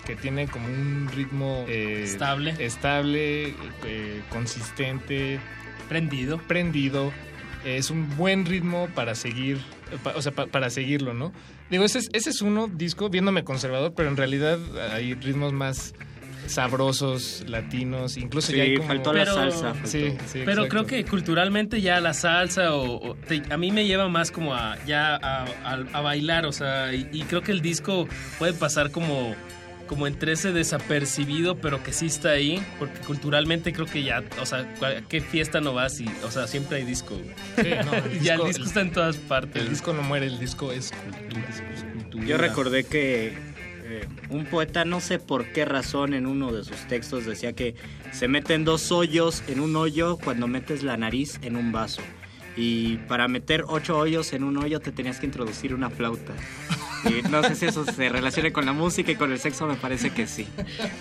[0.06, 2.56] que tiene como un ritmo eh, Estable.
[2.60, 3.53] estable,
[3.84, 5.40] eh, consistente,
[5.90, 6.38] Prendido.
[6.40, 7.11] prendido.
[7.66, 9.58] Es un buen ritmo para seguir,
[10.04, 11.34] pa- o sea, pa- para seguirlo, ¿no?
[11.70, 14.58] Digo, ese es, ese es uno disco, viéndome conservador, pero en realidad
[14.94, 15.94] hay ritmos más
[16.46, 18.88] sabrosos, latinos, incluso Sí, ya hay como...
[18.88, 20.70] faltó la salsa, Sí, sí, Pero exacto.
[20.70, 24.54] creo que culturalmente ya la salsa o, o- te- a mí me lleva más como
[24.56, 28.08] a ya a, a- a bailar, o sea, y, y creo que el disco
[28.40, 29.36] puede pasar como
[29.88, 34.46] como entre ese desapercibido, pero que sí está ahí, porque culturalmente creo que ya, o
[34.46, 36.00] sea, ¿cuál- ¿qué fiesta no vas?
[36.00, 37.16] Y, o sea, siempre hay disco.
[37.16, 37.30] güey.
[37.56, 39.62] Sí, no, el ya el disco- disco el- está en todas partes.
[39.64, 41.48] El disco no muere, el disco es cultura.
[41.50, 42.26] es cultura.
[42.26, 43.34] Yo recordé que
[43.90, 47.74] eh, un poeta, no sé por qué razón, en uno de sus textos decía que
[48.12, 52.02] se meten dos hoyos en un hoyo cuando metes la nariz en un vaso.
[52.58, 56.34] Y para meter ocho hoyos en un hoyo te tenías que introducir una flauta.
[57.06, 59.76] Y no sé si eso se relaciona con la música y con el sexo, me
[59.76, 60.48] parece que sí.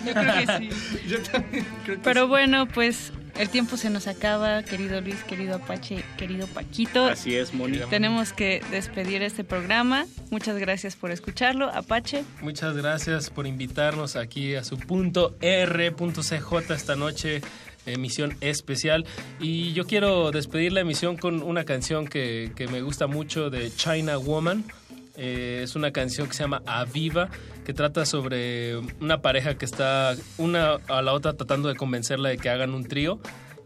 [0.05, 0.69] Yo creo que sí.
[1.07, 5.55] Yo también creo que Pero bueno, pues el tiempo se nos acaba, querido Luis, querido
[5.55, 7.05] Apache, querido Paquito.
[7.05, 7.79] Así es, Moni.
[7.89, 10.05] Tenemos que despedir este programa.
[10.31, 12.23] Muchas gracias por escucharlo, Apache.
[12.41, 17.41] Muchas gracias por invitarnos aquí a su punto R.cj esta noche,
[17.87, 19.05] emisión especial.
[19.39, 23.71] Y yo quiero despedir la emisión con una canción que, que me gusta mucho de
[23.75, 24.63] China Woman.
[25.15, 27.29] Eh, es una canción que se llama Aviva,
[27.65, 32.37] que trata sobre una pareja que está una a la otra tratando de convencerla de
[32.37, 33.19] que hagan un trío.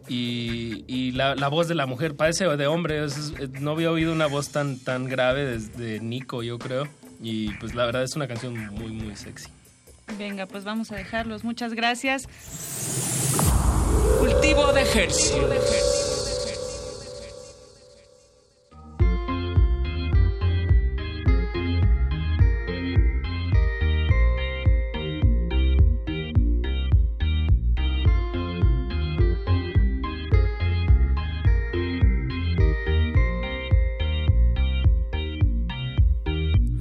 [0.08, 3.04] Y, y la, la voz de la mujer parece de hombre.
[3.06, 6.88] es- no había oído una voz tan, tan grave desde Nico, yo creo.
[7.22, 9.50] Y pues la verdad es una canción muy, muy sexy.
[10.18, 11.44] Venga, pues vamos a dejarlos.
[11.44, 12.28] Muchas gracias.
[14.20, 15.48] Cultivo de ejercicio.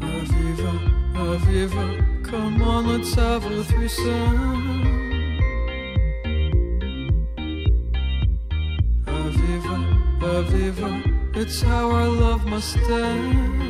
[0.02, 0.72] Aviva,
[1.14, 4.69] Aviva, come on, let's have a threesome.
[11.50, 13.69] It's how our love must end.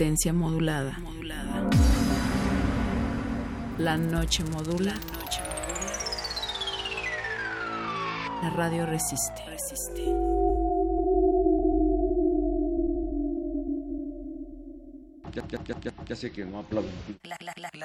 [0.00, 0.96] Resistencia modulada.
[3.76, 4.94] La noche modula.
[8.42, 9.42] La radio resiste.
[15.34, 16.90] Ya, ya, ya, ya, ya sé que no aplauden.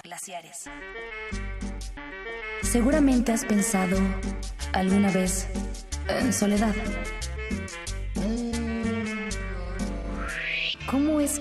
[0.05, 0.69] glaciares.
[2.61, 3.97] Seguramente has pensado
[4.71, 5.49] alguna vez
[6.07, 6.73] en soledad.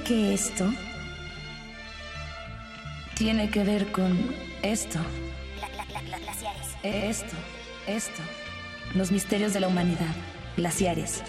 [0.05, 0.71] Que esto
[3.15, 4.99] tiene que ver con esto?
[6.83, 7.35] Esto,
[7.87, 8.23] esto.
[8.95, 10.15] Los misterios de la humanidad.
[10.57, 11.23] Glaciares.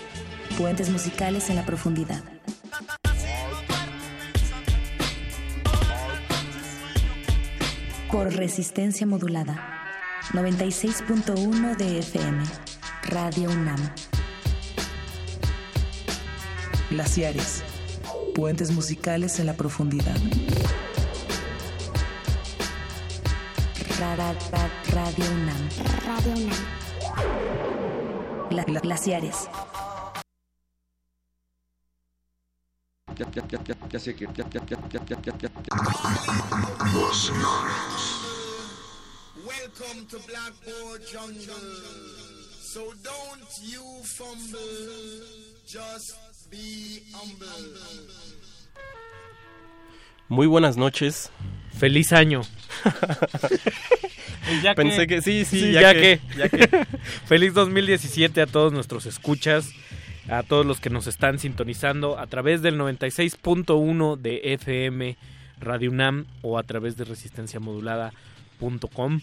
[0.58, 2.22] Puentes musicales en la profundidad.
[8.12, 9.84] Por resistencia modulada.
[10.34, 12.44] 96.1 de FM.
[13.04, 13.80] Radio UNAM.
[16.90, 17.65] Glaciares.
[18.36, 20.18] Puentes musicales en la profundidad.
[24.00, 25.70] Ra- ra- ra- Radio UNAM.
[26.06, 26.66] Radio UNAM.
[28.82, 29.48] glaciares.
[33.18, 35.50] Ya, ya, ya, ya, ya sé que ya, ya, ya, ya, ya, ya, ya.
[39.46, 41.72] Welcome to Blackboard Jungle.
[42.60, 45.24] So don't you fumble,
[45.66, 46.25] just.
[50.28, 51.30] Muy buenas noches.
[51.78, 52.42] Feliz año.
[54.62, 56.20] Ya Pensé que sí, sí, ya, ya que.
[56.20, 56.68] que, ya que.
[57.26, 59.72] Feliz 2017 a todos nuestros escuchas.
[60.30, 65.18] a todos los que nos están sintonizando a través del 96.1 de FM
[65.60, 69.22] Radio UNAM o a través de resistenciamodulada.com.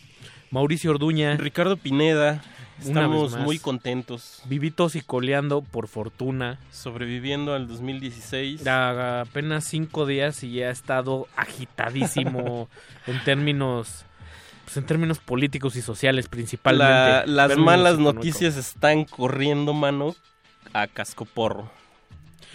[0.51, 1.37] Mauricio Orduña.
[1.37, 2.43] Ricardo Pineda.
[2.89, 4.43] Estamos muy contentos.
[4.47, 6.59] Vivitos y coleando, por fortuna.
[6.71, 8.67] Sobreviviendo al 2016.
[8.67, 12.69] A- apenas cinco días y ya ha estado agitadísimo
[13.07, 14.05] en términos
[14.65, 16.87] pues en términos políticos y sociales principalmente.
[16.87, 18.15] La- las malas económicos.
[18.27, 20.15] noticias están corriendo, mano,
[20.73, 21.71] a cascoporro.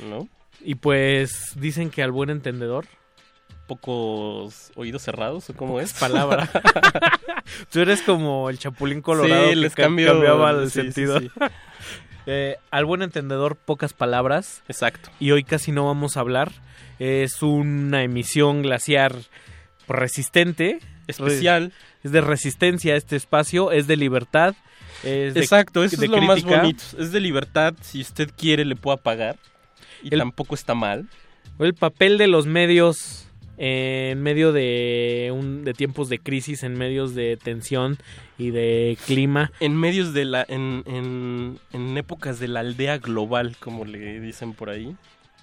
[0.09, 0.27] ¿No?
[0.61, 2.85] Y pues dicen que al buen entendedor.
[3.67, 5.93] Pocos oídos cerrados, ¿o cómo es?
[5.93, 6.49] Palabra.
[7.71, 11.19] Tú eres como el chapulín colorado Sí, que les ca- cambio- cambiaba el sí, sentido.
[11.19, 11.29] sí.
[12.29, 14.61] Eh, al buen entendedor, pocas palabras.
[14.67, 15.09] Exacto.
[15.17, 16.51] Y hoy casi no vamos a hablar.
[16.99, 19.15] Es una emisión glaciar
[19.87, 20.79] resistente.
[21.07, 21.71] Especial.
[22.03, 24.55] Es de resistencia este espacio, es de libertad.
[25.03, 26.57] Es de- Exacto, eso de es lo más crítica.
[26.61, 26.83] bonito.
[26.99, 29.37] Es de libertad, si usted quiere le pueda pagar.
[30.03, 31.07] Y El- tampoco está mal.
[31.59, 33.26] El papel de los medios
[33.57, 37.97] en medio de, un, de tiempos de crisis, en medios de tensión
[38.37, 39.51] y de clima.
[39.59, 40.45] En medios de la...
[40.47, 44.95] En, en, en épocas de la aldea global, como le dicen por ahí.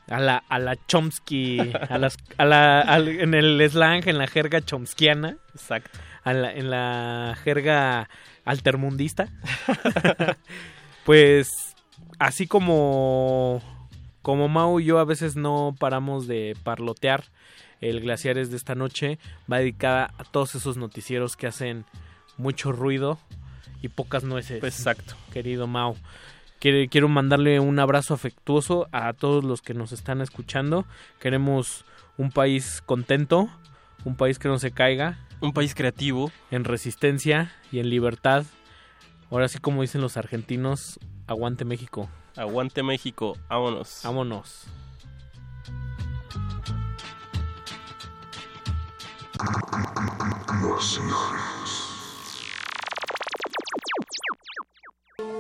[0.09, 1.59] A la, a la Chomsky,
[1.89, 5.39] a las, a la, en el slang, en la jerga chomskiana.
[5.55, 5.99] Exacto.
[6.25, 8.09] A la- en la jerga
[8.45, 9.29] altermundista.
[11.05, 11.49] pues
[12.19, 13.63] así como,
[14.23, 17.25] como Mau y yo a veces no paramos de parlotear,
[17.85, 19.19] el Glaciares de esta noche
[19.51, 21.85] va dedicada a todos esos noticieros que hacen
[22.39, 23.19] mucho ruido
[23.83, 24.63] y pocas nueces.
[24.65, 25.15] Exacto.
[25.33, 25.97] Querido Mau.
[26.59, 30.87] Quiero, quiero mandarle un abrazo afectuoso a todos los que nos están escuchando.
[31.21, 31.85] Queremos
[32.17, 33.51] un país contento,
[34.05, 35.19] un país que no se caiga.
[35.41, 36.33] Un país creativo.
[36.51, 38.47] En resistencia y en libertad.
[39.31, 42.09] Ahora sí, como dicen los argentinos, aguante México.
[42.37, 44.01] Aguante México, vámonos.
[44.03, 44.67] Vámonos.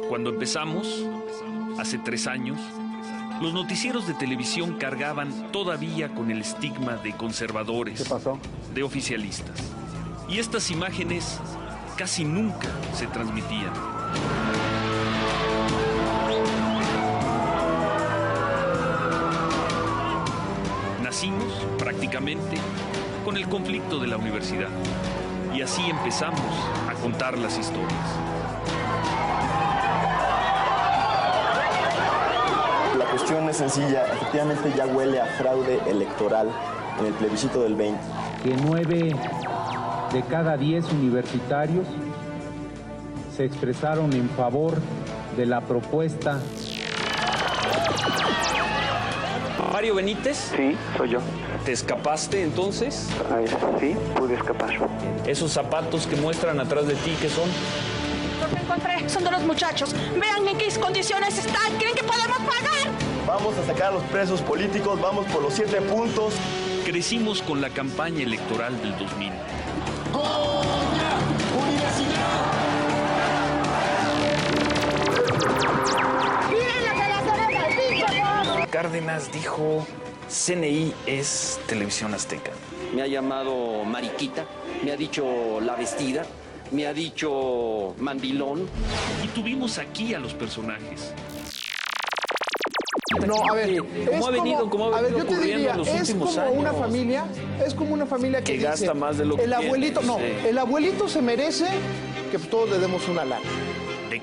[0.09, 1.05] Cuando empezamos,
[1.78, 2.60] hace tres años,
[3.40, 8.05] los noticieros de televisión cargaban todavía con el estigma de conservadores,
[8.74, 9.60] de oficialistas.
[10.28, 11.40] Y estas imágenes
[11.97, 13.72] casi nunca se transmitían.
[21.02, 22.56] Nacimos, prácticamente,
[23.24, 24.68] con el conflicto de la universidad.
[25.55, 26.40] Y así empezamos
[26.88, 27.92] a contar las historias.
[32.98, 36.51] La cuestión es sencilla, efectivamente ya huele a fraude electoral
[37.01, 38.01] en el plebiscito del 20.
[38.42, 39.16] que nueve
[40.12, 41.86] de cada diez universitarios
[43.34, 44.74] se expresaron en favor
[45.36, 46.40] de la propuesta.
[49.85, 50.51] Mario Benítez.
[50.56, 51.19] Sí, soy yo.
[51.66, 53.06] ¿Te escapaste entonces?
[53.78, 54.70] sí, pude escapar.
[55.27, 57.51] Esos zapatos que muestran atrás de ti, ¿qué son?
[58.40, 59.94] Los encontré, son de los muchachos.
[60.19, 61.77] Vean en qué condiciones están.
[61.77, 62.94] ¿Creen que podemos pagar?
[63.27, 66.32] Vamos a sacar a los presos políticos, vamos por los siete puntos.
[66.86, 69.32] Crecimos con la campaña electoral del 2000.
[78.78, 79.86] Cárdenas dijo,
[80.28, 82.51] CNI es televisión azteca.
[82.92, 84.46] Me ha llamado Mariquita,
[84.84, 86.24] me ha dicho La Vestida,
[86.72, 88.66] me ha dicho Mandilón.
[89.22, 91.12] Y tuvimos aquí a los personajes.
[93.24, 95.46] No, a ver, ¿Cómo es ha venido- como- cómo ha a ver, venido yo te
[95.46, 97.24] diría, en los es últimos como una familia,
[97.64, 100.02] es como una familia que, Que dice, gasta más de lo que el tiene, abuelito,
[100.02, 100.24] no, sí.
[100.48, 101.66] el abuelito se merece
[102.32, 103.46] que todos le demos una lana.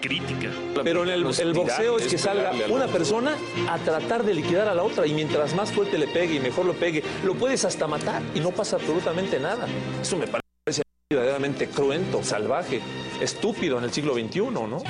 [0.02, 0.50] Crítica.
[0.84, 3.36] Pero en el, el boxeo es que salga una persona
[3.70, 6.66] a tratar de liquidar a la otra y mientras más fuerte le pegue y mejor
[6.66, 9.68] lo pegue, lo puedes hasta matar y no pasa absolutamente nada.
[10.02, 12.82] Eso me parece verdaderamente cruento, salvaje,
[13.22, 14.82] estúpido en el siglo XXI, ¿no?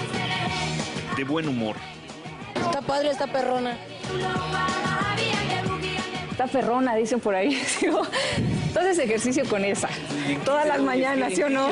[1.18, 1.76] De buen humor.
[2.56, 3.78] Está padre esta perrona.
[6.32, 7.62] Está ferrona, dicen por ahí.
[8.68, 9.90] Entonces ejercicio con esa.
[10.46, 11.68] Todas las mañanas, ¿sí o no?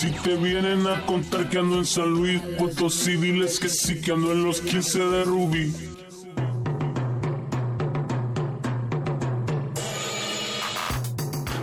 [0.00, 4.12] Si te vienen a contar que ando en San Luis, puestos civiles que sí que
[4.12, 5.74] ando en los 15 de Rubí.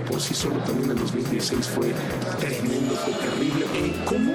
[0.08, 1.92] por sí solo también el 2016 fue
[2.40, 3.66] tremendo, fue terrible.
[3.74, 4.34] Eh, ¿Cómo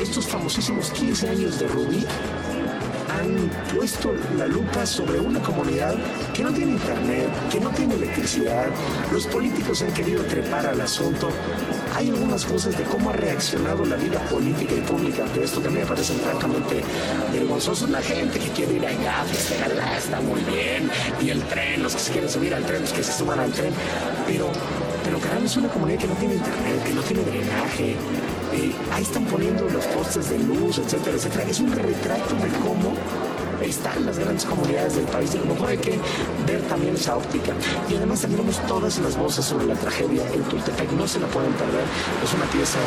[0.00, 2.06] estos famosísimos 15 años de Rubí
[3.18, 5.96] han puesto la lupa sobre una comunidad
[6.32, 8.66] que no tiene internet, que no tiene electricidad?
[9.12, 11.28] Los políticos han querido trepar al asunto
[11.94, 15.68] hay algunas cosas de cómo ha reaccionado la vida política y pública ante esto que
[15.68, 16.82] me parecen francamente
[17.32, 17.90] vergonzosos.
[17.90, 20.90] La gente que quiere ir allá, festejarla, está muy bien.
[21.20, 23.52] Y el tren, los que se quieren subir al tren, los que se suban al
[23.52, 23.72] tren.
[24.26, 24.48] Pero,
[25.04, 27.90] pero caramba, es una comunidad que no tiene internet, que no tiene drenaje.
[28.54, 31.44] Eh, ahí están poniendo los postes de luz, etcétera, etcétera.
[31.48, 32.94] Es un retrato de cómo
[33.72, 35.98] están las grandes comunidades del país y a lo mejor hay que
[36.46, 37.52] ver también esa óptica.
[37.88, 41.52] Y además tenemos todas las voces sobre la tragedia en Tultepec, no se la pueden
[41.54, 41.84] perder.
[42.22, 42.78] Es una pieza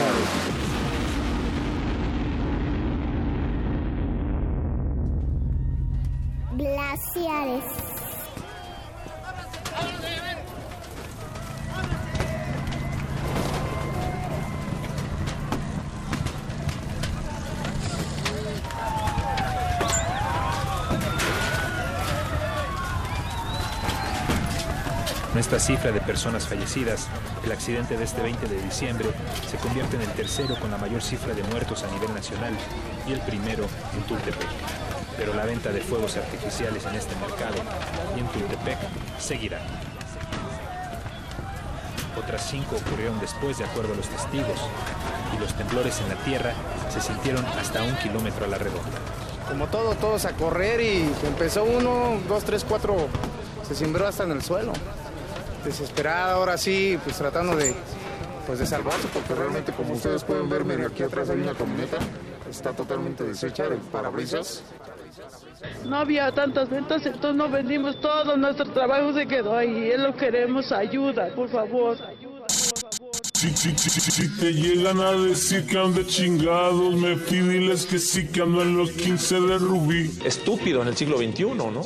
[6.55, 7.94] Glaciares.
[25.45, 27.05] Esta cifra de personas fallecidas,
[27.43, 29.09] el accidente de este 20 de diciembre
[29.47, 32.51] se convierte en el tercero con la mayor cifra de muertos a nivel nacional
[33.07, 34.47] y el primero en Tultepec.
[35.15, 37.57] Pero la venta de fuegos artificiales en este mercado
[38.17, 38.79] y en Tultepec
[39.19, 39.59] seguirá.
[42.17, 44.59] Otras cinco ocurrieron después, de acuerdo a los testigos,
[45.35, 46.53] y los temblores en la tierra
[46.89, 48.97] se sintieron hasta un kilómetro a la redonda.
[49.47, 52.95] Como todo, todos a correr y empezó uno, dos, tres, cuatro,
[53.67, 54.73] se cimbró hasta en el suelo.
[55.65, 57.73] Desesperada, ahora sí, pues tratando de,
[58.45, 61.97] pues de salvarse, porque realmente como ustedes pueden ver, medio aquí atrás hay una camioneta,
[62.49, 64.63] está totalmente deshecha del parabrisas.
[65.85, 69.89] No había tantas ventas, entonces no vendimos todo, nuestro trabajo se quedó ahí.
[69.89, 71.97] Él lo queremos ayuda, por favor.
[73.33, 77.99] Si, si, si, si, si te llegan a decir que ando chingados, me diles que
[77.99, 80.11] sí que ando en los 15 de Rubí.
[80.23, 81.81] Estúpido en el siglo XXI, ¿no?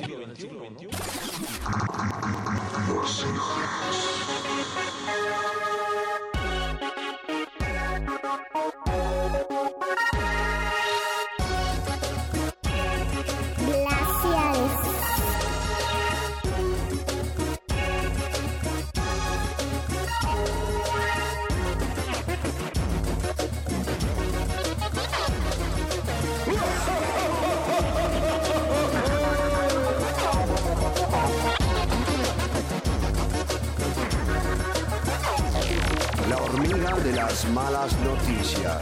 [37.04, 38.82] De las malas noticias.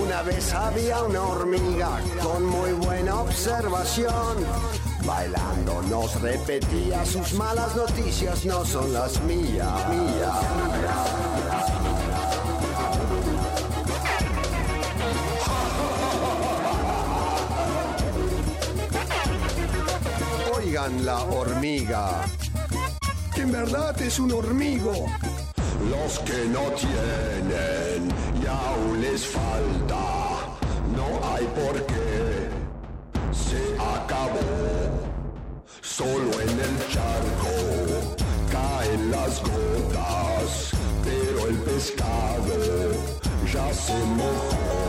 [0.00, 4.36] Una vez había una hormiga con muy buena observación.
[5.04, 9.88] Bailando nos repetía sus malas noticias no son las mías.
[9.88, 10.34] mías.
[20.56, 22.22] Oigan la hormiga,
[23.34, 25.06] que en verdad es un hormigo.
[25.90, 28.08] Los que no tienen
[28.40, 30.04] y aún les falta,
[30.96, 32.48] no hay por qué,
[33.32, 34.38] se acabó.
[35.82, 37.54] Solo en el charco
[38.52, 40.70] caen las gotas,
[41.02, 42.54] pero el pescado
[43.52, 44.79] ya se mojó.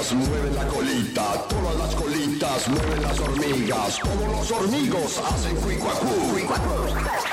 [0.00, 6.06] Hormigas mueven la colita, todas las colitas mueven las hormigas, como los hormigos hacen cuicuacú.
[6.06, 7.29] Hacen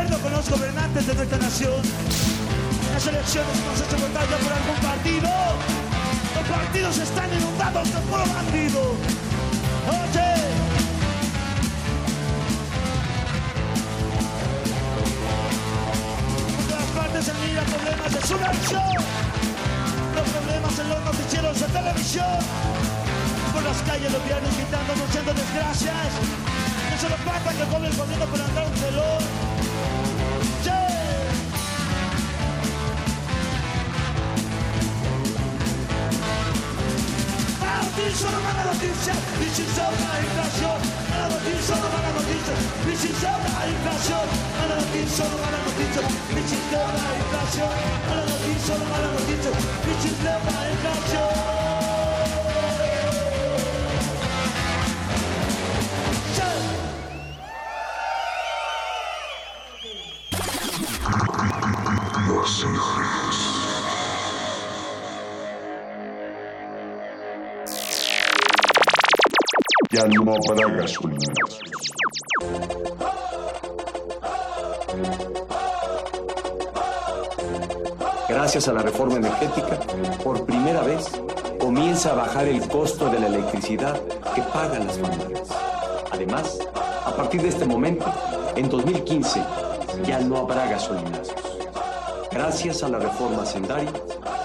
[0.00, 1.82] acuerdo con los gobernantes de nuestra nación.
[2.94, 5.30] Las elecciones no se votar ya por algún partido.
[6.36, 8.80] Los partidos están inundados de puro bandido.
[10.00, 10.30] Oye.
[16.58, 18.92] En todas partes se mira problemas de subversión.
[20.14, 22.38] Los problemas en los noticieros de televisión
[23.52, 26.08] por las calles los viernes gritando, anunciando desgracias.
[26.90, 29.49] No se lo pasa que come el gobierno por andar un telón.
[38.00, 40.80] No mala noticia, crisis de una inflación.
[41.10, 44.26] Mala noticia, crisis de una inflación.
[46.30, 47.68] Crisis de una inflación.
[50.48, 51.59] Una inflación.
[69.92, 71.18] Ya no habrá gasolina.
[78.28, 79.80] Gracias a la reforma energética,
[80.22, 81.10] por primera vez
[81.58, 84.00] comienza a bajar el costo de la electricidad
[84.32, 85.48] que pagan las familias.
[86.12, 86.60] Además,
[87.04, 88.06] a partir de este momento,
[88.54, 89.42] en 2015,
[90.04, 91.34] ya no habrá gasolinazos.
[92.30, 93.88] Gracias a la reforma Sendari,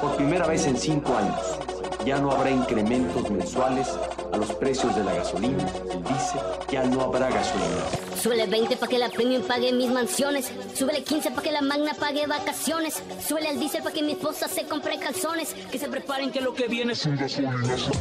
[0.01, 1.59] por primera vez en cinco años,
[2.03, 3.95] ya no habrá incrementos mensuales
[4.31, 7.83] a los precios de la gasolina, el diésel, ya no habrá gasolina.
[8.21, 10.51] Súbele 20 para que la premium pague mis mansiones.
[10.73, 13.01] Súbele 15 para que la magna pague vacaciones.
[13.25, 15.53] Súbele al diésel para que mi esposa se compre calzones.
[15.71, 17.91] Que se preparen que lo que viene es un gasolinazo.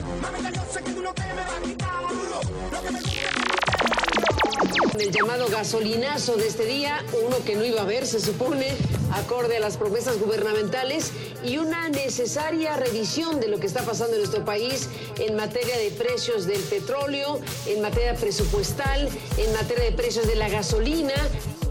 [4.99, 8.69] El llamado gasolinazo de este día, uno que no iba a haber, se supone,
[9.15, 11.13] acorde a las promesas gubernamentales
[11.45, 14.89] y una necesaria revisión de lo que está pasando en nuestro país
[15.19, 20.49] en materia de precios del petróleo, en materia presupuestal, en materia de precios de la
[20.49, 21.15] gasolina.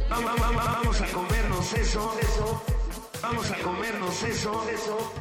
[0.10, 2.62] Vamos, a comernos eso, eso.
[3.22, 5.14] Vamos a comernos eso, eso.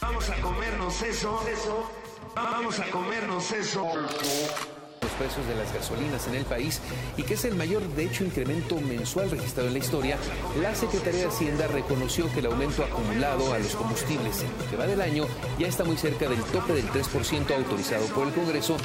[0.00, 1.90] Vamos a comernos eso, eso.
[2.34, 4.71] Vamos a comernos eso.
[5.02, 6.80] Los precios de las gasolinas en el país
[7.16, 10.16] y que es el mayor, de hecho, incremento mensual registrado en la historia,
[10.60, 14.76] la Secretaría de Hacienda reconoció que el aumento acumulado a los combustibles en lo que
[14.76, 15.26] va del año
[15.58, 18.76] ya está muy cerca del tope del 3% autorizado por el Congreso.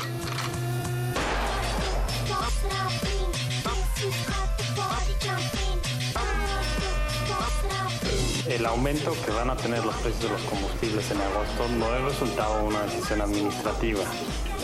[8.49, 12.01] El aumento que van a tener los precios de los combustibles en agosto no es
[12.13, 14.03] resultado de una decisión administrativa,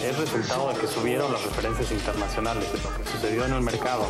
[0.04, 4.06] es resultado de que subieron las referencias internacionales, de lo que sucedió en el mercado.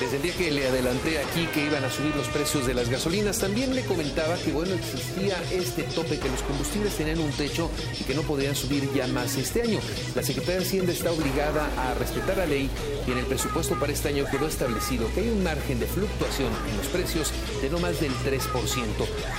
[0.00, 2.88] Desde el día que le adelanté aquí que iban a subir los precios de las
[2.88, 7.70] gasolinas, también le comentaba que bueno, existía este tope que los combustibles tenían un techo
[8.00, 9.78] y que no podían subir ya más este año.
[10.16, 12.68] La Secretaría de Hacienda está obligada a respetar la ley
[13.06, 16.50] y en el presupuesto para este año quedó establecido que hay un margen de fluctuación
[16.68, 18.40] en los precios de no más del 3%.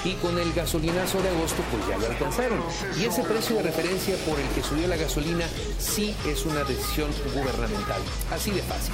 [0.06, 2.60] Y con el gasolinazo de agosto pues ya lo alcanzaron.
[2.98, 5.46] Y ese precio de referencia por el que subió la gasolina
[5.80, 8.02] sí es una decisión gubernamental.
[8.32, 8.94] Así de fácil.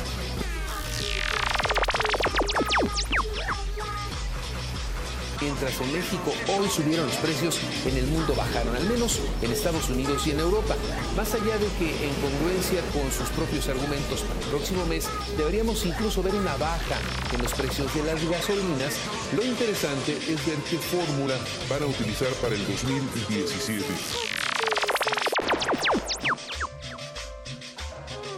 [5.41, 9.89] Mientras en México hoy subieron los precios, en el mundo bajaron, al menos en Estados
[9.89, 10.75] Unidos y en Europa.
[11.17, 15.07] Más allá de que en congruencia con sus propios argumentos para el próximo mes,
[15.37, 16.97] deberíamos incluso ver una baja
[17.33, 18.93] en los precios de las gasolinas,
[19.35, 21.35] lo interesante es ver qué fórmula
[21.67, 23.83] van a utilizar para el 2017.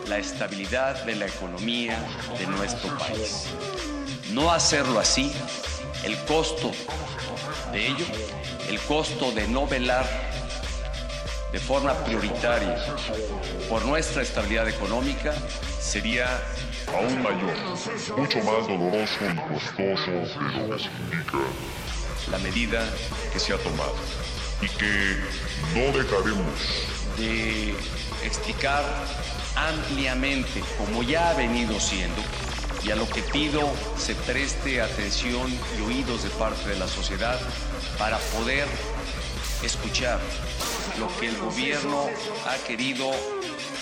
[0.08, 2.00] La estabilidad de la economía
[2.40, 3.48] de nuestro país.
[4.32, 5.34] No hacerlo así
[6.04, 6.72] el costo
[7.72, 8.06] de ello,
[8.70, 10.06] el costo de no velar
[11.52, 12.76] de forma prioritaria
[13.70, 15.34] por nuestra estabilidad económica
[15.80, 16.28] sería
[16.96, 17.56] aún mayor,
[18.18, 21.38] mucho más doloroso y costoso de lo que significa
[22.32, 22.84] la medida
[23.32, 23.96] que se ha tomado
[24.62, 25.18] y que
[25.76, 27.76] no dejaremos de
[28.26, 28.84] explicar
[29.56, 32.22] ampliamente, como ya ha venido siendo,
[32.86, 33.62] y a lo que pido
[33.98, 37.40] se preste atención y oídos de parte de la sociedad
[37.98, 38.68] para poder
[39.64, 40.20] escuchar
[41.00, 42.10] lo que el gobierno
[42.46, 43.10] ha querido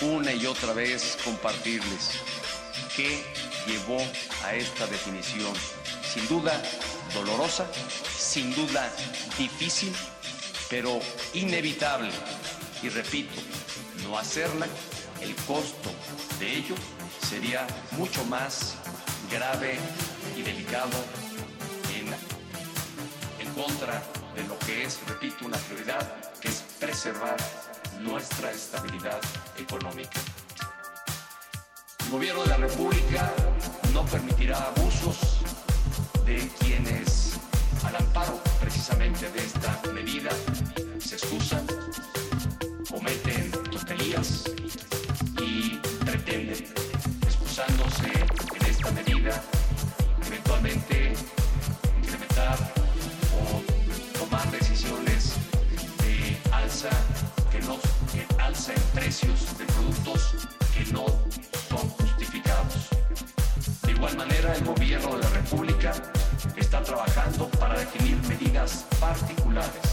[0.02, 2.10] una y otra vez compartirles.
[2.96, 3.24] ¿Qué
[3.66, 3.98] llevó
[4.44, 5.52] a esta definición?
[6.12, 6.62] Sin duda
[7.12, 7.66] dolorosa,
[8.16, 8.92] sin duda
[9.36, 9.92] difícil,
[10.70, 11.00] pero
[11.34, 12.10] inevitable.
[12.82, 13.34] Y repito,
[14.04, 14.66] no hacerla,
[15.20, 15.90] el costo
[16.38, 16.74] de ello
[17.28, 18.76] sería mucho más
[19.32, 19.78] grave
[20.36, 20.90] y delicado
[21.96, 22.06] en,
[23.46, 24.02] en contra
[24.36, 26.06] de lo que es, repito, una prioridad,
[26.38, 27.36] que es preservar
[28.00, 29.20] nuestra estabilidad
[29.56, 30.20] económica.
[32.04, 33.32] El gobierno de la República
[33.94, 35.38] no permitirá abusos
[36.26, 37.38] de quienes,
[37.84, 40.30] al amparo precisamente de esta medida,
[40.98, 41.66] se excusan,
[42.90, 44.44] cometen tonterías
[69.52, 69.91] Lugares.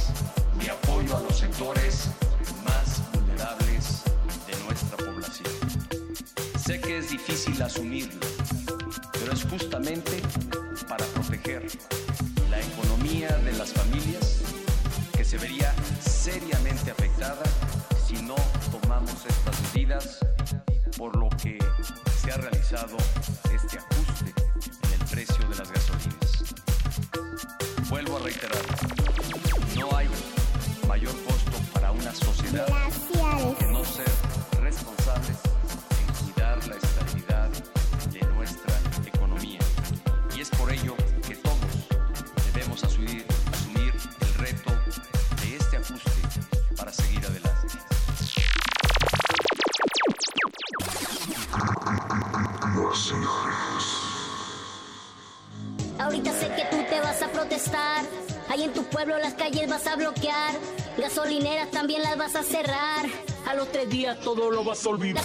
[64.15, 65.23] Todo lo vas a olvidar.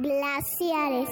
[0.00, 1.10] Glaciares.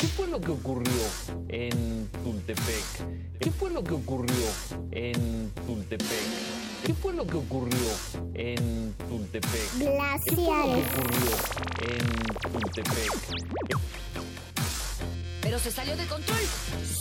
[0.00, 0.92] ¿Qué fue lo que ocurrió
[1.48, 2.84] en Tultepec?
[3.40, 4.46] ¿Qué fue lo que ocurrió
[4.92, 6.06] en Tultepec?
[6.84, 7.90] ¿Qué fue lo que ocurrió
[8.34, 9.50] en Tultepec?
[9.50, 10.84] ¿Qué fue lo Glaciares.
[10.84, 11.30] que ocurrió
[11.90, 12.06] en
[12.52, 13.46] Tultepec?
[15.46, 16.40] Pero se salió de control.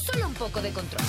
[0.05, 1.01] Solo un poco de control.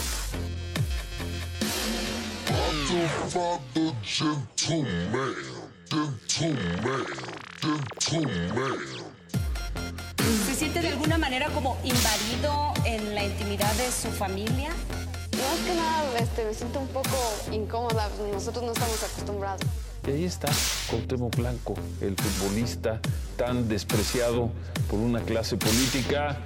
[10.46, 14.70] ¿Se siente de alguna manera como invadido en la intimidad de su familia?
[14.70, 17.18] Más que nada este, me siento un poco
[17.52, 19.60] incómoda, nosotros no estamos acostumbrados.
[20.06, 20.48] Y ahí está
[20.88, 22.98] Cuauhtémoc Blanco, el futbolista
[23.36, 24.50] tan despreciado
[24.88, 26.38] por una clase política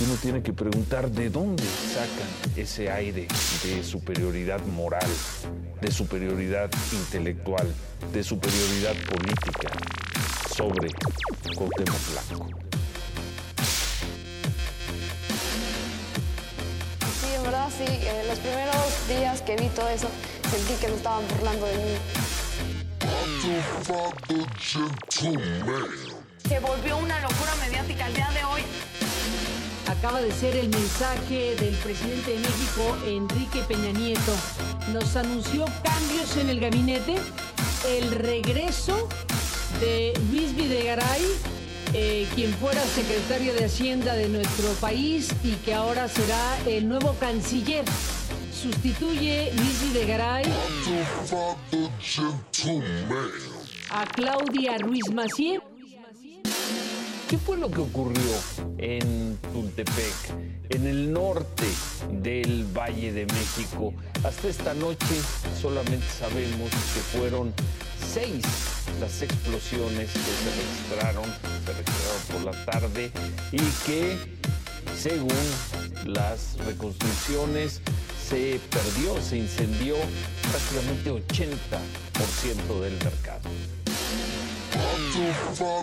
[0.00, 3.28] que uno tiene que preguntar de dónde sacan ese aire
[3.62, 5.06] de superioridad moral,
[5.78, 7.70] de superioridad intelectual,
[8.10, 9.68] de superioridad política
[10.56, 10.88] sobre
[11.54, 12.48] Cuauhtémoc Blanco.
[17.20, 20.08] Sí, en verdad sí, eh, los primeros días que vi todo eso,
[20.50, 21.96] sentí que me estaban burlando de mí.
[26.48, 28.62] Se volvió una locura mediática el día de hoy.
[29.90, 34.32] Acaba de ser el mensaje del presidente de México, Enrique Peña Nieto.
[34.92, 37.16] Nos anunció cambios en el gabinete,
[37.88, 39.08] el regreso
[39.80, 41.22] de Luis Videgaray,
[41.92, 47.16] eh, quien fuera secretario de Hacienda de nuestro país y que ahora será el nuevo
[47.18, 47.84] canciller.
[48.54, 50.44] Sustituye Luis Videgaray
[53.90, 55.60] a Claudia Ruiz Macié.
[57.30, 58.34] ¿Qué fue lo que ocurrió
[58.78, 60.34] en Tultepec,
[60.68, 61.64] en el norte
[62.10, 63.94] del Valle de México?
[64.24, 65.14] Hasta esta noche
[65.62, 67.54] solamente sabemos que fueron
[68.12, 68.42] seis
[69.00, 71.24] las explosiones que se registraron,
[71.64, 73.12] se registraron por la tarde
[73.52, 74.18] y que,
[74.98, 75.30] según
[76.06, 77.80] las reconstrucciones,
[78.28, 79.94] se perdió, se incendió
[80.50, 83.48] prácticamente 80% del mercado.
[85.00, 85.80] Gentleman.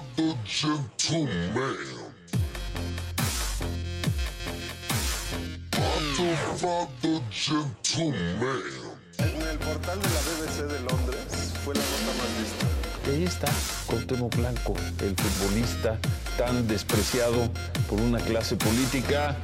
[7.32, 8.62] Gentleman.
[9.18, 12.66] En el portal de la BBC de Londres fue la nota más vista.
[13.06, 13.48] Y ahí está
[13.88, 15.98] Cuauhtémoc Blanco, el futbolista
[16.38, 17.50] tan despreciado
[17.90, 19.36] por una clase política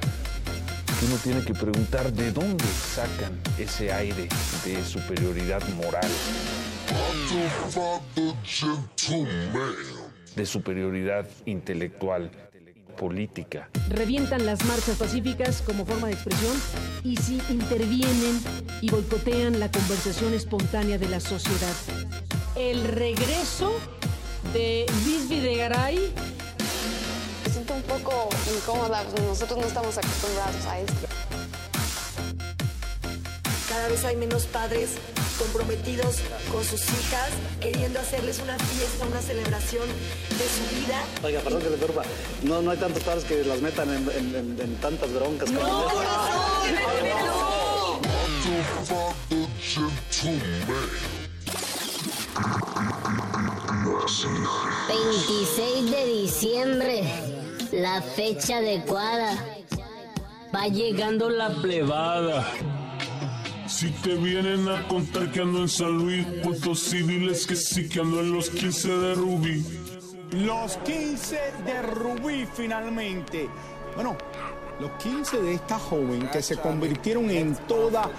[0.99, 4.27] que uno tiene que preguntar de dónde sacan ese aire
[4.65, 6.09] de superioridad moral.
[10.35, 12.31] De superioridad intelectual,
[12.97, 13.69] política.
[13.89, 16.55] revientan las marchas pacíficas como forma de expresión
[17.03, 18.39] y si intervienen
[18.81, 21.73] y boicotean la conversación espontánea de la sociedad.
[22.55, 23.73] El regreso
[24.53, 26.13] de Luis Videgaray
[27.43, 31.22] Me siento un poco incómoda, nosotros no estamos acostumbrados a esto.
[33.73, 34.91] Cada vez hay menos padres
[35.39, 36.17] comprometidos
[36.51, 37.29] con sus hijas,
[37.59, 41.01] queriendo hacerles una fiesta, una celebración de su vida.
[41.23, 42.03] Oiga, perdón que le turba.
[42.43, 45.49] No, no hay tantos padres que las metan en, en- en- en tantas broncas.
[45.49, 46.63] ¡No, como- corazón!
[50.11, 50.89] Gentleman.
[54.87, 57.03] 26 de diciembre,
[57.71, 59.35] la fecha adecuada.
[60.55, 62.45] Va llegando la plebada.
[63.75, 68.01] Si te vienen a contar que ando en San Luis, puestos civiles que sí que
[68.01, 69.65] ando en los 15 de Rubí.
[70.31, 73.49] Los 15 de Rubí finalmente.
[73.95, 74.15] Bueno,
[74.79, 78.11] los 15 de esta joven que se convirtieron en toda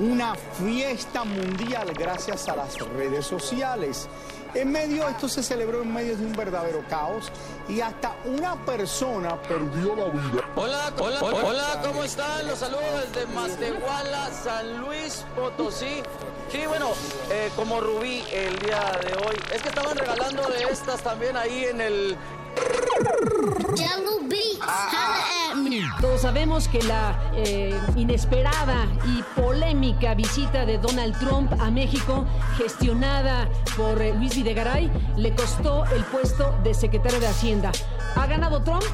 [0.00, 4.08] una fiesta mundial gracias a las redes sociales.
[4.54, 7.32] En medio, esto se celebró en medio de un verdadero caos
[7.68, 10.44] y hasta una persona perdió la vida.
[10.56, 12.46] Hola, hola, hola, ¿cómo están?
[12.46, 16.02] Los saludo desde Matehuala, San Luis Potosí.
[16.50, 16.90] Sí, bueno,
[17.30, 19.36] eh, como Rubí el día de hoy.
[19.54, 22.16] Es que estaban regalando de estas también ahí en el
[26.00, 32.24] Todos sabemos que la eh, inesperada y polémica visita de Donald Trump a México,
[32.56, 37.72] gestionada por eh, Luis Videgaray, le costó el puesto de secretario de Hacienda.
[38.16, 38.84] Ha ganado Trump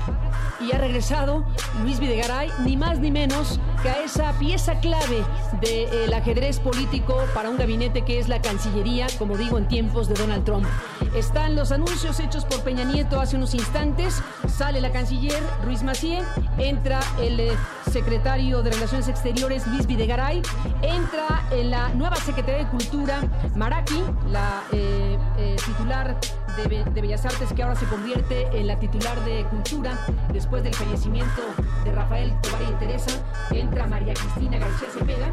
[0.60, 1.44] y ha regresado
[1.82, 5.24] Luis Videgaray, ni más ni menos que a esa pieza clave
[5.60, 10.14] del ajedrez político para un gabinete que es la Cancillería, como digo, en tiempos de
[10.14, 10.66] Donald Trump.
[11.14, 16.22] Están los anuncios hechos por Peña Nieto hace unos instantes, sale la canciller Ruiz Macié,
[16.58, 17.52] entra el eh,
[17.90, 20.42] secretario de Relaciones Exteriores Luis Videgaray,
[20.82, 23.20] entra en la nueva Secretaría de Cultura
[23.54, 26.16] Maraki, la eh, eh, titular
[26.56, 29.98] de, Be- de Bellas Artes que ahora se convierte en la titular de Cultura
[30.32, 31.42] después del fallecimiento
[31.84, 33.12] de Rafael Tobar y Teresa,
[33.50, 35.28] entra María Cristina García Cepeda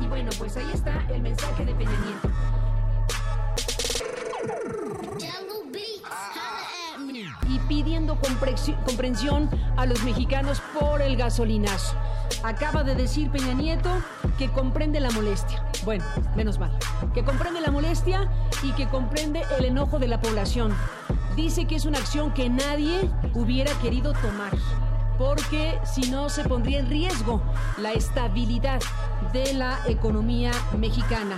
[0.00, 1.88] y bueno, pues ahí está el mensaje de Peña.
[7.48, 11.94] Y pidiendo comprensión a los mexicanos por el gasolinazo.
[12.42, 13.90] Acaba de decir Peña Nieto
[14.38, 15.64] que comprende la molestia.
[15.84, 16.04] Bueno,
[16.36, 16.70] menos mal.
[17.14, 18.28] Que comprende la molestia
[18.62, 20.74] y que comprende el enojo de la población.
[21.36, 24.52] Dice que es una acción que nadie hubiera querido tomar.
[25.18, 27.42] Porque si no se pondría en riesgo
[27.78, 28.80] la estabilidad
[29.32, 31.36] de la economía mexicana.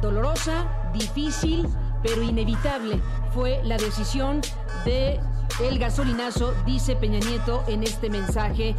[0.00, 1.68] Dolorosa, difícil,
[2.02, 3.00] pero inevitable
[3.32, 4.40] fue la decisión
[4.84, 5.20] de
[5.68, 8.74] el gasolinazo, dice Peña Nieto en este mensaje.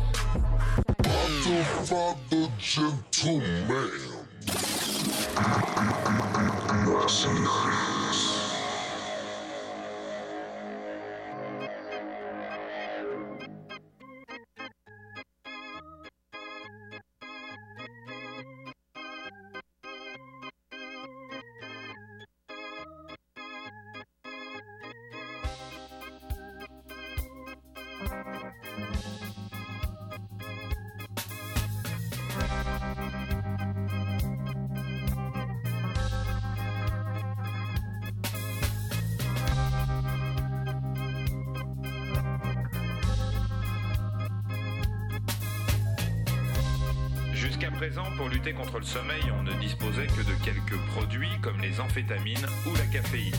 [48.81, 53.37] Le sommeil, on ne disposait que de quelques produits comme les amphétamines ou la caféine.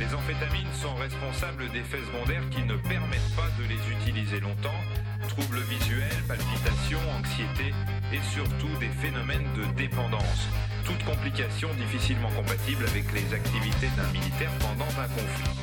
[0.00, 4.80] Les amphétamines sont responsables d'effets secondaires qui ne permettent pas de les utiliser longtemps,
[5.28, 7.74] troubles visuels, palpitations, anxiété
[8.10, 10.48] et surtout des phénomènes de dépendance.
[10.86, 15.60] Toutes complications difficilement compatibles avec les activités d'un militaire pendant un conflit.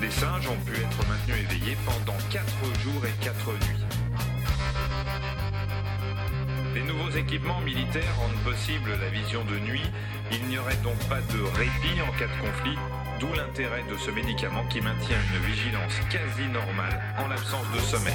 [0.00, 2.44] Des singes ont pu être maintenus éveillés pendant 4
[2.80, 3.83] jours et 4 nuits.
[6.84, 9.82] Nouveaux équipements militaires rendent possible la vision de nuit.
[10.32, 12.76] Il n'y aurait donc pas de répit en cas de conflit,
[13.20, 18.14] d'où l'intérêt de ce médicament qui maintient une vigilance quasi normale en l'absence de sommeil.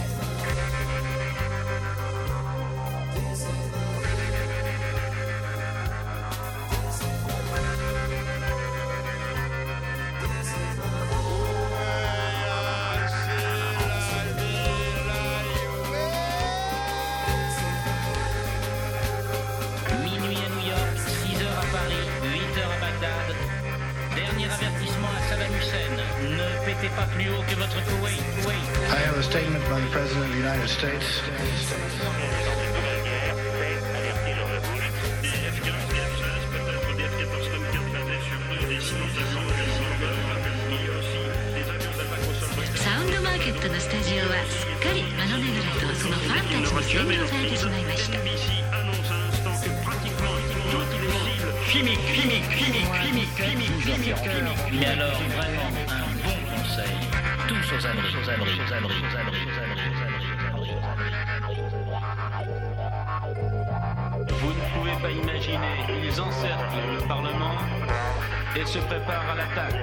[43.59, 48.19] ットのスタジオはすっかりマノネグラとそのファンたちに占領されてしまいました
[51.67, 54.62] Chimique, chimique, chimique, chimique, chimique, chimique, chimique.
[54.78, 56.94] Mais alors, vraiment, un bon conseil.
[57.49, 60.25] Tous aux abris, aux abris, aux abris, aux abris, aux abris,
[64.41, 67.57] Vous ne pouvez pas imaginer, ils encerclent le Parlement
[68.55, 69.75] et se préparent à l'attaque.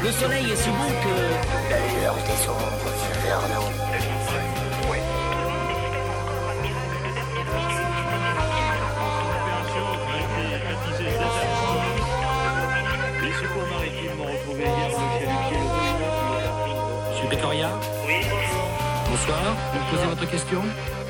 [0.00, 1.14] Le soleil est si bon que...
[1.68, 3.68] D'ailleurs, des ombres vers nous.
[13.22, 17.70] Les secours maritimes ont retrouvé hier le chalutier le Monsieur Pécoria
[18.06, 18.20] Oui,
[19.10, 19.56] Bonsoir.
[19.74, 20.62] Vous posez votre question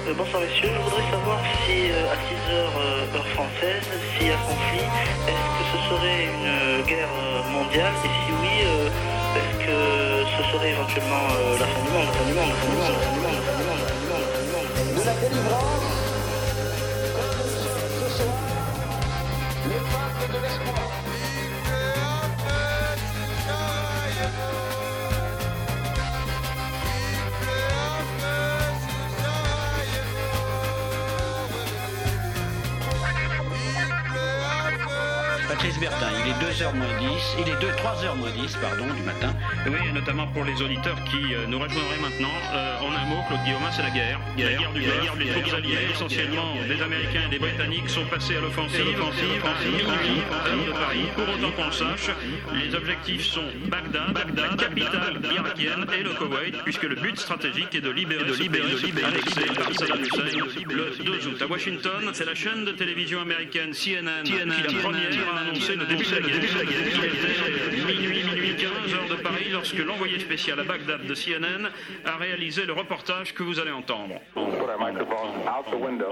[0.07, 2.17] Euh, bonsoir messieurs, je voudrais savoir si euh, à
[2.49, 3.83] 6 heures euh, heure française,
[4.17, 4.85] s'il y a conflit,
[5.29, 8.65] est-ce que ce serait une euh, guerre euh, mondiale et si oui,
[9.37, 11.25] est-ce que ce serait éventuellement
[11.61, 13.21] la fin du monde, la fin du monde, la fin du monde, la fin du
[13.21, 15.98] monde, la fin du monde, la fin du monde, la fin du monde?
[35.81, 39.33] Il est 2h moins 10, il est 2, 3h moins 10, pardon, du matin.
[39.65, 42.35] Oui, et notamment pour les auditeurs qui euh, nous rejoindraient maintenant.
[42.53, 44.19] Euh, en un mot, Claude Guillaume, c'est la guerre.
[44.37, 45.19] La guerre du Golfe.
[45.19, 50.51] Les troupes alliées, essentiellement des Américains et des Britanniques, sont passés à l'offensive, offensive, à
[50.67, 51.07] de Paris.
[51.15, 52.11] Pour autant qu'on le sache,
[52.53, 53.47] les objectifs sont
[53.89, 58.35] Bagdad, Bagdad, capitale irakienne, et le Koweït, puisque le but stratégique est de libérer, de
[58.35, 59.47] libérer, Hussein
[60.69, 61.43] le 2 août.
[61.43, 65.87] À Washington, c'est la chaîne de télévision américaine CNN, qui la première a annoncé le
[65.87, 67.87] début de la guerre.
[67.87, 71.71] Minuit, minuit 15 heures de Paris lorsque l'envoyé spécial à Bagdad de CNN
[72.05, 74.21] a réalisé le reportage que vous allez entendre.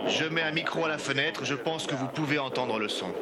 [0.09, 3.13] Je mets un micro à la fenêtre, je pense que vous pouvez entendre le son.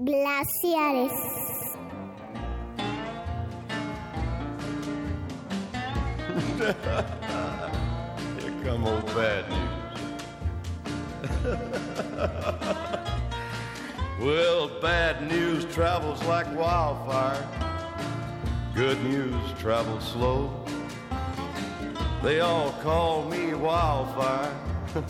[0.00, 1.43] Glaciares.
[6.64, 10.00] Here come old bad news.
[14.18, 17.46] well, bad news travels like wildfire.
[18.74, 20.64] Good news travels slow.
[22.22, 24.56] They all call me wildfire.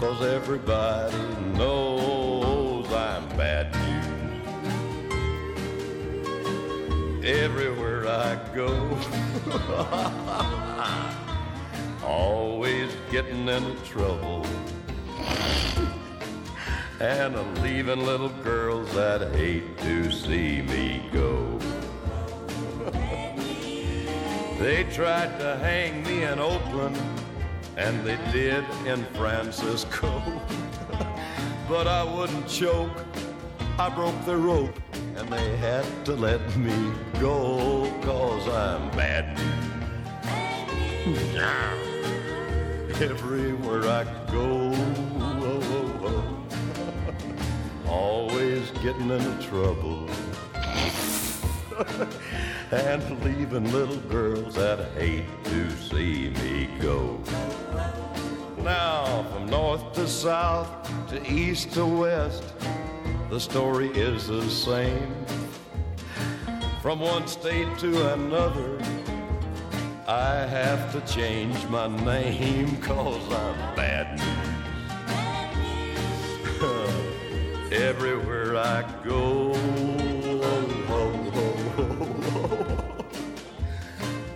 [0.00, 1.14] Cause everybody
[1.58, 3.87] knows I'm bad news.
[7.28, 8.98] Everywhere I go.
[12.06, 14.46] Always getting into trouble.
[17.00, 21.58] And I'm leaving little girls that hate to see me go.
[24.58, 26.98] they tried to hang me in Oakland,
[27.76, 30.22] and they did in Francisco.
[31.68, 33.04] but I wouldn't choke.
[33.78, 34.80] I broke the rope,
[35.18, 39.36] and they had to let me go, cause I'm bad.
[43.00, 44.72] Everywhere I go,
[47.88, 50.08] always getting into trouble.
[52.70, 57.18] and leaving little girls that hate to see me go.
[58.58, 60.68] Now, from north to south,
[61.08, 62.44] to east to west,
[63.30, 65.14] the story is the same.
[66.80, 68.78] From one state to another,
[70.06, 74.38] I have to change my name cause I'm bad news.
[77.72, 79.52] Everywhere I go,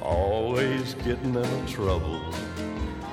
[0.02, 2.22] always getting into trouble.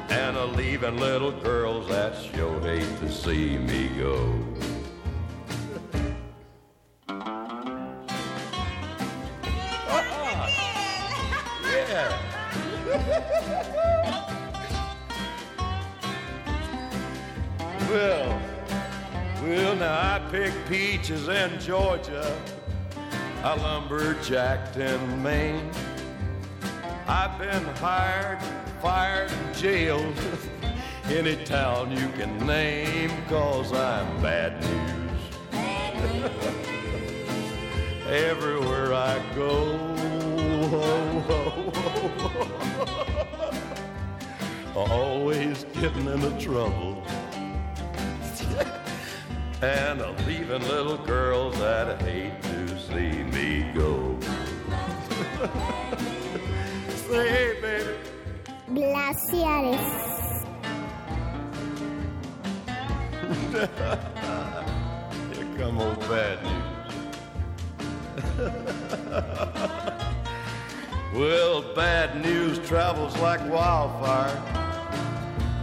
[0.09, 4.33] And a leaving little girls that sure hate to see me go.
[17.89, 18.39] Well,
[19.41, 22.39] well, now I picked peaches in Georgia.
[23.43, 25.71] I lumberjacked in Maine.
[27.07, 28.39] I've been hired,
[28.79, 30.13] fired, and jailed.
[31.05, 35.19] Any town you can name, cause I'm bad news.
[38.07, 39.79] Everywhere I go,
[44.91, 47.03] always getting into trouble.
[49.61, 54.17] And I'm leaving little girls that hate to see me go.
[57.09, 57.95] Say, hey, baby.
[58.69, 60.05] Glaciares.
[65.33, 66.53] Here come old bad news.
[71.13, 74.41] well, bad news travels like wildfire.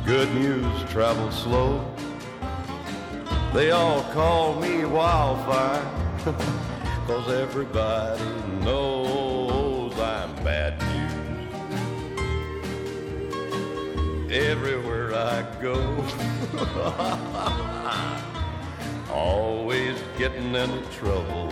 [0.05, 1.96] Good news travels slow.
[3.55, 5.83] They all call me wildfire,
[7.07, 8.23] cause everybody
[8.63, 11.13] knows I'm bad news.
[14.31, 16.05] Everywhere I go,
[19.13, 21.51] always getting into trouble.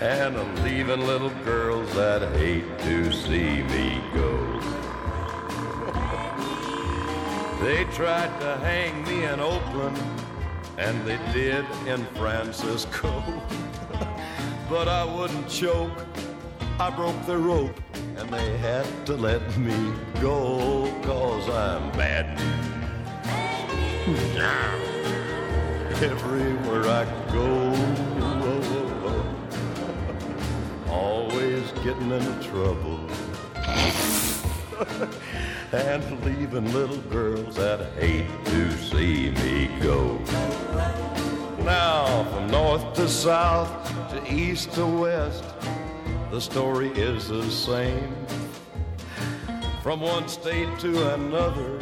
[0.00, 4.60] And I'm leaving little girls that hate to see me go.
[7.60, 9.98] They tried to hang me in Oakland,
[10.78, 13.22] and they did in Francisco.
[14.70, 15.92] but I wouldn't choke,
[16.78, 17.78] I broke the rope,
[18.16, 22.40] and they had to let me go, cause I'm bad.
[26.02, 27.74] Everywhere I go,
[30.90, 33.06] always getting into trouble.
[35.72, 40.18] And leaving little girls that hate to see me go.
[41.64, 43.70] Now, from north to south,
[44.10, 45.44] to east to west,
[46.30, 48.14] the story is the same.
[49.82, 51.78] From one state to another,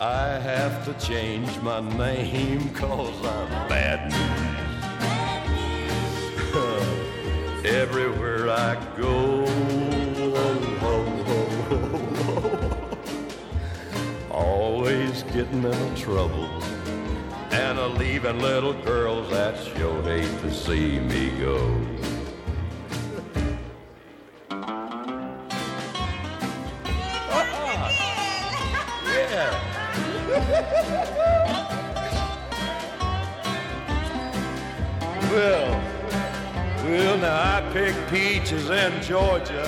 [0.00, 4.52] I have to change my name cause I'm bad news.
[7.64, 9.44] Everywhere I go,
[15.32, 16.48] getting into trouble.
[17.52, 21.56] And a leaving little girls that sure hate to see me go.
[27.30, 27.88] Uh-huh.
[35.30, 35.70] Well,
[36.84, 39.64] well, now I picked peaches in Georgia.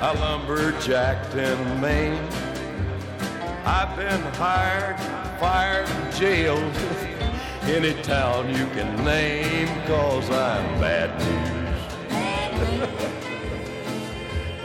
[0.00, 2.47] I lumberjacked in Maine.
[3.70, 4.98] I've been hired,
[5.38, 6.74] fired, and jailed.
[7.64, 11.78] Any town you can name, cause I'm bad news.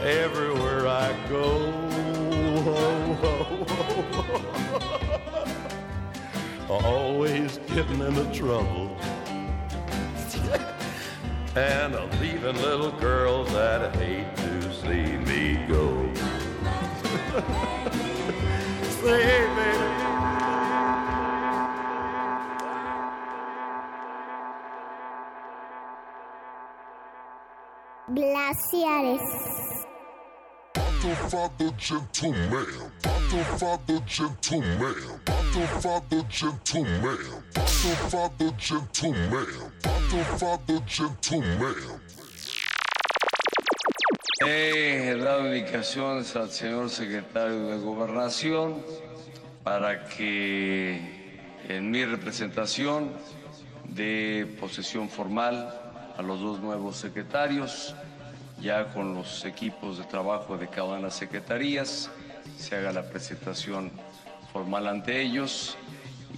[0.00, 1.70] Everywhere I go,
[6.70, 8.96] always getting into trouble.
[11.54, 16.10] and I'm leaving little girls that hate to see me go.
[44.46, 48.84] He dado indicaciones al señor secretario de Gobernación
[49.62, 53.12] para que en mi representación
[53.88, 55.80] dé posesión formal
[56.16, 57.94] a los dos nuevos secretarios,
[58.64, 62.10] ya con los equipos de trabajo de cada una de las secretarías,
[62.56, 63.92] se haga la presentación
[64.52, 65.76] formal ante ellos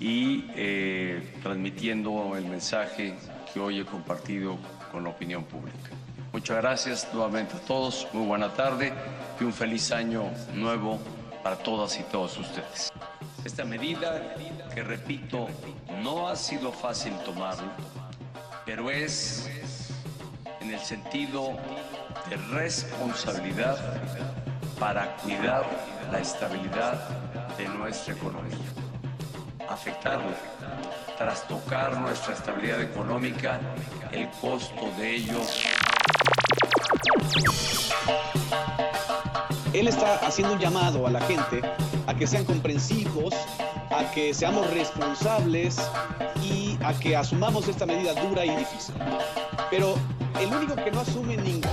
[0.00, 3.14] y eh, transmitiendo el mensaje
[3.54, 4.58] que hoy he compartido
[4.90, 5.90] con la opinión pública.
[6.32, 8.92] Muchas gracias nuevamente a todos, muy buena tarde
[9.40, 10.98] y un feliz año nuevo
[11.44, 12.92] para todas y todos ustedes.
[13.44, 14.34] Esta medida,
[14.74, 15.46] que repito,
[16.02, 17.76] no ha sido fácil tomarla,
[18.64, 19.48] pero es
[20.60, 21.56] en el sentido
[22.34, 23.78] responsabilidad
[24.78, 25.64] para cuidar
[26.10, 27.08] la estabilidad
[27.56, 28.58] de nuestra economía.
[29.68, 30.36] Afectarla,
[31.16, 33.60] trastocar nuestra estabilidad económica,
[34.12, 35.40] el costo de ello.
[39.72, 41.62] Él está haciendo un llamado a la gente
[42.06, 43.34] a que sean comprensivos,
[43.90, 45.76] a que seamos responsables
[46.42, 48.94] y a que asumamos esta medida dura y difícil.
[49.70, 49.94] Pero
[50.40, 51.70] el único que no asume ningún...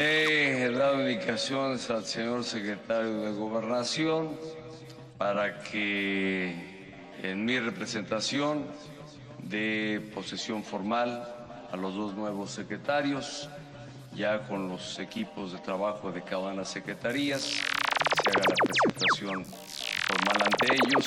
[0.00, 4.36] He dado indicaciones al señor secretario de Gobernación
[5.18, 8.66] para que en mi representación
[9.48, 11.26] dé posesión formal
[11.70, 13.48] a los dos nuevos secretarios,
[14.14, 18.54] ya con los equipos de trabajo de cada una de las secretarías, se haga la
[18.64, 21.06] presentación formal ante ellos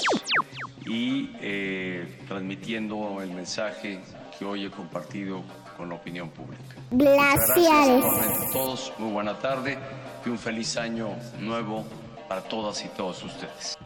[0.85, 4.01] y eh, transmitiendo el mensaje
[4.37, 5.43] que hoy he compartido
[5.75, 6.75] con la opinión pública.
[6.91, 9.77] Gracias nuevamente a todos, muy buena tarde
[10.25, 11.09] y un feliz año
[11.39, 11.85] nuevo
[12.27, 13.77] para todas y todos ustedes.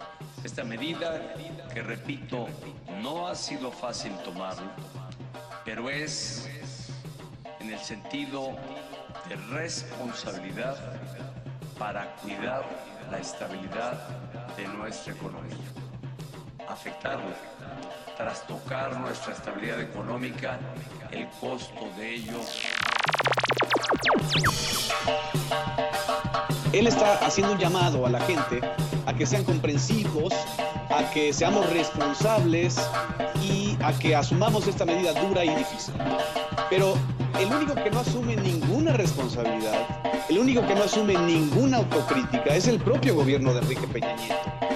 [0.43, 1.33] Esta medida,
[1.73, 2.47] que repito,
[3.01, 4.71] no ha sido fácil tomarla,
[5.63, 6.49] pero es
[7.59, 8.55] en el sentido
[9.29, 10.77] de responsabilidad
[11.77, 12.63] para cuidar
[13.11, 13.99] la estabilidad
[14.57, 15.57] de nuestra economía.
[16.67, 17.21] Afectado,
[18.17, 20.59] trastocar nuestra estabilidad económica,
[21.11, 22.41] el costo de ello.
[26.73, 28.61] Él está haciendo un llamado a la gente
[29.05, 30.33] a que sean comprensivos,
[30.89, 32.79] a que seamos responsables
[33.43, 35.93] y a que asumamos esta medida dura y difícil.
[36.69, 36.93] Pero
[37.39, 39.85] el único que no asume ninguna responsabilidad,
[40.29, 44.71] el único que no asume ninguna autocrítica es el propio gobierno de Enrique Peña Nieto.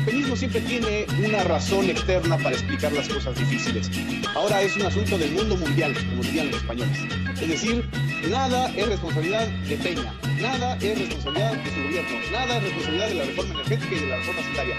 [0.00, 3.90] El, peñismo siempre tiene una razón externa para explicar las cosas difíciles.
[4.34, 6.98] Ahora es un asunto del mundo mundial, como dirían los españoles.
[7.40, 7.84] Es decir,
[8.30, 13.14] nada es responsabilidad de Peña, nada es responsabilidad de su gobierno, nada es responsabilidad de
[13.14, 14.76] la reforma energética y de la reforma sanitaria.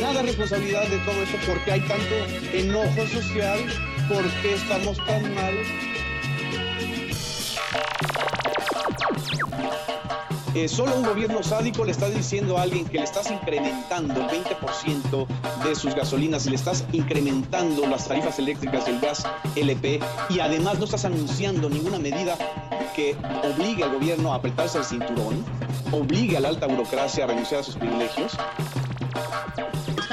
[0.00, 2.14] Nada es responsabilidad de todo esto, ¿por qué hay tanto
[2.52, 3.58] enojo social?
[4.08, 5.54] ¿Por qué estamos tan mal?
[10.54, 14.28] Eh, solo un gobierno sádico le está diciendo a alguien que le estás incrementando el
[14.28, 15.26] 20%
[15.64, 20.78] de sus gasolinas le estás incrementando las tarifas eléctricas y el gas LP y además
[20.78, 22.36] no estás anunciando ninguna medida
[22.94, 25.44] que obligue al gobierno a apretarse el cinturón,
[25.92, 28.36] obligue a la alta burocracia a renunciar a sus privilegios.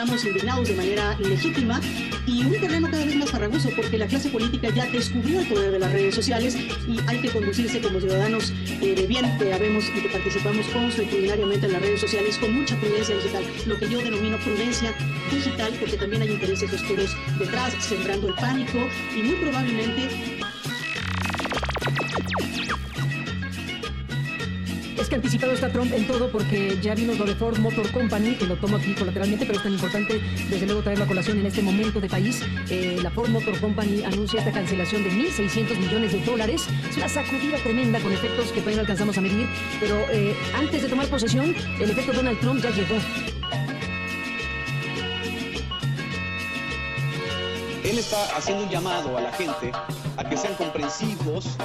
[0.05, 1.81] Indignados de manera legítima
[2.27, 5.71] y un terreno cada vez más farragoso porque la clase política ya descubrió el poder
[5.71, 9.85] de las redes sociales y hay que conducirse como ciudadanos eh, de bien que habemos
[9.95, 13.97] y que participamos consuetudinariamente en las redes sociales con mucha prudencia digital, lo que yo
[13.99, 14.93] denomino prudencia
[15.31, 20.09] digital porque también hay intereses oscuros detrás, sembrando el pánico y muy probablemente
[24.97, 28.35] Es que anticipado está Trump en todo porque ya vimos lo de Ford Motor Company,
[28.35, 31.45] que lo tomo aquí colateralmente, pero es tan importante desde luego traerlo a colación en
[31.45, 32.41] este momento de país.
[32.69, 36.65] Eh, la Ford Motor Company anuncia esta cancelación de 1.600 millones de dólares.
[36.89, 39.47] Es una sacudida tremenda con efectos que todavía no alcanzamos a medir,
[39.81, 42.95] pero eh, antes de tomar posesión, el efecto Donald Trump ya llegó.
[47.83, 49.71] Él está haciendo un llamado a la gente
[50.17, 51.57] a que sean comprensivos.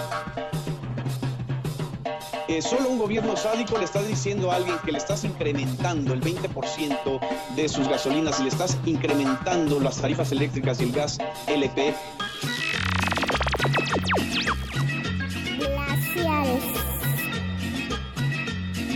[2.51, 6.21] Eh, solo un gobierno sádico le está diciendo a alguien que le estás incrementando el
[6.21, 7.21] 20%
[7.55, 11.95] de sus gasolinas y le estás incrementando las tarifas eléctricas y el gas LP.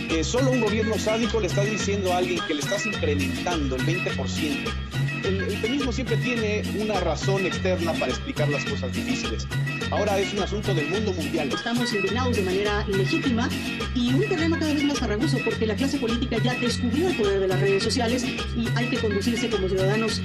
[0.09, 3.85] Eh, solo un gobierno sádico le está diciendo a alguien que le estás incrementando el
[3.85, 4.84] 20%.
[5.25, 9.47] El, el peñismo siempre tiene una razón externa para explicar las cosas difíciles.
[9.89, 11.49] Ahora es un asunto del mundo mundial.
[11.51, 13.49] Estamos indignados de manera legítima
[13.95, 17.39] y un terreno cada vez más farragoso porque la clase política ya descubrió el poder
[17.39, 20.21] de las redes sociales y hay que conducirse como ciudadanos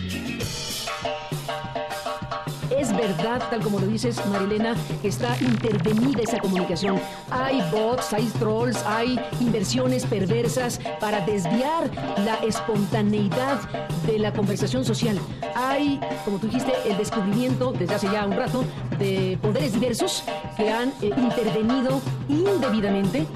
[3.00, 7.00] verdad, tal como lo dices, Marilena, está intervenida esa comunicación.
[7.30, 11.90] Hay bots, hay trolls, hay inversiones perversas para desviar
[12.24, 13.58] la espontaneidad
[14.06, 15.18] de la conversación social.
[15.54, 18.64] Hay, como tú dijiste, el descubrimiento desde hace ya un rato
[18.98, 20.22] de poderes diversos
[20.56, 23.26] que han eh, intervenido indebidamente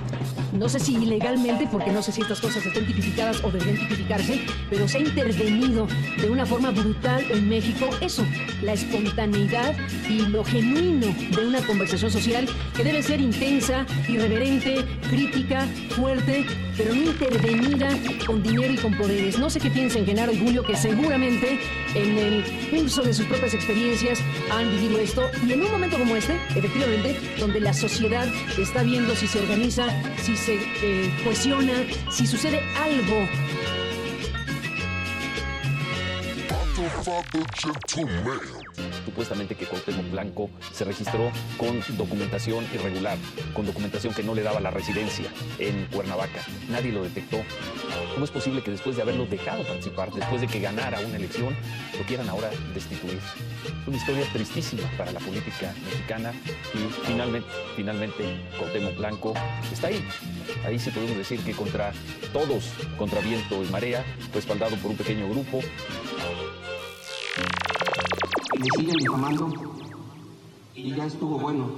[0.55, 4.41] no sé si ilegalmente, porque no sé si estas cosas están tipificadas o deberían tipificarse,
[4.71, 5.87] pero se ha intervenido
[6.21, 8.25] de una forma brutal en México eso,
[8.63, 9.75] la espontaneidad
[10.09, 16.95] y lo genuino de una conversación social que debe ser intensa, irreverente, crítica, fuerte, pero
[16.95, 17.89] no intervenida
[18.27, 19.39] con dinero y con poderes.
[19.39, 21.59] No sé qué piensen Genaro y Julio, que seguramente
[21.95, 26.17] en el curso de sus propias experiencias han vivido esto y en un momento como
[26.17, 28.27] este, efectivamente, donde la sociedad
[28.59, 29.87] está viendo si se organiza,
[30.23, 31.73] si se eh, cohesiona,
[32.11, 33.29] si sucede algo
[39.05, 43.17] Supuestamente que Cuauhtémoc Blanco se registró con documentación irregular,
[43.55, 45.27] con documentación que no le daba la residencia
[45.59, 46.43] en Cuernavaca.
[46.69, 47.39] Nadie lo detectó.
[48.13, 51.57] ¿Cómo es posible que después de haberlo dejado participar, después de que ganara una elección,
[51.99, 53.19] lo quieran ahora destituir?
[53.65, 56.33] Es una historia tristísima para la política mexicana
[56.75, 58.25] y finalmente, finalmente
[58.59, 59.35] Cuauhtémoc Blanco
[59.73, 60.05] está ahí.
[60.67, 61.93] Ahí sí podemos decir que contra
[62.33, 64.05] todos, contra viento y marea,
[64.35, 65.61] respaldado por un pequeño grupo,
[67.37, 69.51] me siguen difamando
[70.75, 71.69] y ya estuvo bueno.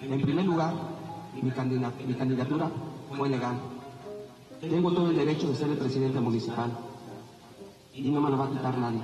[0.00, 0.74] En primer lugar,
[1.34, 2.70] mi, mi candidatura
[3.16, 3.56] fue legal.
[4.60, 6.70] Tengo todo el derecho de ser el presidente municipal
[7.94, 9.02] y no me lo va a quitar nadie.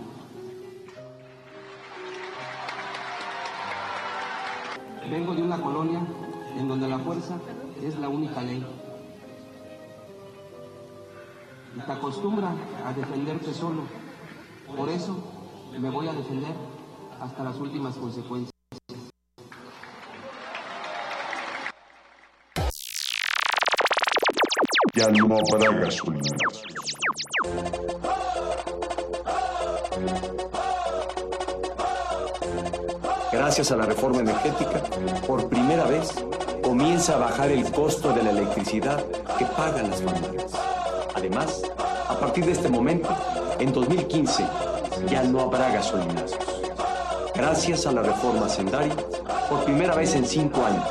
[5.11, 6.01] Vengo de una colonia
[6.59, 7.39] en donde la fuerza
[7.83, 8.65] es la única ley.
[11.77, 12.55] Y te acostumbra
[12.85, 13.83] a defenderte solo.
[14.77, 15.36] Por eso
[15.79, 16.55] me voy a defender
[17.21, 18.51] hasta las últimas consecuencias.
[24.95, 26.23] Ya no habrá gasolina.
[33.33, 34.83] Gracias a la reforma energética,
[35.27, 36.15] por primera vez
[36.63, 39.05] comienza a bajar el costo de la electricidad
[39.39, 40.53] que pagan las familias.
[41.15, 41.63] Además,
[42.09, 43.09] a partir de este momento,
[43.59, 44.45] en 2015,
[45.09, 46.39] ya no habrá gasolinazos.
[47.35, 48.91] Gracias a la reforma Sendari,
[49.49, 50.89] por primera vez en cinco años,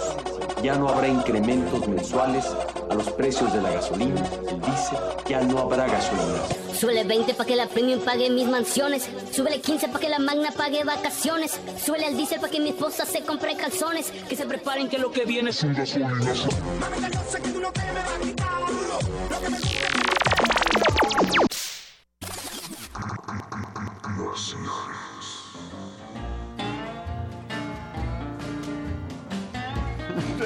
[0.61, 2.45] ya no habrá incrementos mensuales
[2.89, 6.55] a los precios de la gasolina, el diésel, ya no habrá gasolinazos.
[6.75, 9.09] Súbele 20 para que la premium pague mis mansiones.
[9.31, 11.57] Súbele 15 para que la magna pague vacaciones.
[11.83, 14.11] Súbele al diésel para que mi esposa se compre calzones.
[14.27, 16.49] Que se preparen que lo que viene es un gasolinazo.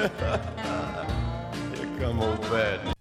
[0.00, 0.08] Here
[1.98, 2.99] come old bad.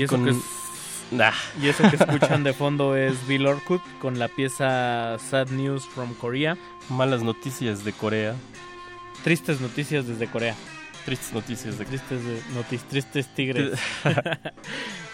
[0.00, 0.36] Y eso, Con- que, es-
[1.12, 1.32] Nah.
[1.60, 6.14] y eso que escuchan de fondo es Bill Orkut con la pieza Sad News from
[6.14, 6.56] Korea.
[6.88, 8.34] Malas noticias de Corea.
[9.24, 10.54] Tristes noticias desde Corea.
[11.04, 13.78] Tristes noticias de Tristes, de- notis- tristes tigres.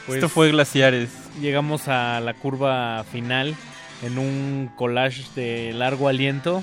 [0.06, 1.10] Pues Esto fue Glaciares.
[1.40, 3.56] Llegamos a la curva final
[4.05, 6.62] en un collage de largo aliento,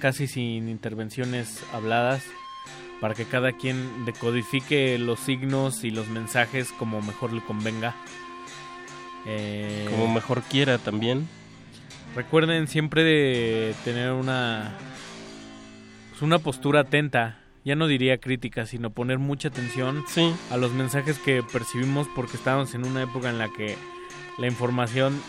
[0.00, 2.24] casi sin intervenciones habladas,
[3.00, 7.94] para que cada quien decodifique los signos y los mensajes como mejor le convenga.
[9.26, 11.28] Eh, Como mejor quiera también.
[12.14, 14.76] Recuerden siempre de tener una
[16.10, 17.38] pues, una postura atenta.
[17.62, 20.04] Ya no diría crítica, sino poner mucha atención
[20.50, 23.76] a los mensajes que percibimos porque estamos en una época en la que
[24.38, 25.20] la información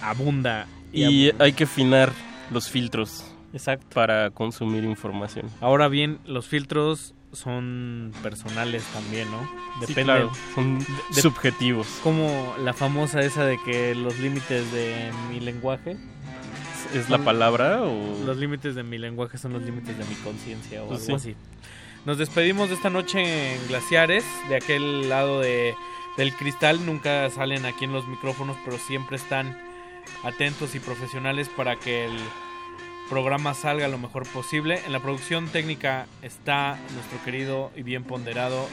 [0.00, 0.66] abunda.
[0.90, 1.44] Y abunda.
[1.44, 2.12] hay que afinar
[2.50, 3.35] los filtros.
[3.52, 3.86] Exacto.
[3.94, 5.46] Para consumir información.
[5.60, 9.86] Ahora bien, los filtros son personales también, ¿no?
[9.86, 10.78] Sí, claro, son
[11.12, 11.86] subjetivos.
[12.02, 15.96] Como la famosa esa de que los límites de mi lenguaje
[16.94, 18.24] ¿Es la palabra o...?
[18.24, 21.30] Los límites de mi lenguaje son los límites de mi conciencia o Pues algo sí.
[21.30, 21.36] así.
[22.04, 25.74] Nos despedimos de esta noche en Glaciares, de aquel lado de,
[26.16, 26.84] del cristal.
[26.86, 29.58] Nunca salen aquí en los micrófonos, pero siempre están
[30.22, 32.16] atentos y profesionales para que el
[33.08, 34.80] programa salga lo mejor posible.
[34.86, 38.68] En la producción técnica está nuestro querido y bien ponderado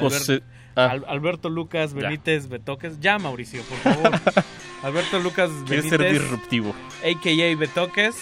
[0.00, 0.42] José-
[0.76, 0.86] ah.
[0.90, 2.00] Al- Alberto Lucas Ya.
[2.08, 3.00] Benítez Betoques.
[3.00, 4.20] Ya, Mauricio, por favor.
[4.82, 5.90] Alberto Lucas Quiere Benítez.
[6.00, 6.74] ser disruptivo.
[7.00, 8.16] AKA Betoques.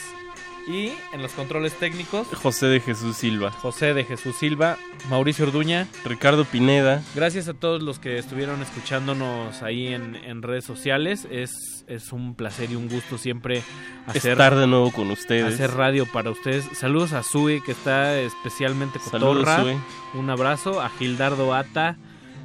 [0.70, 3.50] Y en los controles técnicos, José de Jesús Silva.
[3.50, 4.76] José de Jesús Silva,
[5.08, 5.89] Mauricio Orduña.
[6.05, 7.02] Ricardo Pineda.
[7.15, 11.26] Gracias a todos los que estuvieron escuchándonos ahí en, en redes sociales.
[11.31, 13.65] Es, es un placer y un gusto siempre
[14.07, 15.55] hacer, Estar de nuevo con ustedes.
[15.55, 16.66] hacer radio para ustedes.
[16.78, 19.62] Saludos a Sui, que está especialmente Saludos, cotorra.
[19.62, 19.76] Sui.
[20.15, 20.81] Un abrazo.
[20.81, 21.97] A Gildardo Ata,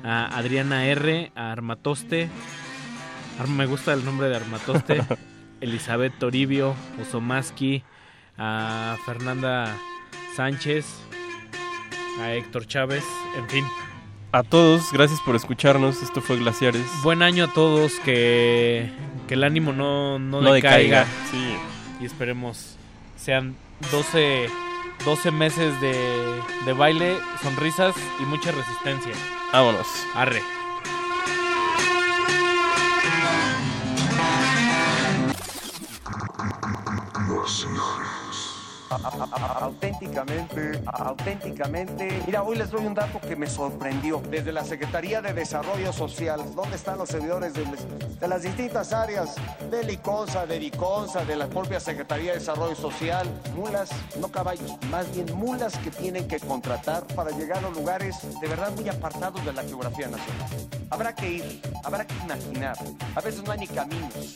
[0.03, 2.29] a Adriana R, a Armatoste.
[3.39, 5.03] Ar- me gusta el nombre de Armatoste.
[5.61, 7.83] Elizabeth Toribio, Osomaski,
[8.37, 9.75] a Fernanda
[10.35, 10.85] Sánchez,
[12.19, 13.03] a Héctor Chávez,
[13.37, 13.65] en fin.
[14.31, 16.01] A todos, gracias por escucharnos.
[16.03, 16.85] Esto fue Glaciares.
[17.03, 18.91] Buen año a todos, que,
[19.27, 21.05] que el ánimo no, no, No decaiga.
[21.05, 21.55] decaiga, sí.
[22.01, 22.75] Y esperemos
[23.15, 23.55] sean
[23.91, 24.49] 12,
[25.05, 25.93] 12 meses de,
[26.65, 29.13] de baile, sonrisas y mucha resistencia.
[29.53, 29.87] Vámonos.
[30.13, 30.41] Arre.
[39.59, 42.23] Auténticamente, auténticamente.
[42.25, 44.21] Mira, hoy les doy un dato que me sorprendió.
[44.29, 47.65] Desde la Secretaría de Desarrollo Social, ¿dónde están los servidores de,
[48.19, 49.35] de las distintas áreas?
[49.69, 53.27] Del ICONSA, de ICONSA, de la propia Secretaría de Desarrollo Social.
[53.55, 58.47] Mulas, no caballos, más bien mulas que tienen que contratar para llegar a lugares de
[58.47, 60.49] verdad muy apartados de la geografía nacional.
[60.89, 62.77] Habrá que ir, habrá que imaginar.
[63.15, 64.35] A veces no hay ni caminos.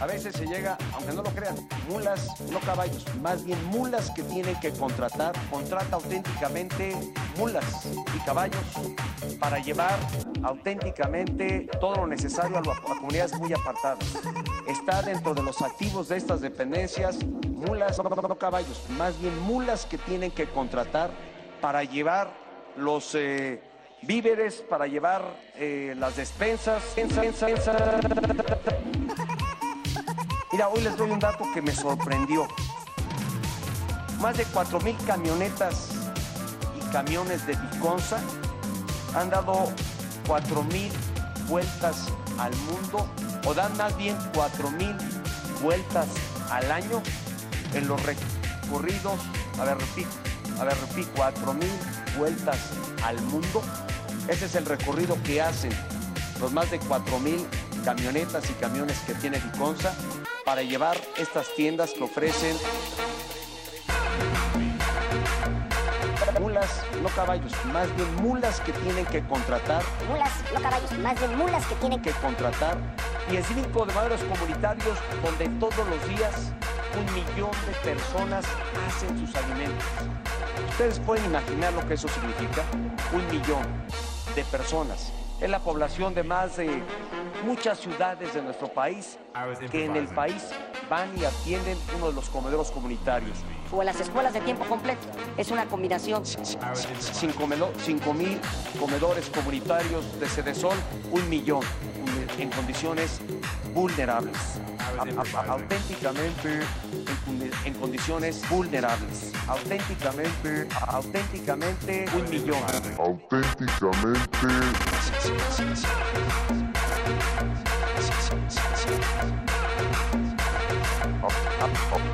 [0.00, 1.54] A veces se llega, aunque no lo crean,
[1.88, 5.32] mulas, no caballos, más bien mulas que tienen que contratar.
[5.50, 6.96] Contrata auténticamente
[7.36, 7.64] mulas
[8.14, 8.62] y caballos
[9.38, 9.98] para llevar
[10.42, 14.04] auténticamente todo lo necesario a, a comunidades muy apartadas.
[14.66, 17.18] Está dentro de los activos de estas dependencias
[17.66, 21.10] mulas, no caballos, más bien mulas que tienen que contratar
[21.60, 22.30] para llevar
[22.76, 23.62] los eh,
[24.02, 25.22] víveres, para llevar
[25.56, 26.82] eh, las despensas.
[30.52, 32.46] Mira, hoy les doy un dato que me sorprendió.
[34.22, 35.88] Más de 4.000 camionetas
[36.76, 38.20] y camiones de Viconza
[39.16, 39.72] han dado
[40.28, 40.92] 4.000
[41.48, 42.06] vueltas
[42.38, 43.04] al mundo,
[43.44, 44.96] o dan más bien 4.000
[45.60, 46.06] vueltas
[46.52, 47.02] al año
[47.74, 49.18] en los recorridos,
[49.58, 50.10] a ver, repito,
[50.60, 52.58] a ver, repito, 4.000 vueltas
[53.02, 53.60] al mundo.
[54.28, 55.72] Ese es el recorrido que hacen
[56.40, 57.44] los más de 4.000
[57.84, 59.92] camionetas y camiones que tiene Viconza
[60.44, 62.56] para llevar estas tiendas que ofrecen
[66.62, 69.82] mulas, no caballos, más bien mulas que tienen que contratar.
[70.08, 72.76] Mulas, no caballos, más bien mulas que tienen que contratar.
[73.30, 76.52] Y en cinco de varios comunitarios donde todos los días
[76.98, 78.44] un millón de personas
[78.86, 79.84] hacen sus alimentos.
[80.70, 82.62] Ustedes pueden imaginar lo que eso significa.
[83.12, 83.66] Un millón
[84.34, 85.12] de personas.
[85.40, 86.82] Es la población de más de
[87.44, 89.18] muchas ciudades de nuestro país
[89.70, 90.50] que en el país
[90.88, 93.38] van y atienden uno de los comederos comunitarios.
[93.72, 95.00] o en las escuelas de tiempo completo.
[95.38, 96.24] Es una combinación.
[96.26, 98.38] Cinco, melo- cinco mil
[98.78, 100.76] comedores comunitarios de Sedesol,
[101.10, 101.62] un millón
[102.38, 103.20] en condiciones
[103.72, 104.36] vulnerables.
[104.98, 106.60] A- a- auténticamente
[107.26, 109.32] en, en condiciones vulnerables.
[109.48, 112.58] Auténticamente, auténticamente un millón.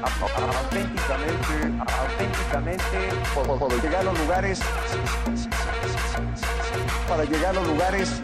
[0.08, 2.98] auténticamente, auténticamente,
[3.58, 4.60] para llegar a los lugares,
[7.08, 8.20] para llegar a los lugares,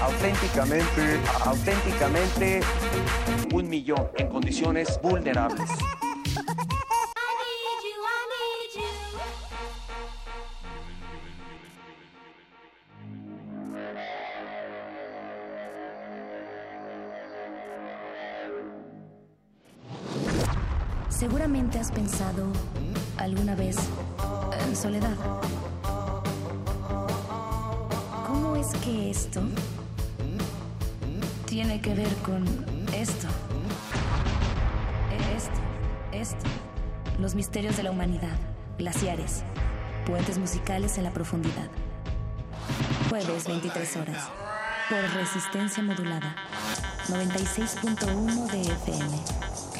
[0.00, 2.60] auténticamente, auténticamente
[3.52, 5.68] un millón en condiciones vulnerables.
[21.08, 22.46] Seguramente has pensado
[23.18, 23.76] alguna vez
[24.66, 25.16] en soledad.
[28.26, 29.42] ¿Cómo es que esto
[31.50, 32.44] tiene que ver con
[32.94, 33.26] esto?
[35.34, 35.60] Esto,
[36.12, 36.48] esto.
[37.18, 38.36] Los misterios de la humanidad,
[38.78, 39.42] glaciares,
[40.06, 41.68] puentes musicales en la profundidad.
[43.08, 44.28] Jueves 23 horas.
[44.88, 46.36] Por resistencia modulada.
[47.08, 49.18] 96.1 de FM.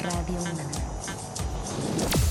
[0.03, 2.30] Radio UNAM.